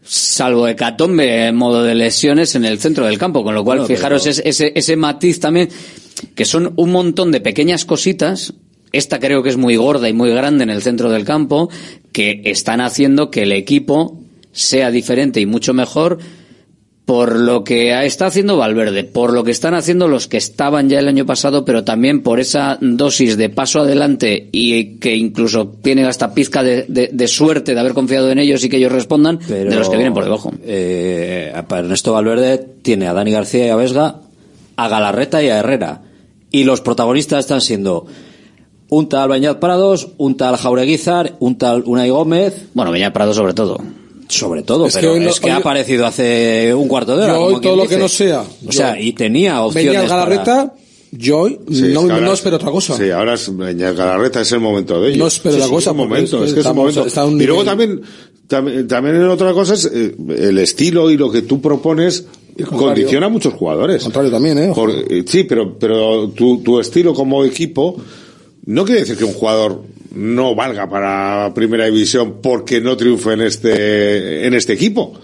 [0.08, 4.24] salvo hecatombe en modo de lesiones en el centro del campo, con lo cual fijaros
[4.24, 5.70] pero- ese, ese matiz también,
[6.36, 8.54] que son un montón de pequeñas cositas,
[8.92, 11.70] esta creo que es muy gorda y muy grande en el centro del campo,
[12.12, 14.20] que están haciendo que el equipo
[14.52, 16.20] sea diferente y mucho mejor
[17.06, 20.98] por lo que está haciendo Valverde, por lo que están haciendo los que estaban ya
[20.98, 26.06] el año pasado, pero también por esa dosis de paso adelante y que incluso tienen
[26.06, 29.40] hasta pizca de, de- de suerte de haber confiado en ellos y que ellos respondan
[29.48, 30.52] Pero, de los que vienen por debajo.
[30.64, 34.22] Eh, para Ernesto Valverde tiene a Dani García y a Vesga,
[34.76, 36.02] a Galarreta y a Herrera.
[36.50, 38.08] Y los protagonistas están siendo
[38.90, 42.68] un tal Beñat Prados, un tal Jaureguizar, un tal Unai Gómez.
[42.74, 43.78] Bueno, Beñat Prado sobre todo.
[44.28, 47.24] Sobre todo, Es que pero no- es que hoy- ha aparecido hace un cuarto de
[47.26, 47.34] hora.
[47.34, 48.44] Yo como hoy todo lo que no sea.
[48.68, 49.86] O sea, y tenía opciones.
[49.88, 50.74] Venía el para- Galarreta,
[51.12, 52.98] yo hoy Sí, no, es que ahora no es- espero otra cosa.
[52.98, 55.18] Sí, ahora es Galarreta es el momento de ello.
[55.20, 57.06] No espero Sí, sí, cosa, Es un momento, es que es que es un momento.
[57.06, 58.02] está un Y luego también,
[58.48, 62.26] también, también en otra cosa es eh, el estilo y lo que tú propones
[62.70, 64.02] condiciona a muchos jugadores.
[64.04, 64.72] contrario también, ¿eh?
[64.74, 67.96] Por- eh, sí, pero, pero tu, tu estilo como equipo
[68.66, 69.84] no quiere decir que un jugador
[70.16, 75.20] no valga para primera división porque no triunfe en este, en este equipo.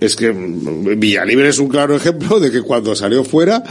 [0.00, 3.62] Es que Villalibre es un claro ejemplo de que cuando salió fuera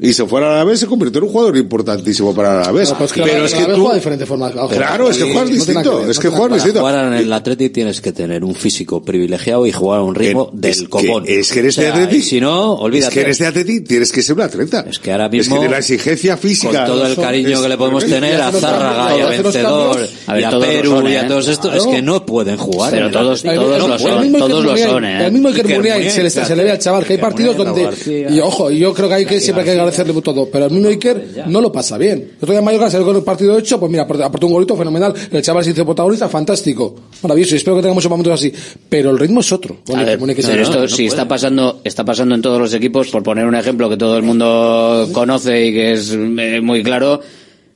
[0.00, 2.90] y se fuera a la vez se convirtió en un jugador importantísimo para la vez.
[2.92, 4.50] Pero es que pero es que tú, juega de diferente forma.
[4.50, 6.82] Claro, es que juegas No distinto, ver, es no que tiene juegas distinto.
[6.82, 10.14] Para jugar en el Atleti tienes que tener un físico privilegiado y jugar a un
[10.14, 11.24] ritmo Eh, del es que- copón.
[11.26, 13.08] es que en este O sea, Atleti- y si no, olvídate.
[13.08, 14.84] Es que en este Atleti tienes que ser un atleta.
[14.88, 16.84] Es que ahora mismo, Es que la exigencia física.
[16.86, 20.08] con todo el cariño es- que le podemos tener a Zárraga y a Vencedor.
[20.26, 21.18] A ver, a Perú y ¿eh?
[21.18, 22.90] a todos estos, es que no pueden jugar.
[22.92, 23.56] Pero el todos- Atleti.
[23.58, 25.26] todos El lo son, todos lo son, ¿eh?
[25.26, 26.22] El mismo Muniain, se,
[26.56, 27.88] le, ve al chaval que hay partidos donde
[28.30, 31.44] y ojo yo creo que hay que siempre hay que agradecerle todo pero el Iker
[31.46, 32.18] no lo pasa bien.
[32.18, 34.76] El otro día en Mallorca salió con el partido hecho pues mira aportó un golito
[34.76, 35.14] fenomenal.
[35.30, 36.94] El chaval se hizo protagonista fantástico.
[37.22, 38.52] Maravilloso y espero que tenga muchos momentos así.
[38.88, 39.78] Pero el ritmo es otro.
[39.86, 41.06] Ver, que pero esto No, no sí puede.
[41.08, 44.22] está pasando, está pasando en todos los equipos, por poner un ejemplo que todo el
[44.22, 47.20] mundo conoce y que es eh, muy claro.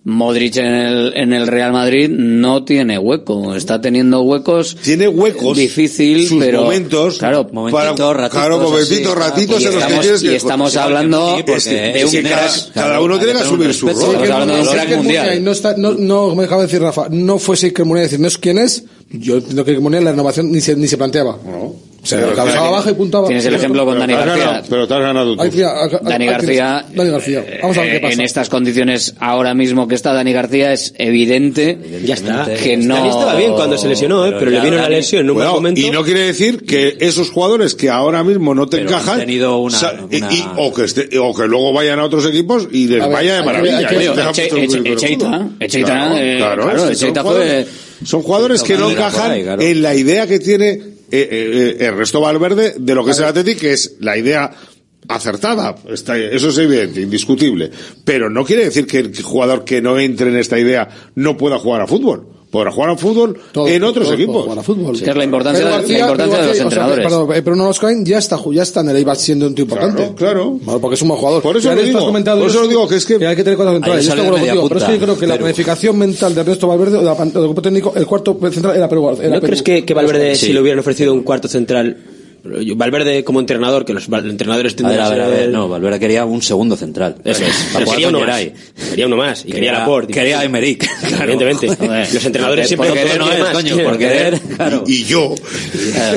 [0.08, 4.76] Modric en el, en el Real Madrid no tiene hueco, está teniendo huecos.
[4.80, 5.58] Tiene huecos.
[5.58, 6.62] Difícil, sus pero.
[6.62, 7.18] momentos.
[7.18, 10.32] Claro, momentitos, ratitos, claro, momentitos, así, ratitos y en los que tienes que.
[10.32, 11.52] y estamos hablando que-
[11.92, 13.96] de un que cada, cada uno tiene que asumir su rol.
[13.96, 15.44] Estamos hablando de un crack mundial.
[15.44, 18.28] No está no, no me acaba de decir Rafa no fuese Iker Muniain decir no
[18.28, 21.32] es quién es yo entiendo que Iker Muniain la renovación ni se, ni se planteaba
[21.32, 21.74] o
[22.06, 24.46] sea, Pero causaba baja y puntaba Tienes el ejemplo con Dani Pero te has García.
[24.52, 25.42] ganado- Pero te has ganado tú.
[25.42, 25.50] Ahí,
[26.02, 26.96] Dani García, tienes.
[26.96, 27.44] Dani García.
[27.62, 28.14] Vamos a ver qué eh, pasa.
[28.14, 32.46] en estas condiciones ahora mismo que está Dani García es evidente Ya está.
[32.54, 34.34] que no Dani estaba bien cuando se lesionó, ¿eh?
[34.38, 35.80] pero, le vino la Dani- lesión en un Cuidado, momento.
[35.80, 39.20] y no quiere decir que esos jugadores que ahora mismo no te Pero encajan han
[39.20, 42.24] tenido una- sa- y- una- y- o, que esté- o que luego vayan a otros
[42.26, 43.80] equipos y les ver, vaya de maravilla.
[43.80, 44.10] ¿eh?
[44.84, 45.92] Echeita, Echeita,
[46.38, 47.66] Claro, eh, Echeita son fue- jugadores-
[48.04, 50.78] Son jugadores que no encajan en la idea que tiene
[51.10, 54.50] eh, eh, eh, Ernesto Valverde de lo que es el Atlético, que es la idea
[55.08, 57.70] acertada, está, eso es evidente, indiscutible,
[58.04, 61.58] pero no quiere decir que el jugador que no entre en esta idea no pueda
[61.58, 62.35] jugar a fútbol.
[62.50, 64.44] Podrá jugar a fútbol en otros equipos.
[64.44, 64.98] jugar a fútbol.
[64.98, 66.64] Que es la importancia Pedro de- la García- importancia Pedro de los García, o sea,
[66.64, 67.04] entrenadores.
[67.04, 70.12] perdón, eh, Bruno Loscain ya está, ya está en el Eibar siendo un tío importante.
[70.16, 71.42] Claro, Bueno, porque es un buen jugador.
[71.42, 73.56] Por eso lo digo, comentado, por eso lo digo, que es que- hay que tener
[73.56, 74.06] cosas centrales.
[74.06, 77.92] Pero es que yo creo que la planificación mental de Ernesto Valverde, del grupo técnico,
[77.96, 79.08] el cuarto central era Perú.
[79.10, 79.40] Era ¿No Perú.
[79.46, 80.46] crees que, que Valverde, Sí.
[80.46, 81.96] si le hubieran ofrecido un cuarto central,
[82.76, 86.24] Valverde como entrenador, que los entrenadores A ver, a ver, a ver, no, Valverde quería
[86.24, 87.16] un segundo central.
[87.24, 87.54] Eso es.
[87.72, 88.88] Para Pero jugar quería uno más.
[88.90, 89.40] Quería uno más.
[89.40, 90.12] Y quería, Quería- Laporte.
[90.12, 91.24] quería Emerick, claro.
[91.32, 91.66] Evidentemente.
[92.14, 94.84] Los entrenadores siempre Por querer no es, más, coño, quieren por querer, claro.
[94.86, 95.34] Y yo.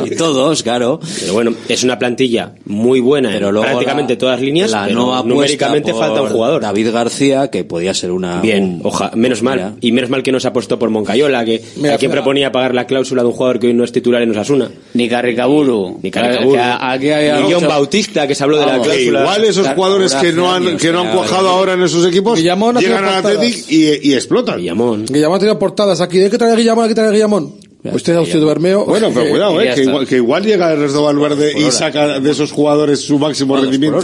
[0.06, 1.00] Y todos, claro.
[1.20, 4.86] Pero bueno, es una plantilla muy buena Pero luego prácticamente la- todas las líneas, la
[4.86, 6.62] pero no numéricamente falta un jugador.
[6.62, 8.42] David García, que podía ser una...
[8.42, 9.58] Bien, un- oja, menos mal.
[9.58, 9.74] Mira.
[9.82, 12.74] Y menos mal que no se apostó por Moncayola, que Mira, a quien proponía pagar
[12.76, 14.70] la cláusula de un jugador que hoy no es titular en Osasuna.
[14.94, 16.00] Ni Carricaburu.
[16.02, 18.74] Ni Que había Y John Bautista, que se habló de la.
[18.74, 19.20] Que cláusula.
[19.22, 22.38] igual esos Claro, jugadores que no han, que no han cuajado ahora en esos equipos
[22.38, 23.26] Guillamón llegan al.
[23.26, 24.58] Athletic y, y explotan.
[24.58, 25.06] Guillamón.
[25.06, 26.18] Guillamón ha tenido portadas aquí.
[26.20, 26.84] ¿De qué trae Guillamón?
[26.86, 27.56] ¿De qué trae Guillamón?
[27.84, 28.86] Usted ha usted Bermeo.
[28.86, 32.52] Bueno, pero cuidado, eh, que, igual, que igual llega Ernesto Valverde y saca de esos
[32.52, 34.02] jugadores su máximo rendimiento.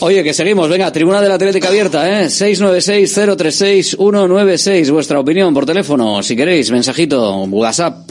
[0.00, 0.68] Oye, que seguimos.
[0.68, 2.26] Venga, Tribuna de la Atlética abierta, ¿eh?
[2.26, 4.90] 696-036-196.
[4.90, 6.70] Vuestra opinión por teléfono, si queréis.
[6.70, 8.10] Mensajito, WhatsApp.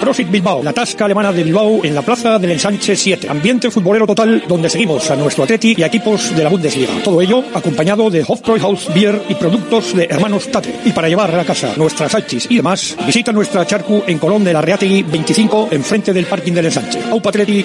[0.00, 3.28] Prosit Bilbao, la tasca alemana de Bilbao en la plaza del Ensanche 7.
[3.28, 6.94] Ambiente futbolero total donde seguimos a nuestro Atleti y equipos de la Bundesliga.
[7.04, 10.74] Todo ello acompañado de Hofbräuhaus Beer y productos de hermanos Tate.
[10.84, 14.52] Y para llevar a casa nuestras salchis y demás, visita nuestra charcu en Colón de
[14.52, 17.00] la Reategui 25 enfrente del parking del Ensanche.
[17.10, 17.64] Aupa Atleti.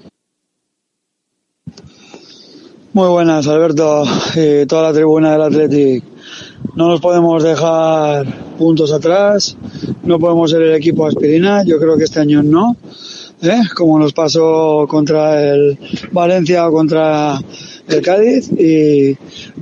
[2.93, 4.03] Muy buenas, Alberto
[4.35, 6.03] y toda la tribuna del Athletic.
[6.75, 8.25] No nos podemos dejar
[8.57, 9.55] puntos atrás,
[10.03, 12.75] no podemos ser el equipo aspirina, yo creo que este año no,
[13.41, 13.61] ¿eh?
[13.77, 15.79] como nos pasó contra el
[16.11, 17.39] Valencia o contra
[17.87, 19.17] el Cádiz y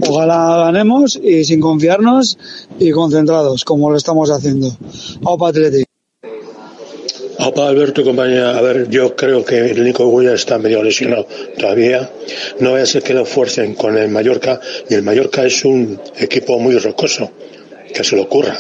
[0.08, 2.36] ojalá ganemos y sin confiarnos
[2.80, 4.76] y concentrados como lo estamos haciendo.
[5.24, 5.89] Opa Athletic.
[7.50, 8.56] Opa, Alberto y compañía.
[8.56, 11.26] A ver, yo creo que el Nico Guya está medio lesionado
[11.58, 12.08] todavía.
[12.60, 14.62] No vaya a ser que lo fuercen con el Mallorca.
[14.88, 17.32] Y el Mallorca es un equipo muy rocoso.
[17.92, 18.56] Que se lo ocurra.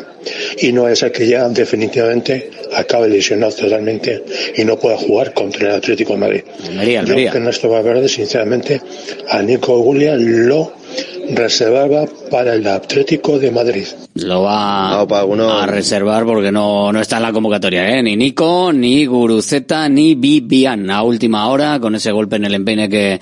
[0.57, 4.23] Y no vaya a ser que ya definitivamente acabe lesionado totalmente
[4.55, 6.43] y no pueda jugar contra el Atlético de Madrid.
[6.63, 7.31] Yo Almería.
[7.31, 8.81] que en esto va a verde, sinceramente,
[9.27, 10.78] a Nico Gulia lo
[11.31, 13.85] reservaba para el Atlético de Madrid.
[14.15, 18.03] Lo va a reservar porque no, no está en la convocatoria, ¿eh?
[18.03, 22.89] Ni Nico, ni Guruceta, ni Vivian a última hora con ese golpe en el empeine
[22.89, 23.19] que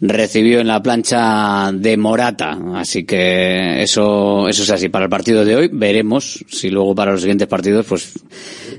[0.00, 2.58] recibió en la plancha de Morata.
[2.74, 4.88] Así que eso, eso es así.
[4.88, 8.12] Para el partido de hoy veremos si luego para los siguientes partidos pues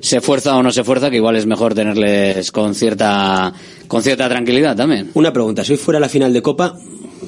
[0.02, 3.54] se fuerza o no se fuerza, que igual es mejor tenerles con cierta,
[3.88, 5.12] con cierta tranquilidad también.
[5.14, 6.76] Una pregunta, si hoy fuera la final de Copa,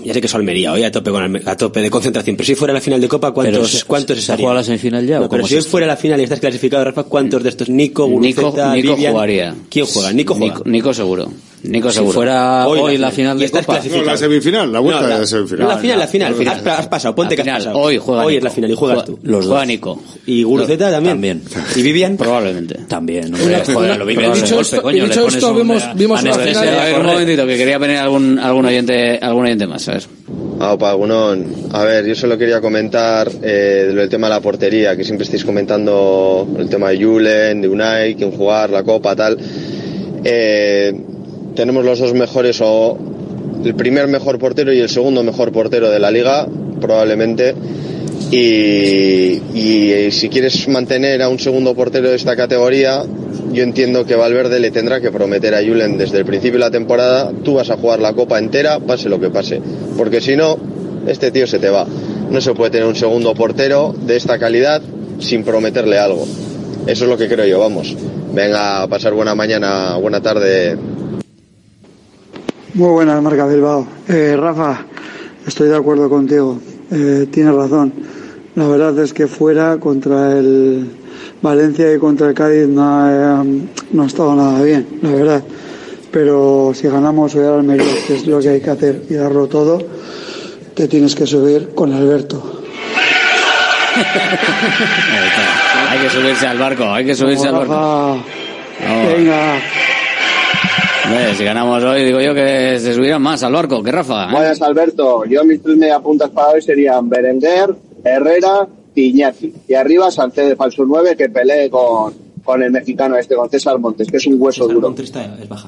[0.04, 2.56] ya sé que es Almería, hoy a tope, con a tope de concentración, pero si
[2.56, 4.44] fuera la final de Copa, ¿cuántos, se- cuántos se estarían?
[4.46, 6.84] jugado la semifinal ya, No, ¿o pero si hoy fuera la final y estás clasificado,
[6.84, 7.70] Rafa, ¿cuántos de estos?
[7.70, 9.12] Nico, Nico, Guruceta, Nico Vivian?
[9.14, 9.56] jugaría.
[9.70, 10.14] ¿Quién juega?
[10.14, 10.54] Nico juega.
[10.56, 11.32] Nico, Nico seguro.
[11.64, 12.14] Nico Si seguro.
[12.14, 13.38] fuera Hoy hoy la la final.
[13.40, 13.80] final de Copa.
[13.90, 15.68] No, la semifinal, la vuelta No, la- de la semifinal.
[15.70, 16.36] La final, la final.
[16.38, 17.78] No, no, Has, has pasado, ponte La que has final, pasado.
[17.86, 18.38] hoy juega Hoy Nico.
[18.40, 19.20] es la final y juegas Juega- tú.
[19.28, 19.48] los dos.
[19.48, 20.04] Juega Nico.
[20.26, 21.14] ¿Y Guruceta también?
[21.16, 21.42] También.
[21.76, 22.18] ¿Y Vivian?
[22.18, 22.80] Probablemente.
[22.88, 25.28] También, hombre, Una- joder, una- lo Vivian y es un dicho golpe, esto- coño, dicho
[25.28, 25.94] esto, un- vimos a la
[26.38, 26.48] Neves.
[26.58, 29.94] final- A ver, un momentito, que quería poner algún, algún oyente, algún oyente más, a
[29.94, 30.04] ver.
[30.60, 31.46] Ah, Opa, Gunón.
[31.72, 35.24] A ver, yo solo quería comentar eh, lo del tema de la portería, que siempre
[35.24, 39.38] estáis comentando el tema de Julen, de Unai, quién jugar, la copa, tal.
[40.24, 40.94] Eh,
[41.56, 42.98] tenemos los dos mejores, o
[43.64, 46.48] el primer mejor portero y el segundo mejor portero de la liga,
[46.82, 47.56] probablemente.
[48.32, 53.04] Y, eh, si quieres mantener a un segundo portero de esta categoría,
[53.52, 56.72] yo entiendo que Valverde le tendrá que prometer a Julen desde el principio de la
[56.72, 59.62] temporada, tú vas a jugar la copa entera, pase lo que pase.
[59.98, 60.58] Porque si no,
[61.08, 61.86] este tío se te va.
[62.32, 64.82] No se puede tener un segundo portero de esta calidad
[65.20, 66.26] sin prometerle algo.
[66.88, 67.96] Eso es lo que creo yo, vamos.
[68.34, 70.76] Venga, pasar buena mañana, buena tarde.
[72.76, 73.88] Muy buenas, Marca Bilbao.
[74.08, 74.84] Eh, Rafa,
[75.46, 76.60] estoy de acuerdo contigo.
[76.90, 77.94] Eh, tienes razón.
[78.56, 80.90] La verdad es que fuera contra el
[81.44, 85.44] Valencia y contra el Cádiz no ha, eh, no ha estado nada bien, la verdad.
[86.10, 89.46] Pero si ganamos hoy al Almería, que es lo que hay que hacer y darlo
[89.46, 89.80] todo,
[90.74, 92.64] te tienes que subir con Alberto.
[95.90, 97.72] Hay que subirse al barco, hay que subirse al barco.
[97.72, 99.16] Rafa.
[99.16, 99.62] Venga.
[101.06, 104.30] Hombre, si ganamos hoy, digo yo que se subirán más al barco que Rafa.
[104.30, 104.32] ¿eh?
[104.32, 105.26] Buenas, Alberto.
[105.26, 109.54] Yo mis tres media puntas para hoy serían Berenguer, Herrera y Iñaki.
[109.68, 112.14] Y arriba Sánchez de falso 9 que pelee con,
[112.44, 114.96] con el mexicano este, con César Montes, que es un hueso duro.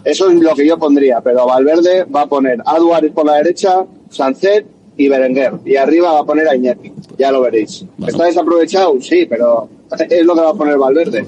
[0.06, 2.76] Eso es lo que yo pondría, pero Valverde va a poner a
[3.14, 5.54] por la derecha, Sánchez y Berenguer.
[5.66, 6.94] Y arriba va a poner a Iñaki.
[7.18, 7.84] Ya lo veréis.
[8.08, 8.96] ¿Está desaprovechado?
[9.02, 9.68] Sí, pero
[10.10, 11.26] es lo que va a poner Valverde.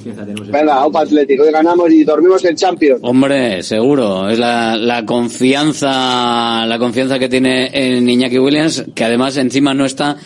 [0.51, 1.43] Venga, Opa Atlético.
[1.43, 2.99] Hoy ganamos y dormimos en Champions.
[3.03, 4.29] Hombre, seguro.
[4.29, 9.85] Es la, la confianza, la confianza que tiene en Iñaki Williams, que además encima no
[9.85, 10.17] está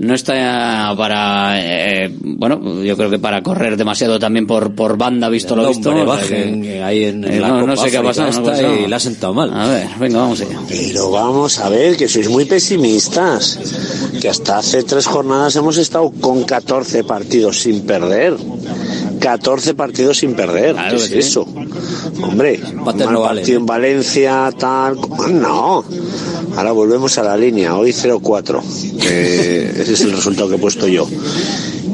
[0.00, 5.28] no está para eh, bueno yo creo que para correr demasiado también por por banda
[5.28, 7.98] visto lo visto Hombre, bajen, que- ahí en, en eh, la no, no sé qué
[7.98, 8.76] ha pasado, no ha esta pasado.
[8.76, 12.08] y le ha sentado mal a ver venga vamos allá Pero vamos a ver, que
[12.08, 13.58] sois muy pesimistas.
[14.20, 18.36] Que hasta hace tres jornadas hemos estado con 14 partidos sin perder.
[19.20, 20.74] 14 partidos sin perder.
[20.88, 21.46] ¿Qué es eso?
[22.22, 23.40] Hombre, un mal no vale.
[23.40, 24.98] partido en Valencia, tal.
[25.32, 25.84] No.
[26.56, 27.76] Ahora volvemos a la línea.
[27.76, 28.60] Hoy 0-4.
[28.98, 31.06] que ese es el resultado que he puesto yo.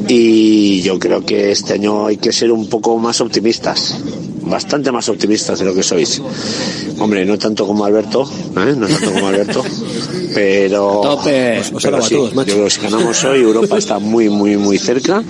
[0.07, 3.97] Y yo creo que este año hay que ser un poco más optimistas.
[4.49, 6.21] Bastante más optimistas de lo que sois.
[6.99, 8.23] Hombre, no tanto como Alberto,
[8.55, 8.73] ¿eh?
[8.75, 9.63] no tanto como Alberto,
[10.33, 11.61] pero, tope.
[11.81, 15.23] pero sí, todos, yo creo que si ganamos hoy, Europa está muy, muy, muy cerca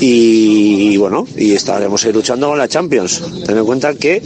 [0.00, 3.22] y, bueno, y estaremos ahí luchando con la Champions.
[3.46, 4.22] Ten en cuenta que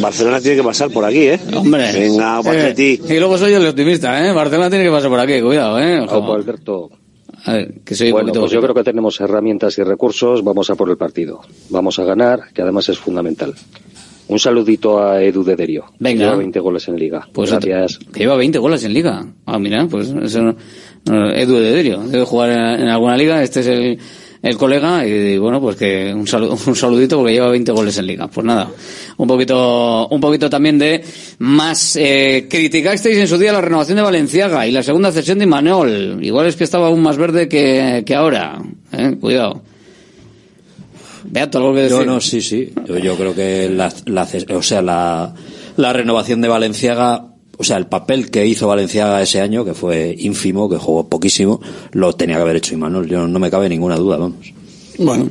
[0.00, 1.40] Barcelona tiene que pasar por aquí, ¿eh?
[1.54, 1.92] Hombre.
[1.92, 2.40] Venga.
[2.44, 4.32] Eh, y luego soy el optimista, ¿eh?
[4.32, 6.00] Barcelona tiene que pasar por aquí, cuidado, ¿eh?
[6.00, 6.90] Ojo, Alberto.
[7.44, 10.42] A ver, que soy Bueno, pues yo creo que tenemos herramientas y recursos.
[10.42, 11.40] Vamos a por el partido.
[11.70, 13.54] Vamos a ganar, que además es fundamental.
[14.26, 15.84] Un saludito a Edu de Derio.
[15.98, 16.24] Venga.
[16.24, 17.28] Lleva 20 goles en liga.
[17.32, 17.98] Pues Gracias.
[18.10, 19.26] Que lleva 20 goles en liga.
[19.44, 20.40] Ah, mira, pues eso
[21.04, 21.98] no- Edu de Derio.
[22.06, 23.42] Debe jugar en, en alguna liga.
[23.42, 23.98] Este es el,
[24.44, 28.06] el colega y, bueno, pues que un, salu- un saludito porque lleva 20 goles en
[28.06, 28.28] liga.
[28.28, 28.70] Pues nada,
[29.16, 31.02] un poquito, un poquito también de
[31.38, 35.44] más, eh, criticasteis en su día la renovación de Valenciaga y la segunda cesión de
[35.44, 36.18] Imanol.
[36.22, 38.60] Igual es que estaba aún más verde que, que ahora.
[38.92, 39.62] Eh, cuidado.
[41.24, 41.98] Beato, algo que decir.
[41.98, 42.70] Yo no, sí, sí.
[42.86, 45.34] Yo, yo creo que la, la o sea, la,
[45.76, 47.24] la renovación de Valenciaga,
[47.58, 51.60] o sea, el papel que hizo Valenciaga ese año, que fue ínfimo, que jugó poquísimo,
[51.92, 53.08] lo tenía que haber hecho Imanol.
[53.08, 54.52] Yo no me cabe ninguna duda, vamos.
[54.98, 55.28] Bueno.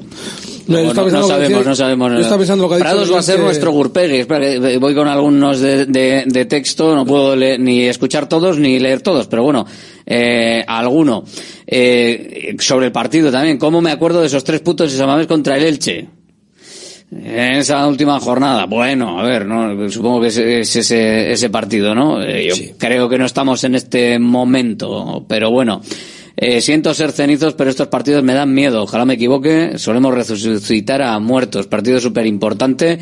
[0.65, 2.11] No, sabemos, no sabemos.
[2.21, 4.15] estaba pensando lo que ha dicho Prados va a ser que- nuestro Gurpegui.
[4.19, 8.57] Espera, que voy con algunos de, de- de texto, no puedo leer- ni escuchar todos
[8.57, 9.65] ni leer todos, pero bueno,
[10.05, 11.25] eh, alguno.
[11.67, 15.57] Eh, sobre el partido también, ¿cómo me acuerdo de esos tres puntos de Samamés contra
[15.57, 16.07] el Elche?
[17.23, 21.93] En esa última jornada, bueno, a ver, no, supongo que es, es ese, ese partido,
[21.93, 22.21] ¿no?
[22.21, 25.81] Eh, yo creo que no estamos en este momento, pero bueno,
[26.35, 28.83] eh, siento ser cenizos, pero estos partidos me dan miedo.
[28.83, 29.77] Ojalá me equivoque.
[29.77, 31.67] Solemos resucitar a muertos.
[31.67, 32.99] Partido súper importante.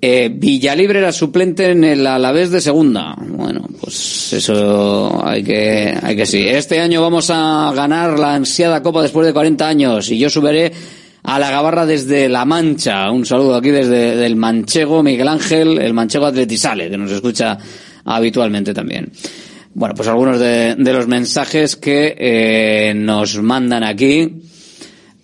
[0.00, 3.16] Eh, Villalibre era suplente en el Alavés de segunda.
[3.18, 6.46] Bueno, pues eso hay que, hay que sí.
[6.46, 10.72] Este año vamos a ganar la ansiada Copa después de 40 años y yo subiré
[11.28, 13.10] a la Gabarra desde La Mancha.
[13.10, 17.58] Un saludo aquí desde del Manchego Miguel Ángel, el Manchego Atletisale, que nos escucha
[18.06, 19.12] habitualmente también.
[19.74, 24.40] Bueno, pues algunos de, los mensajes que eh, nos mandan aquí.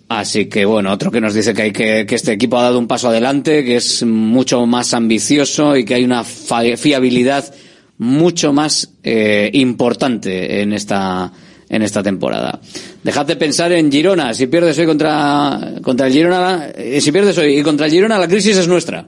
[0.07, 2.77] Así que bueno, otro que nos dice que hay que, que este equipo ha dado
[2.77, 7.51] un paso adelante, que es mucho más ambicioso y que hay una fiabilidad
[7.97, 11.31] mucho más eh, importante en esta
[11.75, 12.59] en esta temporada.
[13.03, 14.33] Dejad de pensar en Girona.
[14.33, 18.17] Si pierdes hoy contra contra el Girona, eh, si pierdes hoy y contra el Girona,
[18.19, 19.07] la crisis es nuestra.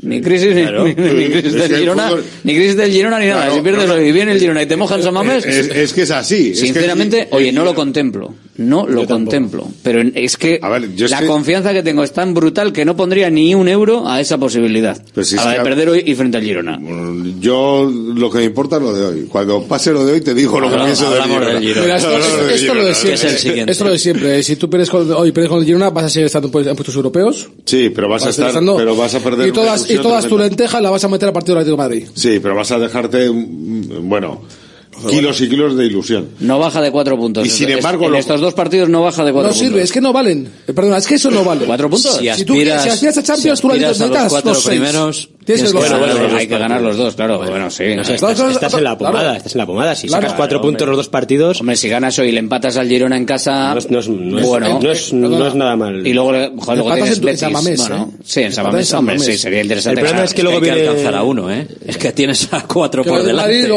[0.00, 0.84] Ni crisis, ni- Claro.
[0.86, 3.40] ni, ni crisis del Girona, fútbol- ni crisis del Girona ni nada.
[3.46, 4.00] Claro, si pierdes no, no.
[4.00, 6.50] hoy y viene el Girona y te mojan San Mamés, Es, es que es así.
[6.52, 8.32] es que- Sinceramente, oye, no lo contemplo.
[8.58, 9.66] No lo contemplo.
[9.82, 13.54] Pero es que la que- confianza que tengo es tan brutal que no pondría ni
[13.54, 15.00] un euro a esa posibilidad.
[15.14, 16.78] Pues si a la de perder hoy y frente al Girona.
[17.40, 19.26] Yo lo que me importa es lo de hoy.
[19.28, 21.80] Cuando pase lo de hoy te digo lo que pienso del hablamos del Girona.
[21.82, 23.16] Mira, esto, Hablamos del esto lo de Girona.
[23.16, 23.72] siempre.
[23.72, 24.42] Esto lo de siempre.
[24.42, 26.68] Si tú pierdes con, hoy pierdes con el Girona, vas a seguir estando en pu-
[26.68, 27.48] en puestos europeos.
[27.64, 30.30] Sí, pero vas a estar, estando- pero vas a perder Y todas, y todas tu
[30.30, 30.48] tremenda.
[30.48, 32.08] lentejas la vas a meter a partido del Atlético de Madrid.
[32.14, 34.40] Sí, pero vas a dejarte, mm, bueno,
[35.06, 36.28] kilos y kilos de ilusión.
[36.40, 37.46] No baja de cuatro puntos.
[37.46, 39.68] Y sin Es- embargo, en lo- estos dos partidos no baja de cuatro No puntos.
[39.68, 40.48] sirve, es que no valen.
[40.66, 41.64] Eh, Perdona, es que eso no vale.
[41.66, 42.16] ¿Cuatro puntos?
[42.18, 44.52] Si, Si tú aspiras- si aspiras a Champions, si tú la aspiras a los cuatro
[44.54, 47.38] los primeros, Tienes que ganar, Bueno, hay que ganar los dos, claro.
[47.38, 47.84] Bueno, sí.
[47.96, 48.98] No sé, Estás- en la claro.
[48.98, 49.94] pomada, estás en la pomada.
[49.94, 50.20] Si Claro.
[50.24, 50.90] sacas cuatro Claro, puntos hombre.
[50.90, 53.78] los dos partidos, Hombre, si ganas hoy y le empatas al Girona en casa, no
[53.78, 56.06] es, no es, no es- bueno, no es, no es nada mal.
[56.06, 57.40] y luego, le- joder, luego Empatas tienes en en Betis.
[57.40, 58.22] San Mamés, bueno, ¿eh?
[58.26, 60.00] sí, en San Empatas Mamés, en San hombre, sí, sería interesante.
[60.00, 61.66] El problema es que luego viene- alcanzar a uno, ¿eh?
[61.86, 63.50] Es que tienes a cuatro por el delante.
[63.54, 63.68] Madrid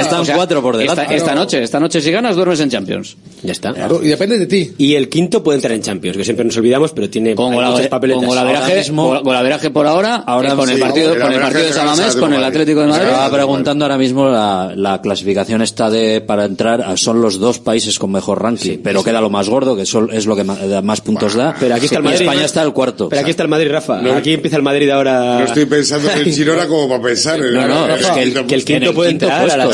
[0.00, 1.02] o sea, están cuatro por delante.
[1.02, 3.16] Esta, esta noche, esta noche si ganas duermes en Champions.
[3.42, 3.72] Ya está.
[3.72, 4.72] Claro, y depende de ti.
[4.78, 7.56] Y el quinto puede entrar en Champions, que siempre nos olvidamos, pero tiene Con muchas
[7.66, 8.18] golaveraje, papeletas.
[8.20, 11.40] con golaveraje, Ahora mismo- con golaveraje por ahora, Ahora eh, con el partido, con el
[11.40, 12.44] partido de San Mamés, con el Madrid.
[12.46, 13.06] Atlético de Madrid.
[13.08, 17.58] Estaba preguntando ahora mismo la, la clasificación está de para entrar a- son los dos
[17.58, 21.00] países con mejor ranking, pero queda lo más gordo que son- es lo que más
[21.00, 21.54] puntos da.
[21.58, 22.20] Pero aquí está el Madrid.
[22.22, 23.08] España está el cuarto.
[23.08, 24.00] Pero aquí está el Madrid, Rafa.
[24.00, 24.14] No.
[24.14, 25.38] aquí empieza el Madrid ahora.
[25.40, 28.32] No estoy pensando en el Girona como para pensar en No, no, es que el,
[28.32, 28.66] que el puesto.
[28.72, 29.66] quinto puede entrar a la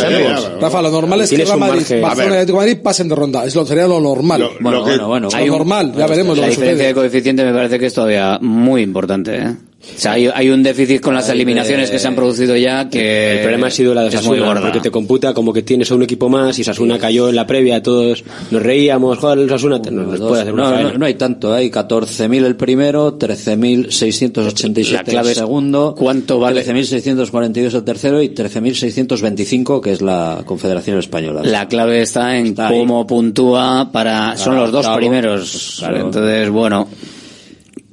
[0.60, 1.82] Rafa, lo normal es que Real Madrid.
[2.02, 3.44] Barcelona y Atlético Madrid pasen de ronda.
[3.44, 4.40] Es lo, sería lo normal.
[4.40, 5.28] Lo- Bueno, lo que- bueno, bueno.
[5.30, 6.88] Lo normal, ya veremos lo La que diferencia sucede.
[6.88, 9.36] de coeficiente me parece que es todavía muy importante.
[9.36, 9.54] ¿eh?
[9.82, 12.54] O sea, hay, hay un déficit con las Hay eliminaciones de- que se han producido
[12.54, 15.90] ya que El problema ha sido la de Osasuna, porque te computa como que tienes
[15.90, 19.46] a un equipo más y Osasuna cayó en la previa, todos nos reíamos, joder, el
[19.46, 23.18] Osasuna nos, Dos- puede hacer una no, no, no hay tanto, hay 14.000 el primero,
[23.18, 30.42] 13.687 La clave el segundo, cuánto vale- 13.642 el tercero y 13.625 que es la
[30.44, 31.40] Confederación Española.
[31.44, 32.78] La clave está en Está ahí.
[32.78, 34.98] cómo puntúa para son los dos claro.
[34.98, 35.76] primeros.
[35.78, 35.96] Claro.
[36.00, 36.88] Entonces, bueno,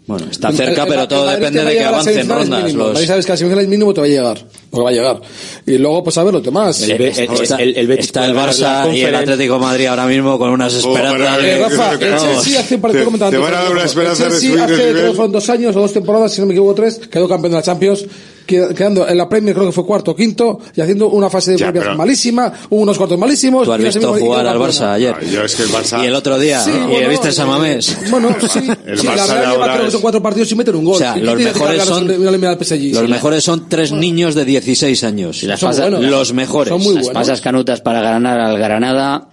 [0.08, 2.48] Bueno, está El- cerca, el- pero el todo depende de que avancen rondas.
[2.64, 2.70] mínimo.
[2.70, 2.94] El Los...
[2.94, 4.38] Madrid sabes que a semifinales mínimo te va a llegar,
[4.70, 5.22] porque va a llegar.
[5.66, 6.82] Y luego, pues a ver los demás.
[6.82, 9.14] El, el- está, el- el Betis está el Barça y el.
[9.14, 11.44] Atlético de Madrid ahora mismo con unas esperanzas.
[11.44, 12.24] Eh, Rafa, el Vamos.
[12.24, 14.50] Chelsea hace un partido Te- comentando te van a dar una el esperanza de Chelsea
[14.50, 17.00] subir de hace creo que dos años o dos temporadas, si no me equivoco tres,
[17.12, 18.06] quedó campeón de la Champions,
[18.48, 21.58] quedando en la Premier creo que fue cuarto o quinto y haciendo una fase de
[21.58, 23.66] Ya, propias pero- malísima, hubo unos cuartos malísimos.
[23.66, 24.58] Tú has y la visto y jugar al.
[24.58, 25.14] Barça ayer.
[25.16, 26.02] Ah, yo es que el Barça...
[26.02, 27.90] Y el otro día, Sí, y bueno, viste a Mamés.
[27.90, 28.60] eh, Bueno, sí.
[28.86, 30.76] El sí, la Barça de verdad lleva ahora creo que son cuatro partidos sin meter
[30.76, 30.96] un gol.
[30.96, 35.44] O sea, ¿Quién los mejores son, los mejores son tres niños de 16 años.
[35.44, 36.10] las Son pasas, buenos.
[36.10, 36.70] los mejores.
[36.70, 37.14] Son muy las buenos.
[37.22, 39.30] pasas canutas para ganar al Granada,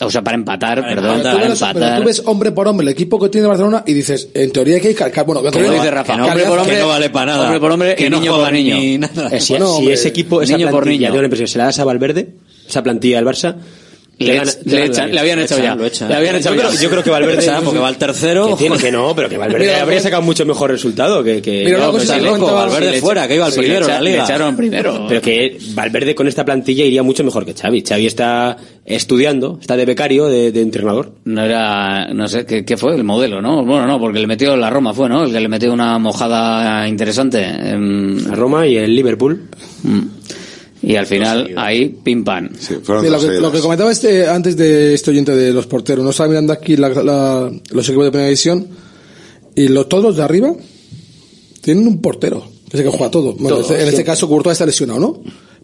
[0.00, 1.98] o sea, para empatar, perdón, Pero para tú, ves, pero empatar.
[2.00, 4.88] tú ves hombre por hombre el equipo que tiene Barcelona y dices, en teoría que
[4.88, 6.78] hay cal- cal- bueno, en Como teoría- dice Rafa, que no, hombre por que hombre,
[6.80, 7.44] no vale para nada.
[7.44, 8.76] Hombre por hombre Que y no niño juega por niño.
[8.76, 9.28] ni nada.
[9.30, 11.10] Eh, si, Bueno, si hombre, ese equipo, esa niño por plantilla, niño.
[11.12, 12.28] tengo la impresión, se la das a Valverde,
[12.68, 13.56] esa plantilla del Barça,
[14.20, 14.38] Le,
[15.18, 15.74] habían echado ya.
[15.74, 16.68] Le habían echado yo, ya.
[16.68, 18.48] creo, yo creo que Valverde O sea, porque va el tercero.
[18.48, 21.64] que, tiene, que no, pero que Valverde Mira, habría sacado mucho mejor resultado que, que
[21.64, 24.24] Mira, no, Valverde fuera, que iba al primero echa- la le liga.
[24.24, 25.06] echaron primero.
[25.08, 27.82] Pero que Valverde con esta plantilla iría mucho mejor que Xavi.
[27.82, 31.14] Xavi está estudiando, está de becario, de, de entrenador.
[31.24, 32.94] No era, no sé, ¿qué, qué fue?
[32.94, 33.64] El modelo, ¿no?
[33.64, 35.24] Bueno, no, porque le metió la Roma, fue, ¿no?
[35.24, 37.42] El que le metió una mojada interesante.
[37.42, 39.48] en- La Roma y el Liverpool.
[39.82, 40.00] Mm.
[40.82, 42.48] Y al final, ahí, pim pam.
[42.58, 46.02] Sí, Sí, lo, que, lo que comentaba este antes de este oyente de los porteros,
[46.04, 48.66] no estaba mirando aquí la- la- los equipos de primera división
[49.54, 50.54] y lo- todos los de arriba
[51.60, 52.40] tienen un portero,
[52.70, 53.34] que es el que juega todo.
[53.34, 54.04] Bueno, Todo, en este- en este siempre.
[54.12, 55.22] caso Courtois está lesionado, ¿no?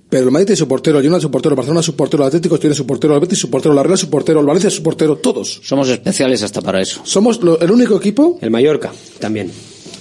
[0.09, 2.29] Pero el Madrid tiene su portero, el Girona su portero, el Barcelona su portero, el
[2.29, 4.83] Atlético tiene su portero, el Betis su portero, la Real su portero, el Valencia su
[4.83, 5.61] portero, todos.
[5.65, 7.01] Somos especiales hasta para eso.
[7.05, 9.51] Somos lo- el único equipo, El Mallorca también.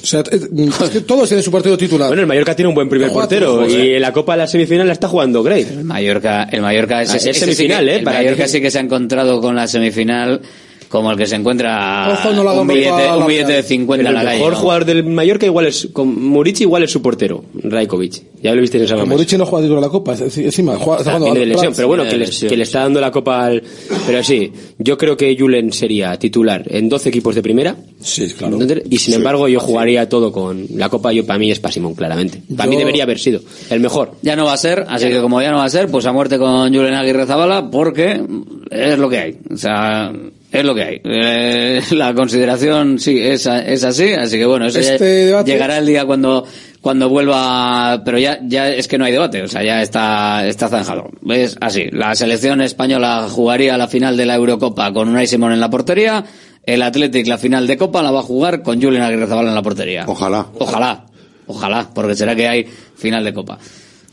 [0.06, 2.08] O sea, es, es que todos tienen su portero titular.
[2.10, 3.96] Bueno, el Mallorca tiene un buen primer Juega portero todos, y eh.
[3.96, 5.64] en la Copa de la semifinal la está jugando Gray.
[5.64, 7.96] El Mallorca, el Mallorca es, Ah, es ese sí semifinal, que- ¿eh?
[7.98, 10.42] El Para Mallorca que- sí que se ha encontrado con la semifinal
[10.90, 14.14] como el que se encuentra Ojo, no un billete, un billete de 50 el en
[14.14, 14.38] la calle.
[14.38, 14.60] mejor ¿no?
[14.60, 18.24] jugador del Mallorca igual es, con Murici igual es su portero, Rajkovic.
[18.42, 21.00] Ya lo visteis en esa Morici no juega titular de la Copa, es encima juega,
[21.00, 23.64] está jugando de lesión, pero bueno, que le, que le está dando la copa al...
[24.06, 27.76] Pero sí, yo creo que Julen sería titular en 12 equipos de primera.
[28.00, 28.60] Sí, claro.
[28.90, 31.12] Y sin embargo, yo jugaría todo con la copa.
[31.12, 32.42] Yo para mí es Pasimón, claramente.
[32.56, 34.12] Para mí Yo- debería haber sido el mejor.
[34.22, 36.12] Ya no va a ser, así que como ya no va a ser, pues a
[36.12, 38.22] muerte con Julen Aguirre Zabala, porque
[38.70, 39.38] es lo que hay.
[39.52, 40.14] O sea,
[40.52, 41.02] es lo que hay.
[41.04, 45.52] Eh, la consideración, sí, es, a- es así, así que bueno, eso ya Este debate-
[45.52, 46.46] llegará el día cuando
[46.82, 50.68] cuando vuelva, pero ya ya es que no hay debate, o sea, ya está está
[50.70, 51.10] zanjado.
[51.30, 55.60] Es así, la selección española jugaría la final de la Eurocopa con Unai Simón en
[55.60, 56.24] la portería,
[56.64, 59.56] el Athletic la final de Copa la va a jugar con Julen Aguirre Zabala en
[59.56, 60.06] la portería.
[60.08, 60.46] Ojalá.
[60.60, 61.06] Ojalá,
[61.48, 63.58] ojalá, porque será que hay final de Copa.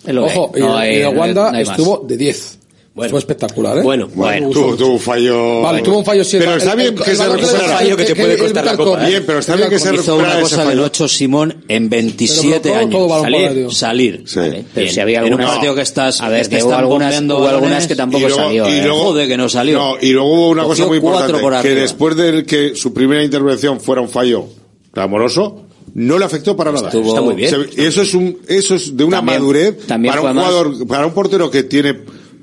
[0.06, 0.60] Es lo que Ojo, hay.
[0.60, 1.78] y, No hay- y Wanda no hay más.
[1.78, 2.58] estuvo de 10.
[2.94, 3.82] Fue espectacular, ¿eh?
[3.82, 5.62] Bueno, Bueno, tuvo, tuvo un fallo.
[5.62, 7.78] Vale, tuvo un fallo sí, Pero está bien que se recupera.
[7.78, 9.08] fallo que te puede costar la copa, ¿eh?
[9.10, 10.84] Bien, pero está bien que se Hizo recupera una cosa del fallo.
[10.84, 13.22] 8 Simón en 27 Pero años.
[13.22, 14.22] salir, salir.
[14.26, 14.38] Sí.
[14.40, 16.80] Vale, Pero si había en un algunas- partido que estás a ver, que hubo están
[16.80, 18.82] algunas- que tampoco y luego, salió, y ¿eh?
[18.82, 19.78] luego- Joder, que no salió.
[19.78, 23.24] No, y luego hubo una cosa muy importante, por que después de que su primera
[23.24, 24.44] intervención fuera un fallo
[24.92, 25.62] clamoroso,
[25.94, 26.88] no le afectó para nada.
[26.88, 27.48] Estuvo- Está muy bien.
[27.50, 30.86] Se- eso es un, eso es de una También- madurez también para un más- jugador,
[30.86, 31.94] para un portero que tiene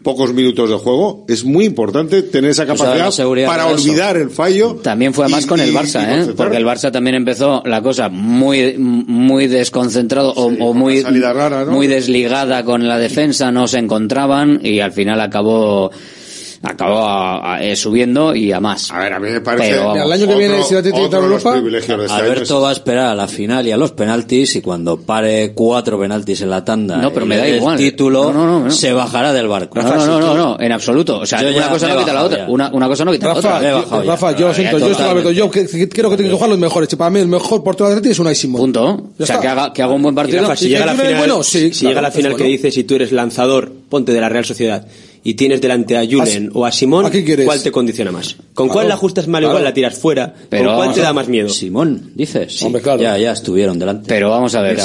[0.04, 3.12] pocos minutos de juego, es muy importante tener esa capacidad
[3.46, 4.76] para olvidar el fallo.
[4.76, 6.34] También fue más con el Barça, y ¿eh?
[6.36, 11.72] Porque el Barça también empezó la cosa muy muy desconcentrado o, o muy rara, ¿no?
[11.72, 15.92] muy desligada con la defensa, no se encontraban y al final acabó
[16.62, 18.92] acabó a- a- eh, subiendo y a más.
[18.92, 19.72] A ver, a mí me parece.
[19.72, 22.70] Pero, el año que viene, si otro a los Europa, este año Alberto es- va
[22.70, 26.50] a esperar a la final y a los penaltis y cuando pare cuatro penaltis en
[26.50, 27.80] la tanda No, pero y me da igual.
[27.80, 28.72] el título No, no, no, no.
[28.72, 29.80] se bajará del barco.
[29.82, 31.20] No, no, no, no, no, en absoluto.
[31.20, 32.46] O sea, Yo una cosa me no he quita la otra.
[32.50, 33.60] Una, una cosa no quita la otra.
[34.04, 35.08] Rafa, yo lo siento, yo estoy.
[35.08, 36.90] Alberto, yo creo que tiene que jugar los mejores.
[36.96, 38.60] Para mí el mejor portero de Atleti es Unai Simón.
[38.62, 39.02] Punto.
[39.20, 40.42] O sea, que haga, que haga un buen Y partido.
[40.42, 42.96] Rafa, si ¿Y llega que la final, si llega la final que dices si tú
[42.96, 44.86] eres lanzador, ponte de la Real Sociedad
[45.24, 47.12] y tienes delante a Julen o a Simón,
[47.46, 48.36] ¿cuál te condiciona más?
[48.54, 49.54] ¿Con cuál la ajustas mal claro.
[49.54, 50.34] igual la tiras fuera?
[50.50, 51.50] Pero ¿Con cuál te da más miedo?
[51.50, 52.62] Simón, dices.
[52.64, 53.02] Hombre, claro.
[53.02, 54.06] Ya, ya estuvieron delante.
[54.08, 54.78] Pero vamos a ver,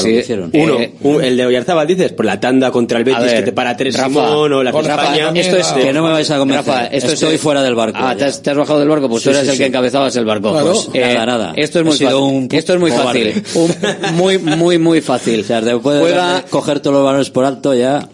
[0.52, 3.52] Uno, eh, un, el de Oyarzabal, dices, por la tanda contra el Betis que te
[3.52, 5.32] para tres Rafa, Simón o la España.
[5.34, 6.88] Esto es, que no me vais a convencer.
[6.92, 7.98] Esto estoy fuera del barco.
[8.00, 10.52] Ah, te has, bajado del barco, pues tú eres el que encabezabas el barco.
[10.52, 11.52] Pues, eh, nada, nada.
[11.56, 12.48] Esto es muy fácil.
[12.50, 13.42] Esto es muy fácil.
[14.14, 15.40] muy, muy, muy fácil.
[15.40, 15.62] O sea,
[16.50, 18.08] coger todos los balones por alto ya.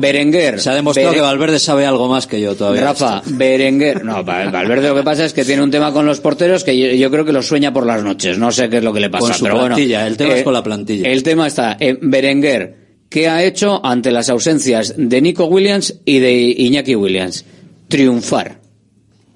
[0.00, 0.60] Berenguer.
[0.60, 2.82] Se ha demostrado que Valverde sabe algo más que yo todavía.
[2.82, 4.04] Rafa, Berenguer.
[4.04, 7.10] No, Valverde lo que pasa es que tiene un tema con los porteros que yo,
[7.10, 8.38] creo que lo sueña por las noches.
[8.38, 9.26] No sé qué es lo que le pasa.
[9.26, 11.08] Con su pero plantilla, bueno, el tema es eh, con la plantilla.
[11.10, 12.76] El tema está, eh, Berenguer,
[13.08, 17.44] ¿qué ha hecho ante las ausencias de Nico Williams y de Iñaki Williams?
[17.88, 18.60] Triunfar.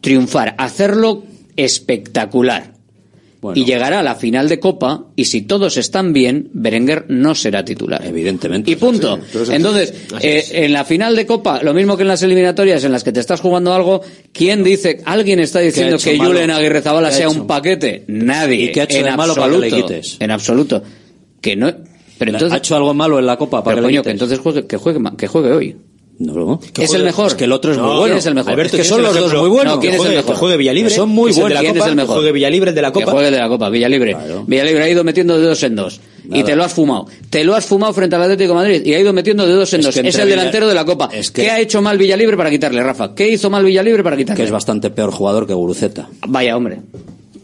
[0.00, 0.55] Triunfar.
[0.59, 1.24] Hacerlo
[1.56, 2.77] espectacular.
[3.55, 7.65] Y llegará a la final de Copa y si todos están bien, Berenguer no será
[7.65, 8.05] titular.
[8.05, 8.70] Evidentemente.
[8.70, 9.19] Y punto.
[9.51, 13.05] Entonces, eh, en la final de Copa, lo mismo que en las eliminatorias en las
[13.05, 14.01] que te estás jugando algo,
[14.32, 16.31] ¿quién dice, alguien está diciendo que malo?
[16.31, 18.05] Julen Aguirre Zabala sea un paquete?
[18.09, 18.65] Nadie.
[18.65, 20.16] ¿Y qué ha hecho en absoluto, malo para que le quites?
[20.19, 20.82] En absoluto.
[21.40, 21.73] Que no,
[22.19, 24.39] pero entonces, ¿Ha hecho algo malo en la Copa para pero que, coño, que entonces
[24.40, 25.77] juegue, que juegue, que juegue hoy.
[26.20, 27.28] No, es, que es el mejor.
[27.28, 28.16] Es que el otro es no, muy bueno.
[28.16, 28.53] Es el mejor?
[28.53, 29.32] Alberto, es que son los ejemplo?
[29.32, 29.74] dos muy buenos.
[29.74, 30.35] No, ¿quién es el mejor?
[30.35, 30.90] Que juegue Villalibre.
[30.90, 31.61] Son muy buenos.
[31.61, 31.85] ¿Quién Copa?
[31.85, 32.09] es el mejor?
[32.09, 33.07] Que juegue Villalibre, el de la Copa.
[33.07, 34.15] Que juegue de la Copa, Villalibre.
[34.15, 34.45] Claro.
[34.45, 36.01] Villalibre ha ido metiendo dedos en dos.
[36.24, 36.40] Nada.
[36.40, 37.07] Y te lo has fumado.
[37.31, 38.82] Te lo has fumado frente al Atlético de Madrid.
[38.85, 39.97] Y ha ido metiendo dedos en es dos.
[39.97, 41.09] Es el delantero de la Copa.
[41.12, 41.43] Es que...
[41.43, 43.15] ¿Qué ha hecho mal Villalibre para quitarle, Rafa?
[43.15, 44.39] ¿Qué hizo mal Villalibre para quitarle?
[44.39, 46.09] Que es bastante peor jugador que Guruceta.
[46.27, 46.81] Vaya hombre.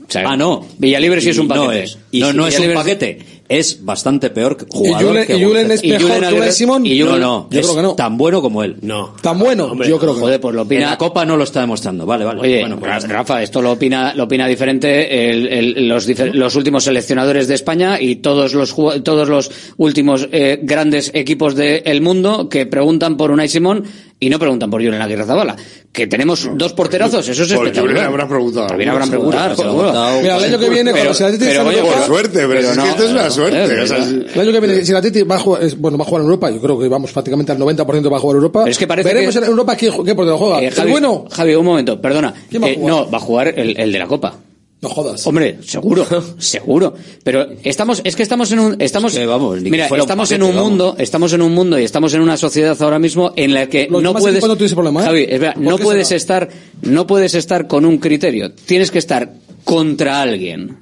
[0.06, 0.66] O sea, ah, no.
[0.78, 1.66] Villalibre sí es un paquete.
[1.66, 1.98] No, es.
[2.12, 5.70] No, no es un paquete es bastante peor jugador Julen, que Julen.
[5.70, 6.86] es mejor Julen que Unai Simón?
[6.86, 7.94] Y Julen no, no, yo es creo que no.
[7.94, 8.76] tan bueno como él.
[8.82, 9.14] No.
[9.20, 9.74] ¿Tan bueno?
[9.84, 10.82] Yo creo que Joder, pues lo opina...
[10.82, 12.06] En la Copa no lo está demostrando.
[12.06, 12.40] Vale, vale.
[12.40, 16.84] Oye, bueno, pues, Rafa, esto lo opina, lo opina diferente el, el, los, los, últimos
[16.84, 22.48] seleccionadores de España y todos los, todos los últimos eh, grandes equipos del de mundo
[22.48, 23.84] que preguntan por Unai Simón
[24.24, 25.54] y no preguntan por Julen Aguirre Zabala.
[25.92, 28.06] Que tenemos dos porterazos, eso es espectacular.
[28.06, 28.68] habrán preguntado.
[28.68, 30.20] También habrán preguntado.
[30.22, 32.78] Mira, el año que viene, pero, si la Titi pero, por suerte, pero, pero es
[32.78, 33.64] que esto es una suerte.
[33.64, 36.26] el año que viene, si la Titi va a jugar, bueno, va a jugar en
[36.26, 38.64] Europa, yo creo que vamos prácticamente al 90% va a jugar en Europa.
[38.66, 40.62] Es que parece Veremos en Europa qué, qué portero juega.
[40.62, 41.26] Eh, Javi, bueno?
[41.30, 42.32] Javi, un momento, perdona.
[42.50, 44.38] Eh, no, va a jugar el de la Copa.
[44.84, 45.26] No jodas.
[45.26, 46.06] Hombre, seguro,
[46.38, 46.92] seguro.
[47.22, 50.42] Pero estamos, es que estamos en un, estamos, es que, vamos, mira, estamos paquete, en
[50.42, 53.66] un mundo, estamos en un mundo y estamos en una sociedad ahora mismo en la
[53.66, 55.06] que Lo no puedes, cuando tienes problema, ¿eh?
[55.06, 56.18] Javi, espera, no puedes será?
[56.18, 56.48] estar,
[56.82, 58.52] no puedes estar con un criterio.
[58.52, 59.32] Tienes que estar
[59.64, 60.76] contra alguien.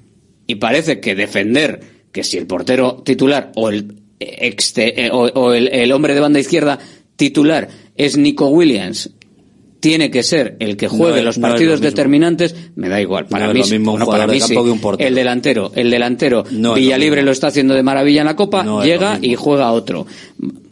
[0.49, 1.81] Y parece que defender
[2.11, 6.21] que si el portero titular o el ex, eh, o, o el, el hombre de
[6.21, 6.81] banda izquierda
[7.15, 9.11] titular es Nico Williams
[9.83, 13.27] tiene que ser el que juegue los partidos determinantes, me da igual.
[13.27, 13.69] Para mí, es
[14.07, 18.29] para mí un el delantero, el delantero, Villalibre lo, lo, está haciendo de maravilla en
[18.29, 20.07] la Copa, llega y juega otro.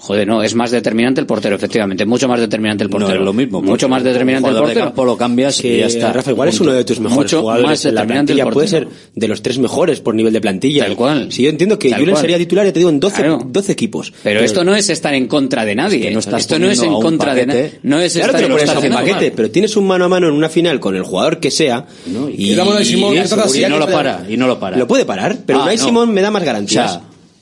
[0.01, 3.21] Joder, no, es más determinante el portero, efectivamente, mucho más determinante el portero.
[3.21, 3.63] Es lo mismo.
[3.63, 4.81] Mucho más determinante el portero.
[4.81, 6.13] De campo lo cambias y ya está.
[6.13, 8.69] Rafa, igual es uno de tus mejores mucho jugadores más determinante de la plantilla, puede
[8.69, 10.87] ser de los tres mejores por nivel de plantilla.
[10.87, 11.31] Tal cual.
[11.31, 13.43] Si yo entiendo que Julen sería titular, ya te digo, en 12, claro.
[13.47, 14.13] 12 equipos.
[14.25, 15.99] Pero, esto no es estar en contra de nadie.
[15.99, 17.73] Es que no esto no es en contra de nadie.
[17.83, 20.35] No es claro estar que lo en paquete, pero tienes un mano a mano en
[20.35, 24.25] una final con el jugador que sea no, y, y, y, y, no lo para,
[24.29, 24.77] y no lo para.
[24.77, 27.01] Lo puede parar, pero ah, Unai Simón me da más garantías.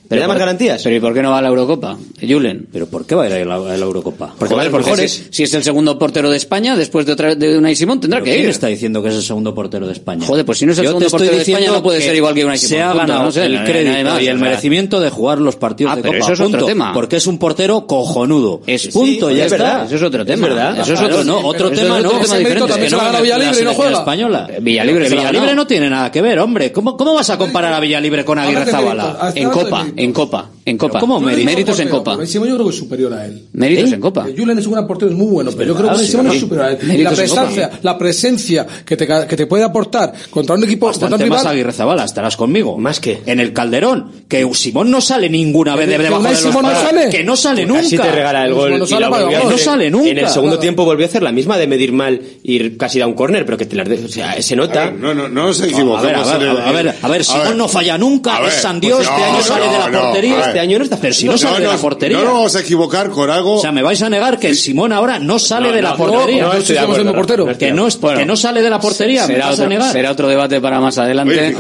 [0.09, 0.83] ¿Pero da más garantías?
[0.83, 2.67] Pero ¿y por qué no va a la Eurocopa, Julen?
[2.73, 4.35] ¿Pero por qué va a ir a la, a la Eurocopa?
[4.39, 5.13] Porque Joder, porque mejores.
[5.13, 8.23] Si, si, es el segundo portero de España, después de, otra, de Unai Simón, tendrá
[8.23, 8.37] que ir.
[8.39, 10.25] ¿Quién está diciendo que es el segundo portero de España?
[10.27, 12.35] Joder, pues si no es el Yo segundo portero de España, no puede ser igual
[12.35, 12.69] que Unai Simón.
[12.71, 15.97] Se ha ganado no sé, el crédito y el merecimiento de jugar los partidos ah,
[15.97, 16.25] de pero Copa.
[16.25, 16.93] Eso es punto, otro tema.
[16.95, 18.63] Porque es un portero cojonudo.
[18.67, 19.65] Es, punto, sí, ya es está.
[19.65, 19.87] Verdad.
[19.87, 20.47] Eso es otro tema.
[20.47, 20.81] Es verdad.
[20.81, 22.13] Eso es otro, no, otro tema, no.
[22.13, 23.99] También se ha ganado Villalibre y no juega.
[23.99, 24.49] Española.
[24.61, 26.73] Villalibre no tiene nada que ver, hombre.
[26.73, 29.33] ¿Cómo vas a comparar a Villalibre con Aguirre Zabala?
[29.35, 30.51] En Copa en Copa.
[30.65, 31.01] En Copa.
[31.01, 31.45] ¿Cómo méritos?
[31.45, 32.17] Méritos en Copa.
[32.17, 33.49] Benzema yo creo que es superior a él.
[33.53, 33.95] Méritos ¿Eh?
[33.95, 34.29] en Copa.
[34.29, 36.03] Eh, Julen es un gran portero, es muy bueno, es pero verdad, yo creo que
[36.03, 37.01] Benzema sí, es superior a él.
[37.01, 40.87] Y la presencia, Copa, la presencia que te, que te puede aportar contra un equipo...
[40.87, 42.79] Bastante más Aguirre Zabala, estarás conmigo.
[42.79, 44.13] ¿Más que En el Calderón.
[44.29, 47.11] Que Simón no sale ninguna vez de debajo de los no sale?
[47.11, 47.81] Que no sale nunca.
[47.81, 48.79] Así te regala el gol.
[48.79, 50.11] No, sale, y no sale nunca.
[50.11, 53.07] En el segundo tiempo volvió a hacer la misma de medir mal y casi da
[53.07, 54.91] un córner, pero que te las la, o sea, se nota.
[54.91, 55.99] No, no, no se equivocó.
[55.99, 58.55] A ver, a ver, a ver, a ver, a ver Simón no falla nunca, es
[58.55, 61.27] San Dios, este año sale de la la portería este año no está pero si
[61.27, 62.19] no, sale de la portería.
[62.19, 63.55] No vamos a equivocar con algo.
[63.55, 66.45] O sea, me vais a negar que el Simón ahora no sale de la portería.
[66.45, 67.47] No, estamos siendo portero.
[67.59, 69.93] Que no sale de la portería, me vas a negar.
[69.93, 71.55] Será otro debate para más adelante.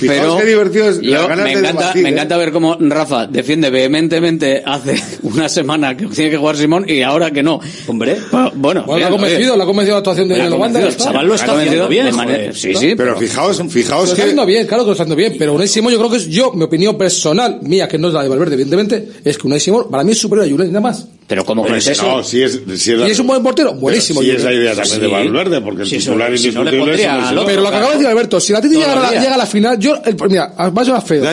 [0.00, 2.08] Pero qué divertido es me ¿eh?
[2.08, 5.02] encanta ver cómo Rafa defiende vehementemente hace
[5.34, 7.60] una semana que tiene que jugar Simón y ahora que no.
[7.86, 8.16] Hombre.
[8.30, 10.80] Bueno, Bueno, la ha convencido, la ha convencido la actuación de de Wanda.
[10.80, 11.04] el está.
[11.04, 12.54] chaval lo está haciendo bien, de joder.
[12.56, 14.22] Sí, sí, Pero fijaos, Lo fijaos está que...
[14.22, 16.28] haciendo bien, claro que lo está haciendo bien, pero Unai Simón yo creo que es
[16.28, 19.60] yo, mi opinión personal, mía, que no es la de Valverde, evidentemente, es que Unai
[19.60, 21.06] Simón para mí es superior a Julen, nada más.
[21.26, 22.06] Pero ¿cómo Hombre, crees eso?
[22.16, 23.74] No, si es, si es, la- ¿Y es un buen portero?
[23.74, 25.12] Buenísimo, Sí, es la idea también de Sí.
[25.12, 27.44] Valverde, porque el Sí, titular si no le indiscutible pondría es otro.
[27.46, 29.22] Pero lo que acaba de decir Alberto, si llega, la- días.
[29.22, 31.24] llega a la final, yo, el, mira, va a feo.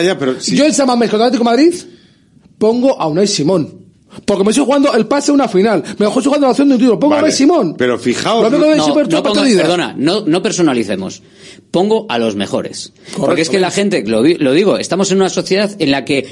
[0.48, 1.74] Yo el Samamés contra el Atlético de Madrid
[2.58, 3.85] pongo a Unai Simón.
[4.24, 5.82] Porque me estoy jugando el pase a una final.
[5.98, 6.98] Me estoy jugando la opción de un título.
[6.98, 7.18] Pongo a.
[7.18, 7.74] Unai Simón.
[7.76, 8.50] Pero fijaos...
[8.50, 8.94] Lo No,
[9.34, 11.22] perdona, no, no personalicemos.
[11.70, 12.92] Pongo a los mejores.
[13.16, 16.26] Porque es que la gente, lo digo, estamos en una sociedad en la que eh,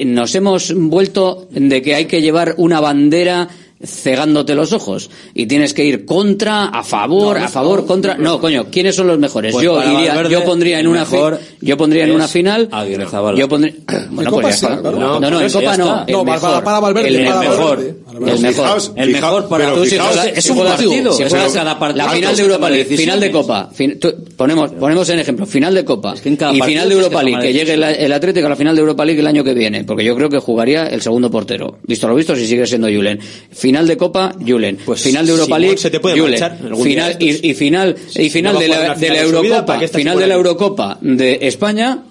[0.00, 3.48] eh, nos hemos vuelto de que hay que llevar una bandera
[3.84, 8.16] cegándote los ojos y tienes que ir contra, a favor, No, a favor, no, contra.
[8.16, 9.52] No, coño, ¿quiénes son los mejores?
[9.52, 12.28] Pues yo iría, Valverde, yo pondría en una fi- mejor yo pondría en es una
[12.28, 12.68] final.
[12.72, 13.38] Aguirre Zabala.
[13.38, 13.74] Yo pondría,
[14.10, 14.98] bueno, pues ya claro.
[14.98, 16.04] No, no, No, en eso ya Copa no.
[16.06, 16.64] el No, para- mejor.
[16.64, 17.58] para Valverde, el para mejor.
[17.76, 17.94] Valverde.
[18.08, 18.52] El mejor.
[18.64, 21.12] Fijaos, El mejor para Tú pero si fijaos- es si un partido.
[21.12, 23.98] si Pero juegas cada partido la final es de Europa League, final de Copa, fin-
[24.00, 27.22] tú- ponemos, ponemos en ejemplo, final de Copa en cada y final de que Europa
[27.22, 29.54] League, que llegue el, el Atlético a la final de Europa League el año que
[29.54, 31.78] viene, porque yo creo que jugaría el segundo portero.
[31.84, 33.20] Visto lo visto, si sigue siendo Julen.
[33.68, 34.78] Final de Copa, Julen.
[34.84, 36.38] Pues final de Europa Simón League, se te puede Julen.
[36.82, 40.18] Final, y, y final, y final no de la, de Eurocopa, ¿para qué estás final
[40.18, 40.34] de la?
[40.34, 42.02] Eurocopa de España,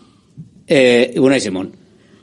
[0.68, 1.72] eh, Unai Simón.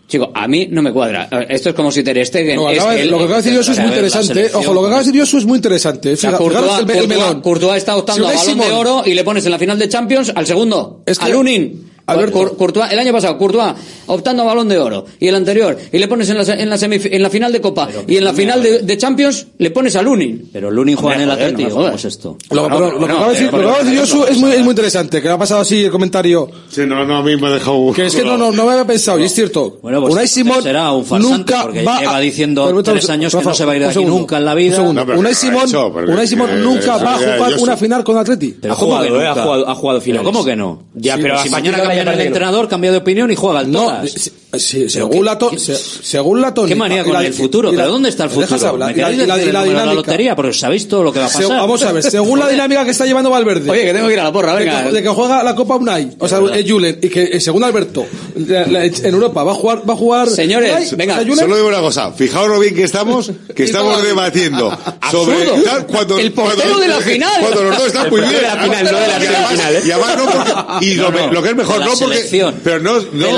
[0.06, 1.28] Chico, a mí no me cuadra.
[1.48, 3.51] Esto es como si Ter Stegen Lo que es acaba, el- lo que acaba de
[3.51, 4.51] decir Josu es muy interesante.
[4.55, 6.12] Ojo, lo que acaba de decir Josu es muy interesante.
[6.12, 7.40] o sea, Fija- Courtois, fijaros el, melón.
[7.40, 9.89] Courtois está optando Si a balón de oro y le pones en la final de
[9.89, 11.90] Champions al segundo, Es que- al Lunin.
[12.06, 12.39] Alberto.
[12.39, 13.72] Cour- Courtois, el año pasado, Courtois
[14.06, 16.68] optando a balón de oro y el anterior y le pones en la, se- en
[16.68, 19.70] la, semif- en la final de Copa y en la final de, de Champions le
[19.70, 20.51] pones a Lunin.
[20.52, 22.36] Pero Lunin juega en el Atleti, no ¿cómo es esto?
[22.51, 24.70] Lo, No, pero no, lo que acaba de decir, pero- Josu es muy, es muy
[24.70, 25.22] interesante.
[25.22, 26.51] Que me ha pasado así el comentario.
[26.68, 27.93] Sí, no, no, a mí me ha dejado...
[27.94, 29.78] Que es que no, no, no me había pensado, y es cierto.
[29.82, 33.09] Bueno, pues Unai Simón será un farsante, nunca porque va lleva a- diciendo Pero, tres
[33.10, 34.81] años que Rafa, no se va a ir de aquí segundo, nunca en la vida.
[34.82, 35.66] un pero Unai Simón,
[36.09, 38.55] Unai Simón nunca va a jugar una final con Atleti.
[38.60, 40.26] Pero Ha ¿cómo jugado, ha jugado- ha jugado Pero finales.
[40.26, 40.82] ¿Cómo que no?
[40.94, 44.30] Ya, pero si a mañana el entrenador, cambia de opinión y juega al No, todas.
[44.59, 46.74] Sí, según la to- se- según la tónica.
[46.74, 47.70] ¿Qué manía con la- el futuro?
[47.72, 48.70] la- ¿Pero dónde está el ¿Me dejas futuro?
[48.70, 48.89] hablar?
[48.90, 49.94] ¿Me queréis la- decir la de la dinámica.
[49.94, 50.36] lotería?
[50.36, 51.56] Porque sabéis todo lo que va a Se- pasar.
[51.59, 53.70] vamos a ver, según la dinámica que está llevando Valverde.
[53.70, 54.85] Oye, que tengo que ir a la porra, de venga.
[54.85, 57.64] que, de que juega la Copa Unai, o sea, eh, Julen, y que eh, según
[57.64, 58.06] Alberto,
[58.36, 60.28] la- la- en Europa va a jugar, va a jugar.
[60.28, 63.64] Señores, Unai, venga, o sea, Solo digo una cosa, fijaos lo bien que estamos, que
[63.64, 64.76] estamos debatiendo
[65.10, 67.40] sobre tal, cuando El portero cuando- de la final.
[67.40, 68.32] Cuando los dos están muy bien.
[68.32, 69.82] de la final, no de la Y además- semifinal, ¿eh?
[69.85, 73.31] Y además no porque, y lo, que es mejor, de no porque, pero no, de
[73.32, 73.36] no,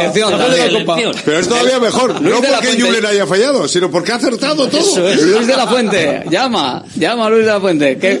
[0.00, 0.38] selección.
[0.38, 2.80] la selección, pero es todavía mejor, Luis no porque.
[2.80, 5.14] Julen haya fallado, sino porque ha acertado todo.
[5.14, 7.98] Luis de la Fuente, llama, llama a Luis de la Fuente.
[7.98, 8.20] Que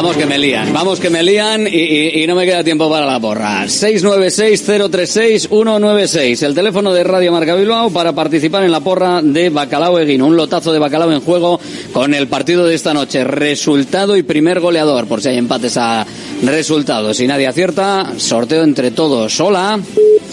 [0.00, 2.88] Vamos que me lían, vamos que me lían y, y- y no me queda tiempo
[2.88, 3.64] para la porra.
[3.66, 10.26] 696-036-196, el teléfono de Radio Marca Bilbao para participar en la porra de Bacalao Eguino.
[10.28, 11.58] Un lotazo de bacalao en juego
[11.92, 13.24] con el partido de esta noche.
[13.24, 16.06] Resultado y primer goleador, por si hay empates a
[16.44, 17.16] resultados.
[17.16, 19.40] Si nadie acierta, sorteo entre todos.
[19.40, 19.80] Hola.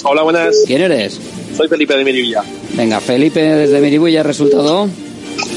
[0.03, 0.57] Hola, buenas.
[0.67, 1.19] ¿Quién eres?
[1.57, 2.43] Soy Felipe de Miribilla.
[2.73, 4.87] Venga, Felipe desde Miribuya, resultado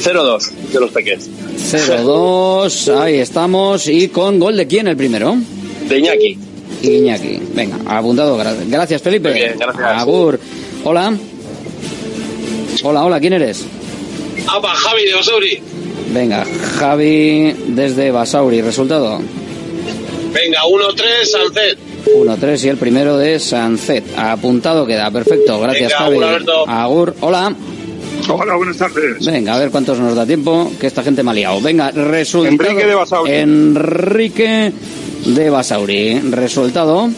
[0.02, 1.28] 0-2 de los peques.
[1.58, 3.86] 0-2, ahí estamos.
[3.88, 5.36] ¿Y con gol de quién el primero?
[5.88, 6.38] De Iñaki.
[6.82, 7.40] Iñaki.
[7.54, 8.38] Venga, apuntado.
[8.38, 9.30] gra- Gracias, Felipe.
[9.30, 9.84] Muy bien, gracias.
[10.02, 10.38] Agur.
[10.84, 11.14] Hola.
[12.84, 13.64] Hola, hola, ¿quién eres?
[14.46, 15.58] Apa, Javi de Basauri.
[16.12, 16.46] Venga,
[16.78, 18.62] Javi desde Basauri.
[18.62, 19.20] Resultado
[20.32, 21.78] Venga, 1-3, Sancet.
[22.16, 24.04] 1-3 y el primero de Sancet.
[24.16, 25.10] Apuntado queda.
[25.10, 25.58] Perfecto.
[25.60, 26.04] Gracias, Venga,
[26.38, 26.44] Javi.
[26.66, 27.14] Agur.
[27.20, 27.54] Hola.
[28.28, 29.24] Hola, buenas tardes.
[29.24, 31.58] Venga, a ver cuántos nos da tiempo, que esta gente me ha liado.
[31.60, 32.54] Venga, resultado.
[32.54, 33.32] Enrique de Basauri.
[33.32, 34.72] Enrique
[35.24, 36.20] de Basauri.
[36.30, 37.08] Resultado.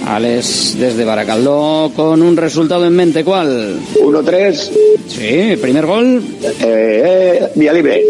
[0.08, 3.24] Alex desde Baracaldo con un resultado en mente.
[3.24, 3.78] ¿Cuál?
[4.00, 4.72] 1-3,
[5.08, 6.22] Sí, primer gol.
[6.62, 8.02] eh, Villalibre.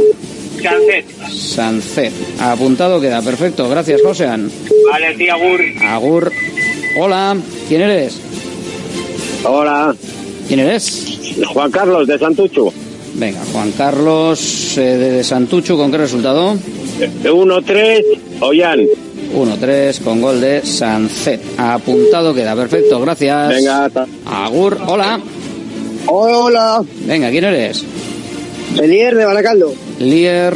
[0.61, 1.05] Sancet.
[1.29, 2.13] Sancet.
[2.39, 4.49] Apuntado queda, perfecto, gracias Josean.
[4.91, 5.61] Vale, tía Agur.
[5.85, 6.31] Agur.
[6.99, 7.37] Hola,
[7.67, 8.19] ¿quién eres?
[9.43, 9.93] Hola,
[10.47, 11.35] ¿Quién eres?
[11.53, 12.71] Juan Carlos de Santucho.
[13.15, 16.55] Venga, Juan Carlos eh, de Santucho, ¿con qué resultado?
[17.23, 18.03] 1-3,
[18.41, 18.81] Ollán.
[19.35, 21.41] 1-3 con gol de Sancet.
[21.57, 23.49] Apuntado queda, perfecto, gracias.
[23.49, 25.19] Venga, hasta- Agur, hola.
[26.09, 27.83] Hola, Venga, ¿quién eres?
[28.81, 29.73] Elier de Baracaldo.
[29.99, 30.53] Lier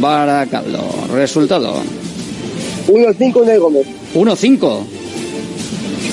[0.00, 0.82] Baracaldo.
[1.12, 1.76] Resultado.
[2.88, 3.86] 1-5 de Gómez.
[4.14, 4.80] 1-5.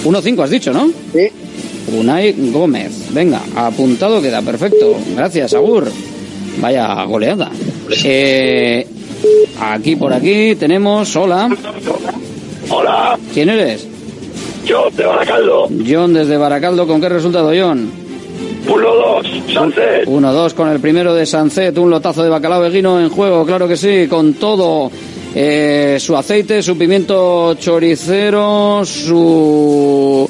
[0.03, 0.91] 1-5 has dicho, ¿no?
[1.13, 1.27] Sí.
[1.97, 3.13] Unai Gómez.
[3.13, 4.95] Venga, apuntado queda, perfecto.
[5.15, 5.89] Gracias, Agur.
[6.59, 7.49] Vaya goleada.
[8.03, 8.85] Eh,
[9.59, 11.15] aquí por aquí tenemos.
[11.15, 11.49] Hola.
[12.69, 13.87] Hola, ¿Quién eres?
[14.65, 15.67] yo de Baracaldo.
[15.87, 16.87] John desde Baracaldo.
[16.87, 17.91] ¿Con qué resultado, John?
[18.67, 20.05] 1-2, Sancet.
[20.05, 21.77] 1-2 con el primero de Sancet.
[21.77, 24.89] Un lotazo de bacalao eguino en juego, claro que sí, con todo.
[25.33, 30.29] eh, su aceite, su pimiento choricero, su.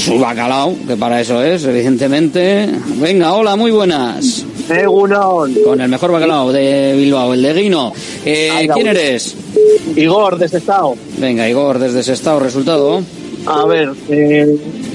[0.00, 2.68] Su bacalao, que para eso es, evidentemente.
[2.96, 4.44] Venga, hola, muy buenas.
[4.68, 5.54] Egunon.
[5.64, 7.92] Con el mejor bacalao de Bilbao, el de Guino.
[8.24, 9.36] Eh, ¿Quién eres?
[9.96, 10.94] Igor de Estado.
[11.18, 13.02] Venga, Igor, desde Sestao, resultado.
[13.46, 14.46] A ver, eh,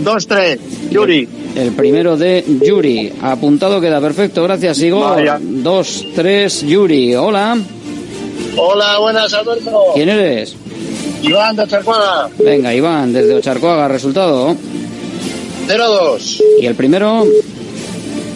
[0.04, 0.60] 2-3,
[0.90, 1.28] Yuri.
[1.56, 3.14] El primero de Yuri.
[3.22, 4.44] Apuntado queda perfecto.
[4.44, 5.18] Gracias, Igor.
[5.18, 5.40] Vaya.
[5.40, 7.16] Dos, tres, Yuri.
[7.16, 7.58] Hola.
[8.58, 9.84] Hola, buenas, Alberto.
[9.94, 10.56] ¿Quién eres?
[11.22, 12.28] Iván de Charcuaga.
[12.38, 13.88] Venga, Iván, desde Ocharcoaga.
[13.88, 14.56] Resultado.
[15.68, 16.42] 0-2.
[16.62, 17.26] ¿Y el primero?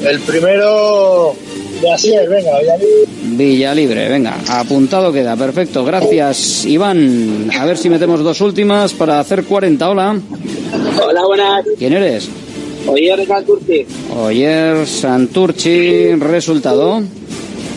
[0.03, 1.35] El primero
[1.81, 3.06] de Asier, venga, Villalibre.
[3.23, 7.49] Villalibre, venga, apuntado queda, perfecto, gracias Iván.
[7.57, 10.19] A ver si metemos dos últimas para hacer 40, hola.
[11.06, 11.65] Hola, buenas.
[11.77, 12.30] ¿Quién eres?
[12.88, 13.85] Oyer Santurci.
[14.18, 17.01] Oyer Santurci, resultado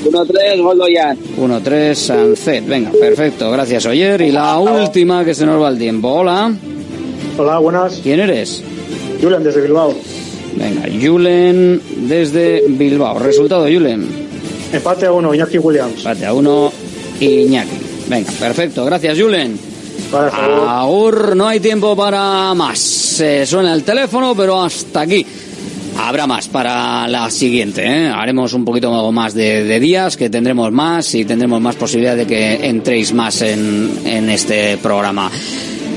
[0.05, 1.19] 1-3, gol de Ollán.
[1.39, 4.21] 1-3 Sancet, venga, perfecto, gracias Oyer.
[4.23, 6.53] Y la última que se nos va el tiempo, hola.
[7.37, 8.01] Hola, buenas.
[8.03, 8.63] ¿Quién eres?
[9.23, 9.95] Julen, desde Bilbao.
[10.57, 13.19] Venga, Julen desde Bilbao.
[13.19, 14.07] Resultado, Julen.
[14.73, 15.99] Empate a uno, Iñaki Williams.
[15.99, 16.73] Empate a uno,
[17.21, 17.77] Iñaki.
[18.09, 18.85] Venga, perfecto.
[18.85, 19.73] Gracias, Julen.
[20.13, 22.79] Agur, no hay tiempo para más.
[22.79, 25.25] Se suena el teléfono, pero hasta aquí.
[25.99, 27.85] Habrá más para la siguiente.
[27.85, 28.09] ¿eh?
[28.09, 32.27] Haremos un poquito más de, de, días, que tendremos más y tendremos más posibilidad de
[32.27, 35.31] que entréis más en, en este programa.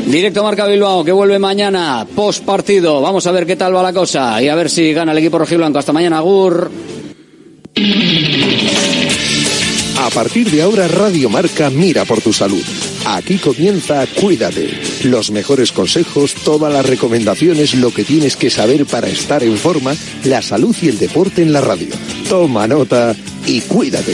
[0.06, 3.02] Directo Marca Bilbao, que vuelve mañana, post partido.
[3.02, 5.40] Vamos a ver qué tal va la cosa y a ver si gana el equipo
[5.40, 5.80] rojiblanco.
[5.80, 6.69] Hasta mañana, Gur.
[9.98, 12.61] A partir de ahora, Radio Marca mira por tu salud.
[13.06, 14.69] Aquí comienza Cuídate.
[15.03, 19.95] Los mejores consejos, todas las recomendaciones, lo que tienes que saber para estar en forma,
[20.23, 21.90] la salud y el deporte en la radio.
[22.30, 23.15] Toma nota
[23.48, 24.14] y cuídate.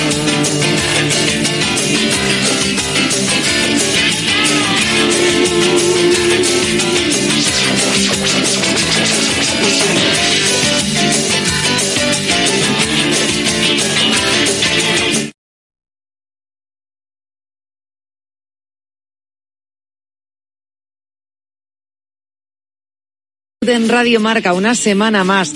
[23.71, 25.53] En Radio Marca una semana más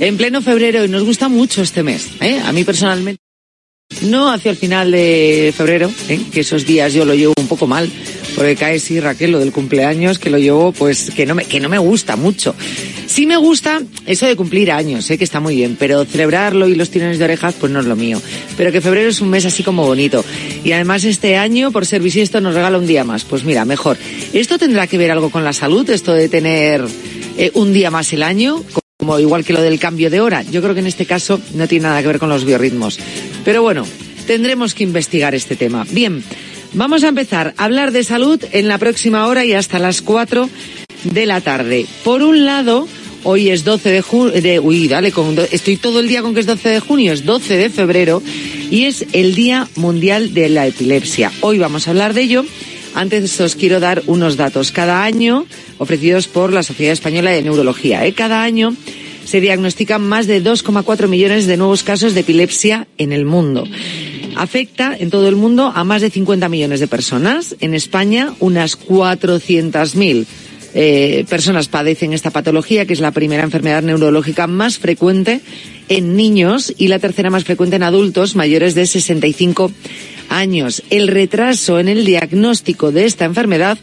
[0.00, 2.08] en pleno febrero y nos gusta mucho este mes.
[2.20, 2.40] ¿eh?
[2.44, 3.27] A mí personalmente.
[4.02, 6.20] No hacia el final de febrero, ¿eh?
[6.30, 7.90] que esos días yo lo llevo un poco mal,
[8.36, 11.58] porque cae sí Raquel lo del cumpleaños, que lo llevo pues que no me, que
[11.58, 12.54] no me gusta mucho.
[13.06, 16.76] Sí me gusta eso de cumplir años, sé que está muy bien, pero celebrarlo y
[16.76, 18.20] los tirones de orejas pues no es lo mío.
[18.56, 20.24] Pero que febrero es un mes así como bonito.
[20.62, 23.24] Y además este año, por ser bisiesto, nos regala un día más.
[23.24, 23.96] Pues mira, mejor.
[24.32, 25.88] ¿Esto tendrá que ver algo con la salud?
[25.90, 26.84] Esto de tener
[27.36, 28.62] eh, un día más el año,
[29.18, 30.42] igual que lo del cambio de hora.
[30.42, 32.98] Yo creo que en este caso no tiene nada que ver con los biorritmos.
[33.44, 33.86] Pero bueno,
[34.26, 35.86] tendremos que investigar este tema.
[35.90, 36.22] Bien,
[36.74, 40.50] vamos a empezar a hablar de salud en la próxima hora y hasta las 4
[41.04, 41.86] de la tarde.
[42.04, 42.86] Por un lado,
[43.24, 46.46] hoy es 12 de junio, uy, dale, con, estoy todo el día con que es
[46.46, 48.22] 12 de junio, es 12 de febrero
[48.70, 51.32] y es el Día Mundial de la Epilepsia.
[51.40, 52.44] Hoy vamos a hablar de ello.
[52.98, 54.72] Antes os quiero dar unos datos.
[54.72, 55.46] Cada año,
[55.78, 58.12] ofrecidos por la Sociedad Española de Neurología, ¿eh?
[58.12, 58.74] cada año
[59.24, 63.62] se diagnostican más de 2,4 millones de nuevos casos de epilepsia en el mundo.
[64.34, 67.54] Afecta en todo el mundo a más de 50 millones de personas.
[67.60, 70.26] En España, unas 400.000
[70.74, 75.40] eh, personas padecen esta patología, que es la primera enfermedad neurológica más frecuente
[75.88, 79.70] en niños y la tercera más frecuente en adultos mayores de 65
[80.28, 80.82] años.
[80.90, 83.78] El retraso en el diagnóstico de esta enfermedad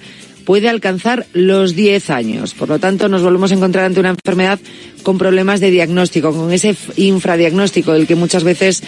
[0.46, 2.54] puede alcanzar los 10 años.
[2.54, 4.60] Por lo tanto, nos volvemos a encontrar ante una enfermedad
[5.04, 8.84] con problemas de diagnóstico, con ese infradiagnóstico del que muchas veces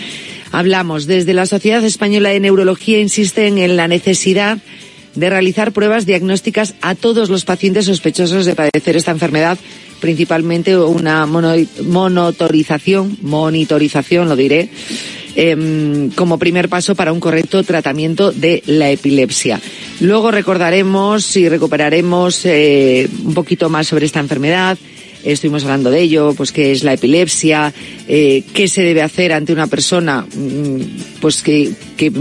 [0.52, 1.08] hablamos.
[1.08, 4.60] Desde la Sociedad Española de Neurología insisten en la necesidad
[5.16, 9.58] de realizar pruebas diagnósticas a todos los pacientes sospechosos de padecer esta enfermedad,
[10.00, 14.70] principalmente una monotorización, monitorización, lo diré,
[15.38, 19.62] eh, como primer paso para un correcto tratamiento de la epilepsia.
[20.00, 24.78] Luego recordaremos y recuperaremos eh, un poquito más sobre esta enfermedad.
[25.24, 27.72] Estuvimos hablando de ello, pues qué es la epilepsia,
[28.08, 30.26] eh, qué se debe hacer ante una persona,
[31.22, 32.12] pues que, que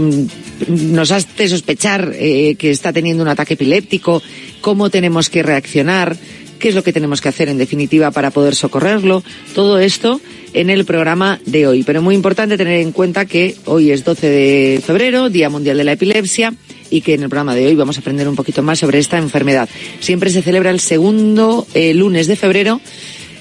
[0.67, 4.21] nos hace sospechar eh, que está teniendo un ataque epiléptico,
[4.61, 6.15] cómo tenemos que reaccionar,
[6.57, 9.23] qué es lo que tenemos que hacer en definitiva para poder socorrerlo.
[9.53, 10.19] Todo esto
[10.53, 11.83] en el programa de hoy.
[11.83, 15.83] Pero muy importante tener en cuenta que hoy es 12 de febrero, Día Mundial de
[15.83, 16.53] la Epilepsia,
[16.89, 19.17] y que en el programa de hoy vamos a aprender un poquito más sobre esta
[19.17, 19.69] enfermedad.
[19.99, 22.81] Siempre se celebra el segundo eh, lunes de febrero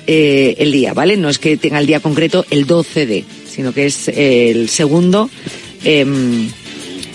[0.06, 1.16] eh, el día, ¿vale?
[1.16, 4.68] No es que tenga el día concreto el 12 de, sino que es eh, el
[4.68, 5.30] segundo
[5.84, 6.48] em,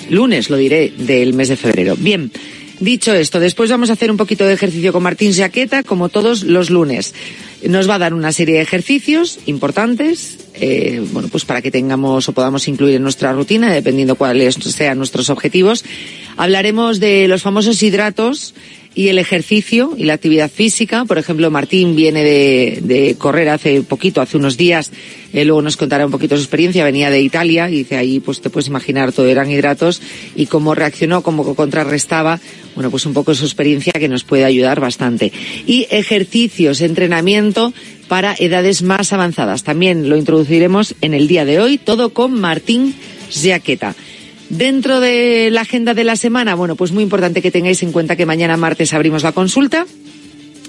[0.10, 1.96] lunes, lo diré, del mes de febrero.
[1.98, 2.32] Bien.
[2.82, 6.42] Dicho esto, después vamos a hacer un poquito de ejercicio con Martín Jaqueta, como todos
[6.42, 7.14] los lunes.
[7.62, 12.28] Nos va a dar una serie de ejercicios importantes, eh, bueno, pues para que tengamos
[12.28, 15.86] o podamos incluir en nuestra rutina, dependiendo cuáles sean nuestros objetivos.
[16.38, 18.56] Hablaremos de los famosos hidratos
[18.94, 21.06] y el ejercicio y la actividad física.
[21.06, 24.92] Por ejemplo, Martín viene de, correr hace poquito, hace unos días.
[25.34, 26.84] Luego nos contará un poquito su experiencia.
[26.84, 30.02] Venía de Italia y dice ahí, pues te puedes imaginar, todo eran hidratos
[30.36, 32.40] y cómo reaccionó, cómo contrarrestaba.
[32.76, 35.32] Bueno, pues un poco su experiencia que nos puede ayudar bastante.
[35.66, 37.74] Y ejercicios, entrenamiento
[38.10, 39.64] para edades más avanzadas.
[39.64, 42.94] También lo introduciremos en el día de hoy, todo con Martín
[43.32, 43.96] Jaqueta.
[44.52, 48.18] Dentro de la agenda de la semana, bueno, pues muy importante que tengáis en cuenta
[48.18, 49.86] que mañana martes abrimos la consulta.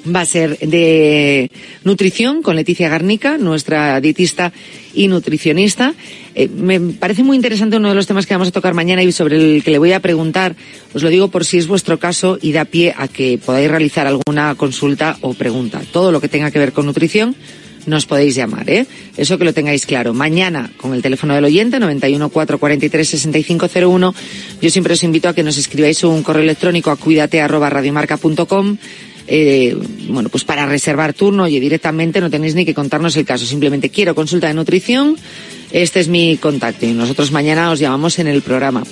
[0.06, 1.50] Va a ser de
[1.82, 4.52] nutrición con Leticia Garnica, nuestra dietista
[4.94, 5.94] y nutricionista.
[6.36, 9.10] Eh, me parece muy interesante uno de los temas que vamos a tocar mañana y
[9.10, 10.54] sobre el que le voy a preguntar.
[10.94, 14.06] Os lo digo por si es vuestro caso y da pie a que podáis realizar
[14.06, 15.82] alguna consulta o pregunta.
[15.90, 17.34] Todo lo que tenga que ver con nutrición
[17.86, 18.86] nos podéis llamar, ¿eh?
[19.16, 20.14] Eso que lo tengáis claro.
[20.14, 24.14] Mañana, con el teléfono del oyente, 91 443 6501,
[24.60, 28.76] yo siempre os invito a que nos escribáis un correo electrónico a cuídate radiomarca.com
[29.26, 29.76] eh,
[30.08, 33.90] bueno, pues para reservar turno, oye, directamente no tenéis ni que contarnos el caso, simplemente
[33.90, 35.16] quiero consulta de nutrición,
[35.70, 38.82] este es mi contacto y nosotros mañana os llamamos en el programa.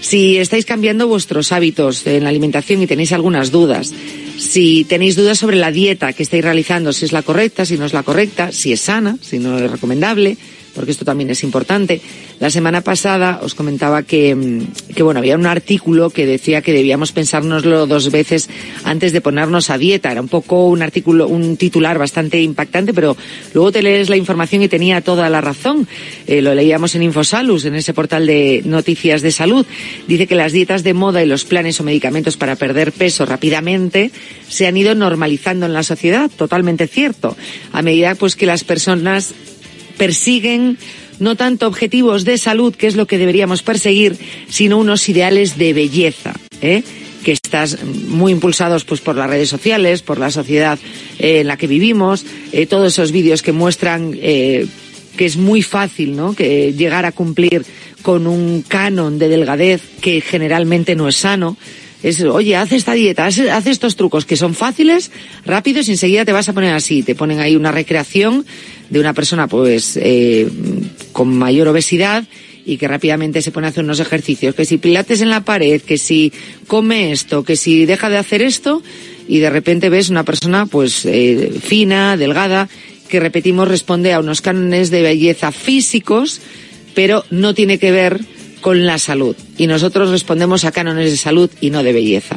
[0.00, 3.92] Si estáis cambiando vuestros hábitos en la alimentación y tenéis algunas dudas,
[4.38, 7.84] si tenéis dudas sobre la dieta que estáis realizando, si es la correcta, si no
[7.84, 10.36] es la correcta, si es sana, si no es recomendable,
[10.78, 12.00] porque esto también es importante.
[12.38, 14.62] La semana pasada os comentaba que,
[14.94, 18.48] que, bueno, había un artículo que decía que debíamos pensárnoslo dos veces
[18.84, 20.12] antes de ponernos a dieta.
[20.12, 23.16] Era un poco un artículo, un titular bastante impactante, pero
[23.54, 25.88] luego te lees la información y tenía toda la razón.
[26.28, 29.66] Eh, lo leíamos en Infosalus, en ese portal de noticias de salud.
[30.06, 34.12] Dice que las dietas de moda y los planes o medicamentos para perder peso rápidamente
[34.48, 36.30] se han ido normalizando en la sociedad.
[36.30, 37.36] Totalmente cierto.
[37.72, 39.34] A medida pues que las personas
[39.98, 40.78] persiguen
[41.18, 44.16] no tanto objetivos de salud, que es lo que deberíamos perseguir,
[44.48, 46.82] sino unos ideales de belleza, ¿eh?
[47.24, 50.78] que estás muy impulsados pues por las redes sociales, por la sociedad
[51.18, 56.14] eh, en la que vivimos, eh, todos esos vídeos que muestran que es muy fácil,
[56.14, 56.32] ¿no?
[56.32, 57.66] Que llegar a cumplir
[58.02, 61.56] con un canon de delgadez que generalmente no es sano.
[62.02, 65.10] Es, oye, haz esta dieta, haz, estos trucos que son fáciles,
[65.44, 67.02] rápidos y enseguida te vas a poner así.
[67.02, 68.46] Te ponen ahí una recreación
[68.88, 70.48] de una persona pues eh,
[71.12, 72.24] con mayor obesidad
[72.64, 75.80] y que rápidamente se pone a hacer unos ejercicios, que si pilates en la pared,
[75.80, 76.32] que si
[76.66, 78.82] come esto, que si deja de hacer esto
[79.26, 82.68] y de repente ves una persona pues eh, fina, delgada,
[83.08, 86.40] que repetimos responde a unos cánones de belleza físicos,
[86.94, 88.20] pero no tiene que ver
[88.60, 89.36] con la salud.
[89.56, 92.36] Y nosotros respondemos a cánones de salud y no de belleza.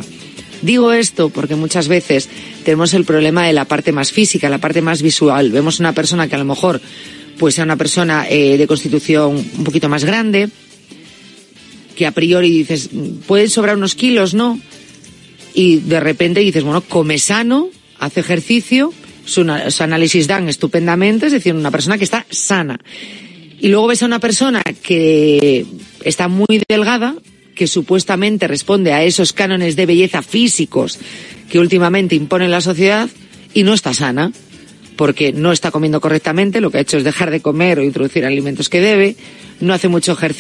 [0.61, 2.29] Digo esto porque muchas veces
[2.63, 5.51] tenemos el problema de la parte más física, la parte más visual.
[5.51, 6.81] Vemos una persona que a lo mejor
[7.39, 10.49] pues sea una persona eh, de constitución un poquito más grande,
[11.95, 12.89] que a priori dices,
[13.25, 14.59] puede sobrar unos kilos, ¿no?
[15.53, 18.93] Y de repente dices, bueno, come sano, hace ejercicio,
[19.25, 22.79] sus análisis dan estupendamente, es decir, una persona que está sana.
[23.61, 25.67] Y luego ves a una persona que
[26.03, 27.13] está muy delgada,
[27.53, 30.97] que supuestamente responde a esos cánones de belleza físicos
[31.47, 33.07] que últimamente impone la sociedad
[33.53, 34.31] y no está sana
[34.95, 38.25] porque no está comiendo correctamente, lo que ha hecho es dejar de comer o introducir
[38.25, 39.15] alimentos que debe,
[39.59, 40.29] no hace mucho ejercicio